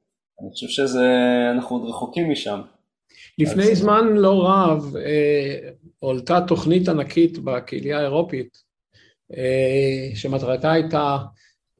אני 0.41 0.51
חושב 0.51 0.69
שזה, 0.69 1.07
אנחנו 1.51 1.77
עוד 1.77 1.89
רחוקים 1.89 2.31
משם. 2.31 2.61
לפני 3.39 3.73
אז... 3.73 3.79
זמן 3.79 4.07
לא 4.15 4.49
רב 4.49 4.97
אה, 4.97 5.71
הועלתה 5.99 6.41
תוכנית 6.49 6.89
ענקית 6.89 7.39
בקהילה 7.39 7.99
האירופית, 7.99 8.59
אה, 9.37 10.11
שמטרתה 10.15 10.73
הייתה 10.73 11.19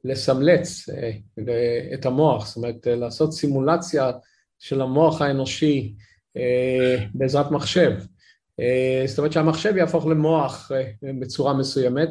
לסמלץ 0.03 0.89
אה, 0.89 1.11
את 1.93 2.05
המוח, 2.05 2.47
זאת 2.47 2.57
אומרת 2.57 2.87
לעשות 2.87 3.33
סימולציה 3.33 4.11
של 4.59 4.81
המוח 4.81 5.21
האנושי 5.21 5.95
בעזרת 7.13 7.51
מחשב. 7.51 7.91
זאת 9.07 9.17
אומרת 9.17 9.31
שהמחשב 9.31 9.77
יהפוך 9.77 10.07
למוח 10.07 10.71
בצורה 11.19 11.53
מסוימת. 11.53 12.09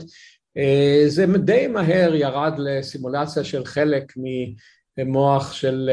זה 1.07 1.27
די 1.39 1.67
מהר 1.67 2.15
ירד 2.15 2.53
לסימולציה 2.59 3.45
של 3.45 3.65
חלק 3.65 4.13
ממוח 4.99 5.53
של 5.53 5.91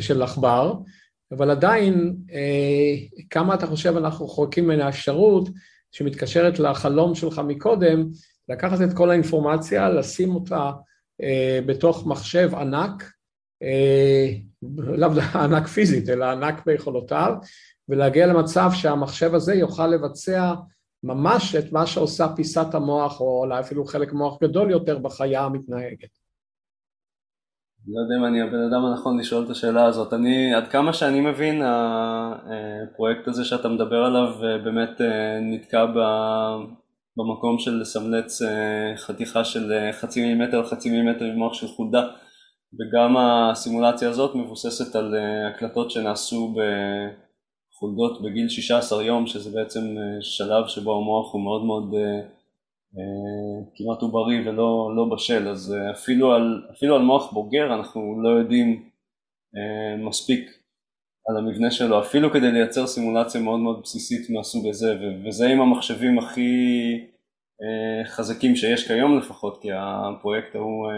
של 0.00 0.22
עכבר, 0.22 0.74
אבל 1.32 1.50
עדיין, 1.50 2.16
אה, 2.32 3.22
כמה 3.30 3.54
אתה 3.54 3.66
חושב 3.66 3.96
אנחנו 3.96 4.26
רחוקים 4.26 4.68
מן 4.68 4.80
האפשרות 4.80 5.48
שמתקשרת 5.92 6.58
לחלום 6.58 7.14
שלך 7.14 7.40
מקודם, 7.46 8.08
לקחת 8.48 8.78
את 8.82 8.92
כל 8.96 9.10
האינפורמציה, 9.10 9.88
לשים 9.88 10.34
אותה 10.34 10.70
אה, 11.22 11.60
בתוך 11.66 12.06
מחשב 12.06 12.50
ענק, 12.54 13.12
אה, 13.62 14.28
לאו 14.72 15.08
ענק 15.34 15.66
פיזית, 15.66 16.08
אלא 16.08 16.24
ענק 16.24 16.66
ביכולותיו, 16.66 17.34
ולהגיע 17.88 18.26
למצב 18.26 18.70
שהמחשב 18.74 19.34
הזה 19.34 19.54
יוכל 19.54 19.86
לבצע 19.86 20.54
ממש 21.02 21.54
את 21.54 21.72
מה 21.72 21.86
שעושה 21.86 22.26
פיסת 22.36 22.74
המוח, 22.74 23.20
או 23.20 23.40
אולי 23.40 23.60
אפילו 23.60 23.84
חלק 23.84 24.12
מוח 24.12 24.38
גדול 24.42 24.70
יותר 24.70 24.98
בחיה 24.98 25.44
המתנהגת. 25.44 26.18
לא 27.86 28.00
יודע 28.02 28.16
אם 28.20 28.24
אני 28.24 28.42
הבן 28.42 28.62
אדם 28.70 28.84
הנכון 28.84 29.18
לשאול 29.18 29.44
את 29.44 29.50
השאלה 29.50 29.84
הזאת. 29.84 30.12
אני, 30.12 30.54
עד 30.54 30.68
כמה 30.68 30.92
שאני 30.92 31.20
מבין, 31.20 31.62
הפרויקט 31.62 33.28
הזה 33.28 33.44
שאתה 33.44 33.68
מדבר 33.68 34.04
עליו 34.04 34.44
אה, 34.44 34.58
באמת 34.58 35.00
אה, 35.00 35.40
נתקע 35.40 35.86
במקום 37.16 37.58
של 37.58 37.80
לסמלץ 37.80 38.42
אה, 38.42 38.96
חתיכה 38.96 39.44
של 39.44 39.72
חצי 39.92 40.20
מילימטר 40.20 40.64
חצי 40.64 40.90
מילימטר 40.90 41.24
ממוח 41.24 41.54
של 41.54 41.66
חולדה, 41.66 42.08
וגם 42.74 43.16
הסימולציה 43.16 44.08
הזאת 44.08 44.34
מבוססת 44.34 44.96
על 44.96 45.14
הקלטות 45.54 45.90
שנעשו 45.90 46.54
בחולדות 47.78 48.22
בגיל 48.22 48.48
16 48.48 49.04
יום, 49.04 49.26
שזה 49.26 49.50
בעצם 49.50 49.96
שלב 50.20 50.66
שבו 50.66 50.96
המוח 50.96 51.32
הוא 51.32 51.42
מאוד 51.42 51.64
מאוד 51.64 51.94
אה, 52.96 53.64
כמעט 53.74 54.02
עוברי 54.02 54.48
ולא 54.48 54.92
לא 54.96 55.04
בשל, 55.04 55.48
אז 55.48 55.74
אה, 55.74 55.90
אפילו 55.90 56.32
על, 56.32 56.62
אפילו 56.70 56.96
על 56.96 57.02
מוח 57.02 57.32
בוגר 57.32 57.74
אנחנו 57.74 58.22
לא 58.22 58.28
יודעים 58.28 58.88
אה, 59.56 59.96
מספיק 59.96 60.50
על 61.28 61.36
המבנה 61.36 61.70
שלו, 61.70 62.00
אפילו 62.00 62.30
כדי 62.32 62.52
לייצר 62.52 62.86
סימולציה 62.86 63.40
מאוד 63.40 63.60
מאוד 63.60 63.80
בסיסית 63.82 64.30
מהסוג 64.30 64.66
הזה, 64.68 64.98
וזה 65.24 65.48
עם 65.48 65.60
המחשבים 65.60 66.18
הכי 66.18 66.50
חזקים 68.06 68.56
שיש 68.56 68.86
כיום 68.86 69.18
לפחות, 69.18 69.62
כי 69.62 69.68
הפרויקט 69.72 70.54
ההוא 70.54 70.92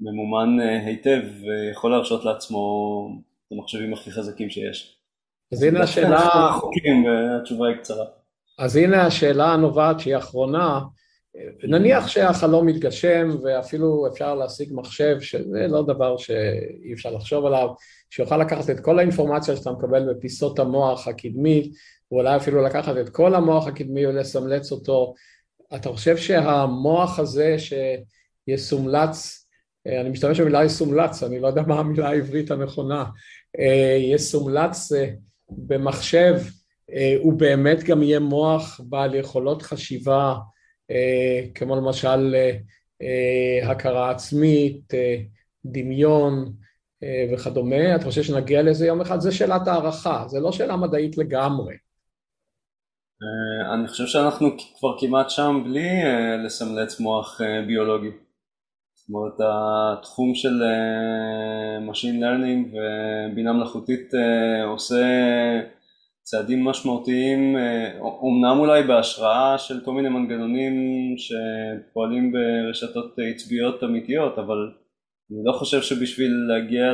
ממומן 0.00 0.60
היטב 0.86 1.22
ויכול 1.42 1.90
להרשות 1.90 2.24
לעצמו 2.24 2.60
את 3.46 3.52
המחשבים 3.52 3.92
הכי 3.92 4.10
חזקים 4.10 4.50
שיש. 4.50 4.95
אז 5.52 5.62
הנה 5.62 5.82
השאלה... 5.82 6.50
התשובה 7.40 7.68
היא 7.68 7.76
קצרה. 7.76 8.04
אז 8.58 8.76
הנה 8.76 9.06
השאלה 9.06 9.52
הנובעת 9.52 10.00
שהיא 10.00 10.16
אחרונה, 10.16 10.80
נניח 11.62 12.08
שהחלום 12.08 12.66
מתגשם 12.66 13.28
ואפילו 13.42 14.06
אפשר 14.12 14.34
להשיג 14.34 14.68
מחשב, 14.72 15.20
שזה 15.20 15.66
לא 15.68 15.82
דבר 15.82 16.16
שאי 16.16 16.92
אפשר 16.94 17.10
לחשוב 17.10 17.46
עליו, 17.46 17.68
שיוכל 18.10 18.36
לקחת 18.36 18.70
את 18.70 18.80
כל 18.80 18.98
האינפורמציה 18.98 19.56
שאתה 19.56 19.70
מקבל 19.70 20.14
בפיסות 20.14 20.58
המוח 20.58 21.08
הקדמי, 21.08 21.70
ואולי 22.12 22.36
אפילו 22.36 22.62
לקחת 22.62 22.96
את 22.96 23.08
כל 23.08 23.34
המוח 23.34 23.66
הקדמי 23.66 24.06
ולסמלץ 24.06 24.72
אותו. 24.72 25.14
אתה 25.74 25.88
חושב 25.88 26.16
שהמוח 26.16 27.18
הזה 27.18 27.56
שיסומלץ, 28.48 29.46
אני 29.86 30.08
משתמש 30.08 30.40
במילה 30.40 30.64
יסומלץ, 30.64 31.22
אני 31.22 31.40
לא 31.40 31.46
יודע 31.46 31.62
מה 31.62 31.78
המילה 31.78 32.08
העברית 32.08 32.50
הנכונה, 32.50 33.04
יסומלץ 34.12 34.92
במחשב, 35.50 36.34
הוא 37.22 37.32
באמת 37.32 37.84
גם 37.84 38.02
יהיה 38.02 38.20
מוח 38.20 38.80
בעל 38.84 39.14
יכולות 39.14 39.62
חשיבה 39.62 40.34
אה, 40.90 41.46
כמו 41.54 41.76
למשל 41.76 42.34
אה, 43.02 43.70
הכרה 43.70 44.10
עצמית, 44.10 44.94
אה, 44.94 45.16
דמיון, 45.64 46.52
וכדומה, 47.32 47.96
אתה 47.96 48.04
חושב 48.04 48.22
שנגיע 48.22 48.62
לזה 48.62 48.86
יום 48.86 49.00
אחד? 49.00 49.20
זה 49.20 49.32
שאלת 49.32 49.68
הערכה, 49.68 50.24
זה 50.28 50.40
לא 50.40 50.52
שאלה 50.52 50.76
מדעית 50.76 51.18
לגמרי. 51.18 51.74
אני 53.74 53.88
חושב 53.88 54.06
שאנחנו 54.06 54.48
כבר 54.78 54.98
כמעט 55.00 55.30
שם 55.30 55.62
בלי 55.64 55.88
לסמלץ 56.44 57.00
מוח 57.00 57.40
ביולוגי. 57.66 58.10
זאת 59.08 59.14
אומרת, 59.14 59.34
התחום 59.40 60.34
של 60.34 60.62
Machine 61.90 62.22
Learning 62.22 62.74
ובינה 62.74 63.52
מלאכותית 63.52 64.10
עושה 64.66 65.04
צעדים 66.22 66.64
משמעותיים, 66.64 67.56
אומנם 68.00 68.58
אולי 68.58 68.82
בהשראה 68.82 69.58
של 69.58 69.80
כל 69.84 69.92
מיני 69.92 70.08
מנגנונים 70.08 70.72
שפועלים 71.18 72.32
ברשתות 72.32 73.14
עצביות 73.34 73.84
אמיתיות, 73.84 74.38
אבל 74.38 74.72
אני 75.30 75.38
לא 75.44 75.52
חושב 75.52 75.82
שבשביל 75.82 76.32
להגיע 76.48 76.92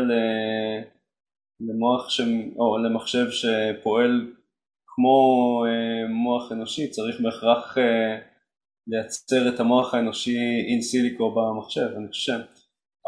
למוח 1.60 2.08
ש... 2.08 2.20
או 2.58 2.78
למחשב 2.78 3.26
שפועל 3.30 4.26
כמו 4.86 5.64
מוח 6.08 6.52
אנושי 6.52 6.88
צריך 6.88 7.20
בהכרח 7.20 7.78
לייצר 8.86 9.48
את 9.48 9.60
המוח 9.60 9.94
האנושי 9.94 10.38
אין 10.68 10.82
סיליקו 10.82 11.34
במחשב, 11.34 11.88
אני 11.96 12.08
חושב. 12.08 12.38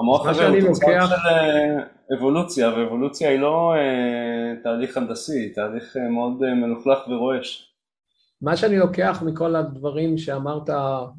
המוח 0.01 0.27
הזה 0.27 0.49
הוא 0.49 0.61
תוצאה. 0.61 1.07
של 1.07 1.13
אה, 1.13 1.85
אבולוציה, 2.19 2.69
ואבולוציה 2.69 3.31
היא 3.31 3.39
לא 3.39 3.75
אה, 3.75 4.63
תהליך 4.63 4.97
הנדסי, 4.97 5.41
היא 5.41 5.55
תהליך 5.55 5.97
אה, 5.97 6.09
מאוד 6.09 6.43
אה, 6.43 6.55
מלוכלך 6.55 6.99
ורועש. 7.09 7.71
מה 8.43 8.57
שאני 8.57 8.79
לוקח 8.79 9.23
מכל 9.27 9.57
הדברים 9.57 10.19
שאמרת, 10.19 10.69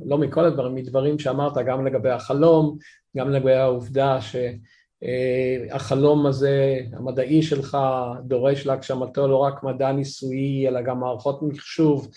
לא 0.05 0.17
מכל 0.17 0.45
הדברים, 0.45 0.75
מדברים 0.75 1.19
שאמרת 1.19 1.57
גם 1.65 1.85
לגבי 1.85 2.09
החלום, 2.09 2.77
גם 3.17 3.31
לגבי 3.31 3.53
העובדה 3.53 4.19
שהחלום 5.71 6.25
הזה, 6.25 6.79
המדעי 6.93 7.41
שלך, 7.41 7.77
דורש 8.23 8.65
להגשמתו 8.65 9.27
לא 9.27 9.37
רק 9.37 9.63
מדע 9.63 9.91
ניסויי, 9.91 10.67
אלא 10.67 10.81
גם 10.81 10.99
מערכות 10.99 11.39
מחשוב 11.41 12.07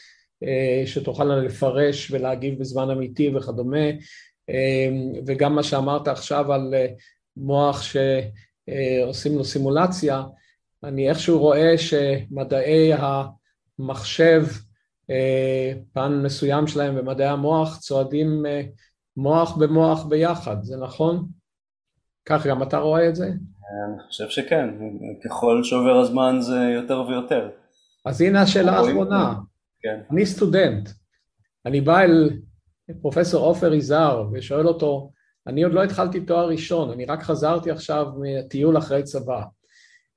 שתוכלנה 0.87 1.37
לפרש 1.37 2.11
ולהגיב 2.11 2.59
בזמן 2.59 2.91
אמיתי 2.91 3.37
וכדומה, 3.37 3.87
וגם 5.27 5.55
מה 5.55 5.63
שאמרת 5.63 6.09
עכשיו 6.09 6.53
על 6.53 6.75
מוח 7.37 7.83
שעושים 7.83 9.39
לו 9.39 9.45
סימולציה, 9.45 10.23
אני 10.85 11.09
איכשהו 11.09 11.39
רואה 11.39 11.79
שמדעי 11.79 12.93
המחשב, 13.79 14.47
פן 15.93 16.23
מסוים 16.23 16.67
שלהם 16.67 16.97
במדעי 16.97 17.29
המוח, 17.29 17.79
צועדים 17.79 18.47
מוח 19.17 19.57
במוח 19.57 20.05
ביחד, 20.05 20.57
זה 20.63 20.77
נכון? 20.77 21.27
כך 22.25 22.47
גם 22.47 22.63
אתה 22.63 22.79
רואה 22.79 23.09
את 23.09 23.17
זה? 23.17 23.27
אני 23.27 24.03
חושב 24.09 24.29
שכן, 24.29 24.69
ככל 25.25 25.65
שעובר 25.65 25.97
הזמן 25.97 26.37
זה 26.41 26.59
יותר 26.75 27.05
ויותר. 27.09 27.51
אז 28.05 28.21
הנה 28.21 28.43
השאלה 28.43 28.73
האחרונה. 28.73 29.35
כן. 29.83 30.01
אני 30.11 30.27
סטודנט, 30.27 30.89
אני 31.67 31.81
בא 31.81 32.01
אל 32.01 32.31
פרופסור 33.01 33.45
עופר 33.45 33.75
יזהר 33.75 34.29
ושואל 34.33 34.69
אותו, 34.69 35.13
אני 35.47 35.63
עוד 35.63 35.73
לא 35.73 35.85
התחלתי 35.85 36.21
תואר 36.21 36.49
ראשון, 36.49 36.91
אני 36.91 37.05
רק 37.05 37.23
חזרתי 37.23 37.71
עכשיו 37.71 38.07
מטיול 38.21 38.79
אחרי 38.79 39.03
צבא. 39.03 39.43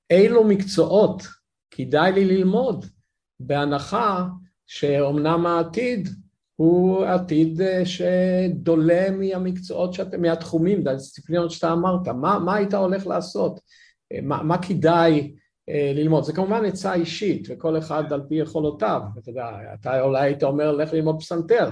אילו 0.10 0.44
מקצועות 0.44 1.24
כדאי 1.72 2.12
לי 2.12 2.26
ללמוד, 2.26 2.86
בהנחה 3.40 4.28
שאומנם 4.68 5.46
העתיד 5.46 6.10
הוא 6.56 7.06
עתיד 7.06 7.62
אה, 7.62 7.84
שדולה 7.86 9.12
מהמקצועות 9.12 9.94
שאתם, 9.94 10.22
מהתחומים, 10.22 10.84
מהדיסציפלינות 10.84 11.52
שאתה 11.52 11.74
אמרת, 11.74 12.08
מה, 12.08 12.40
מה 12.40 12.56
היית 12.56 12.74
הולך 12.74 13.08
לעשות? 13.08 13.60
אה, 14.12 14.20
מה, 14.22 14.44
מה 14.44 14.62
כדאי 14.62 15.36
ללמוד? 15.68 16.24
זה 16.24 16.34
כמובן 16.34 16.66
עצה 16.66 16.94
אישית, 16.94 17.48
וכל 17.50 17.78
אחד 17.78 18.14
על 18.14 18.22
פי 18.30 18.36
יכולותיו, 18.36 19.02
אתה 19.20 19.30
יודע, 19.30 19.50
אתה 19.74 20.02
אולי 20.02 20.22
היית 20.22 20.44
אומר 20.44 20.72
לך 20.72 20.94
ללמוד 20.94 21.20
פסנתר, 21.20 21.70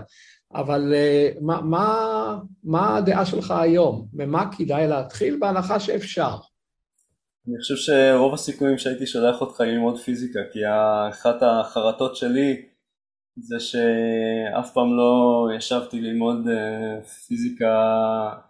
אבל 0.54 0.94
מה, 1.42 1.62
מה, 1.62 2.40
מה 2.64 2.98
הדעה 2.98 3.26
שלך 3.26 3.52
היום? 3.52 4.08
ממה 4.14 4.50
כדאי 4.58 4.88
להתחיל 4.88 5.38
בהנחה 5.40 5.80
שאפשר? 5.80 6.36
אני 7.48 7.58
חושב 7.58 7.76
שרוב 7.76 8.34
הסיכויים 8.34 8.78
שהייתי 8.78 9.08
שולח 9.08 9.42
אותך 9.42 9.62
ללמוד 9.62 9.98
פיזיקה, 9.98 10.40
כי 10.54 10.60
אחת 11.10 11.36
החרטות 11.42 12.16
שלי 12.16 12.66
זה 13.38 13.60
שאף 13.60 14.74
פעם 14.74 14.98
לא 14.98 15.48
ישבתי 15.58 16.02
ללמוד 16.02 16.48
אה, 16.48 17.04
פיזיקה, 17.04 17.76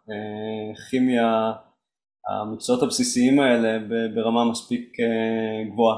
אה, 0.09 0.75
כימיה, 0.89 1.51
המקצועות 2.29 2.83
הבסיסיים 2.83 3.39
האלה 3.39 3.79
ברמה 4.15 4.51
מספיק 4.51 4.99
אה, 4.99 5.71
גבוהה. 5.71 5.97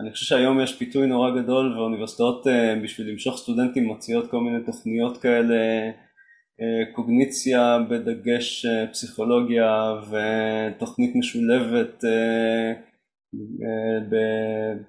אני 0.00 0.12
חושב 0.12 0.26
שהיום 0.26 0.60
יש 0.60 0.78
פיתוי 0.78 1.06
נורא 1.06 1.30
גדול 1.30 1.78
ואוניברסיטאות 1.78 2.46
בשביל 2.82 3.10
למשוך 3.10 3.36
סטודנטים 3.36 3.90
מציעות 3.90 4.30
כל 4.30 4.40
מיני 4.40 4.64
תוכניות 4.66 5.18
כאלה 5.18 5.56
קוגניציה 6.94 7.78
בדגש 7.90 8.66
אה, 8.66 8.86
פסיכולוגיה 8.86 9.94
ותוכנית 10.10 11.16
משולבת, 11.16 12.04
אה, 12.04 12.72
אה, 13.34 14.00
ב, 14.10 14.14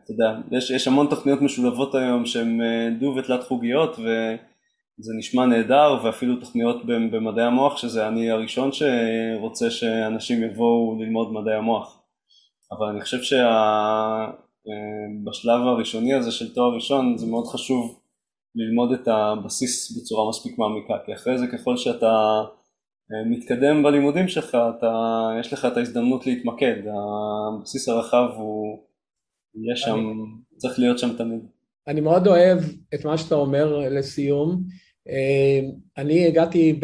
אתה 0.03 0.11
יודע, 0.11 0.39
יש, 0.51 0.71
יש 0.71 0.87
המון 0.87 1.07
תוכניות 1.09 1.41
משולבות 1.41 1.95
היום 1.95 2.25
שהן 2.25 2.61
דו 2.99 3.15
ותלת 3.17 3.43
חוגיות 3.43 3.99
וזה 5.00 5.14
נשמע 5.18 5.45
נהדר 5.45 6.00
ואפילו 6.04 6.36
תוכניות 6.36 6.86
במדעי 6.86 7.45
המוח 7.45 7.78
שזה 7.78 8.08
אני 8.08 8.32
הראשון 8.32 8.70
שרוצה 8.72 9.72
שאנשים 9.72 10.43
יבואו 10.43 10.97
ללמוד 11.00 11.34
מדעי 11.34 11.56
המוח 11.56 12.02
אבל 12.72 12.88
אני 12.88 13.02
חושב 13.02 13.18
שבשלב 15.24 15.62
הראשוני 15.62 16.14
הזה 16.14 16.32
של 16.32 16.54
תואר 16.54 16.76
ראשון 16.76 17.18
זה 17.18 17.28
מאוד 17.28 17.47
חשוב 17.47 18.00
ללמוד 18.56 18.91
את 18.91 19.08
הבסיס 19.08 19.97
בצורה 19.97 20.30
מספיק 20.30 20.58
מעמיקה, 20.58 20.93
כי 21.06 21.14
אחרי 21.14 21.38
זה 21.38 21.47
ככל 21.47 21.78
שאתה 21.78 22.41
אה, 23.12 23.30
מתקדם 23.30 23.84
בלימודים 23.84 24.28
שלך, 24.28 24.58
אתה, 24.78 24.93
יש 25.39 25.54
לך 25.54 25.66
את 25.66 25.78
ההזדמנות 25.78 26.28
להתמקד, 26.28 26.76
הבסיס 27.58 27.89
הרחב 27.89 28.28
הוא, 28.36 28.84
יש 29.74 29.82
שם, 29.82 29.95
אני, 29.95 30.14
צריך 30.58 30.80
להיות 30.80 31.00
שם 31.00 31.18
תמיד. 31.18 31.39
אני 31.88 32.02
מאוד 32.02 32.28
אוהב 32.28 32.60
את 32.93 33.06
מה 33.06 33.18
שאתה 33.18 33.36
אומר 33.36 33.89
לסיום. 33.89 34.64
אה, 35.10 35.60
אני 35.97 36.28
הגעתי 36.28 36.80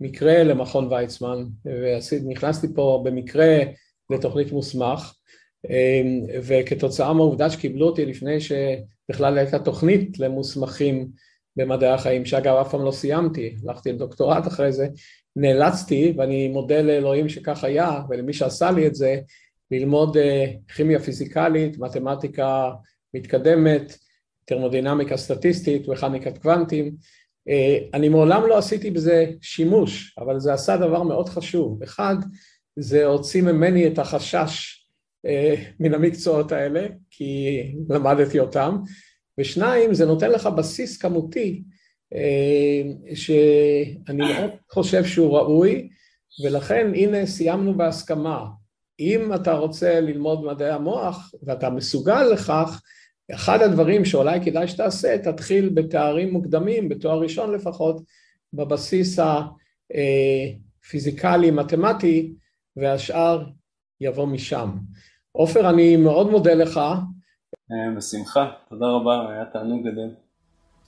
במקרה 0.00 0.44
למכון 0.44 0.92
ויצמן, 0.92 1.44
ונכנסתי 1.64 2.66
פה 2.74 3.02
במקרה 3.04 3.58
לתוכנית 4.10 4.52
מוסמך, 4.52 5.14
אה, 5.70 6.02
וכתוצאה 6.42 7.12
מהעובדה 7.12 7.50
שקיבלו 7.50 7.86
אותי 7.86 8.06
לפני 8.06 8.40
ש... 8.40 8.52
בכלל 9.08 9.38
הייתה 9.38 9.58
תוכנית 9.58 10.18
למוסמכים 10.18 11.08
במדעי 11.56 11.90
החיים, 11.90 12.24
שאגב 12.24 12.54
אף 12.54 12.70
פעם 12.70 12.84
לא 12.84 12.90
סיימתי, 12.90 13.56
הלכתי 13.66 13.92
לדוקטורט 13.92 14.46
אחרי 14.46 14.72
זה, 14.72 14.88
נאלצתי, 15.36 16.14
ואני 16.16 16.48
מודה 16.48 16.82
לאלוהים 16.82 17.28
שכך 17.28 17.64
היה, 17.64 18.00
ולמי 18.08 18.32
שעשה 18.32 18.70
לי 18.70 18.86
את 18.86 18.94
זה, 18.94 19.16
ללמוד 19.70 20.16
אה, 20.16 20.46
כימיה 20.76 20.98
פיזיקלית, 20.98 21.78
מתמטיקה 21.78 22.70
מתקדמת, 23.14 23.98
טרמודינמיקה 24.44 25.16
סטטיסטית, 25.16 25.88
מכניקת 25.88 26.38
קוונטים. 26.38 26.96
אה, 27.48 27.78
אני 27.94 28.08
מעולם 28.08 28.42
לא 28.46 28.58
עשיתי 28.58 28.90
בזה 28.90 29.26
שימוש, 29.40 30.14
אבל 30.18 30.40
זה 30.40 30.52
עשה 30.52 30.76
דבר 30.76 31.02
מאוד 31.02 31.28
חשוב. 31.28 31.82
אחד, 31.82 32.16
זה 32.78 33.06
הוציא 33.06 33.42
ממני 33.42 33.86
את 33.86 33.98
החשש 33.98 34.84
אה, 35.26 35.54
מן 35.80 35.94
המקצועות 35.94 36.52
האלה, 36.52 36.86
כי 37.10 37.62
למדתי 37.90 38.38
אותם, 38.38 38.78
ושניים, 39.40 39.94
זה 39.94 40.06
נותן 40.06 40.30
לך 40.30 40.46
בסיס 40.46 40.98
כמותי 40.98 41.62
אה, 42.14 43.14
שאני 43.14 44.18
מאוד 44.18 44.50
חושב 44.70 45.04
שהוא 45.04 45.38
ראוי, 45.38 45.88
ולכן 46.44 46.92
הנה 46.94 47.26
סיימנו 47.26 47.74
בהסכמה. 47.76 48.44
אם 49.00 49.34
אתה 49.34 49.52
רוצה 49.52 50.00
ללמוד 50.00 50.44
מדעי 50.44 50.70
המוח 50.70 51.34
ואתה 51.42 51.70
מסוגל 51.70 52.22
לכך, 52.22 52.82
אחד 53.32 53.62
הדברים 53.62 54.04
שאולי 54.04 54.44
כדאי 54.44 54.68
שתעשה, 54.68 55.18
תתחיל 55.18 55.68
בתארים 55.68 56.32
מוקדמים, 56.32 56.88
בתואר 56.88 57.18
ראשון 57.18 57.52
לפחות, 57.52 58.02
בבסיס 58.52 59.18
הפיזיקלי-מתמטי, 59.90 62.32
והשאר 62.76 63.44
יבוא 64.00 64.26
משם. 64.26 64.70
עופר, 65.32 65.70
אני 65.70 65.96
מאוד 65.96 66.30
מודה 66.30 66.54
לך. 66.54 66.76
אה, 66.76 66.94
בשמחה, 67.96 68.50
תודה 68.68 68.86
רבה, 68.86 69.30
היה 69.30 69.44
תענוג 69.44 69.88
גדול. 69.88 70.10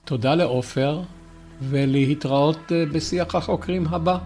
תודה 0.05 0.35
לעופר, 0.35 1.01
ולהתראות 1.61 2.73
אה, 2.73 2.85
בשיח 2.95 3.35
החוקרים 3.35 3.87
הבא. 3.87 4.19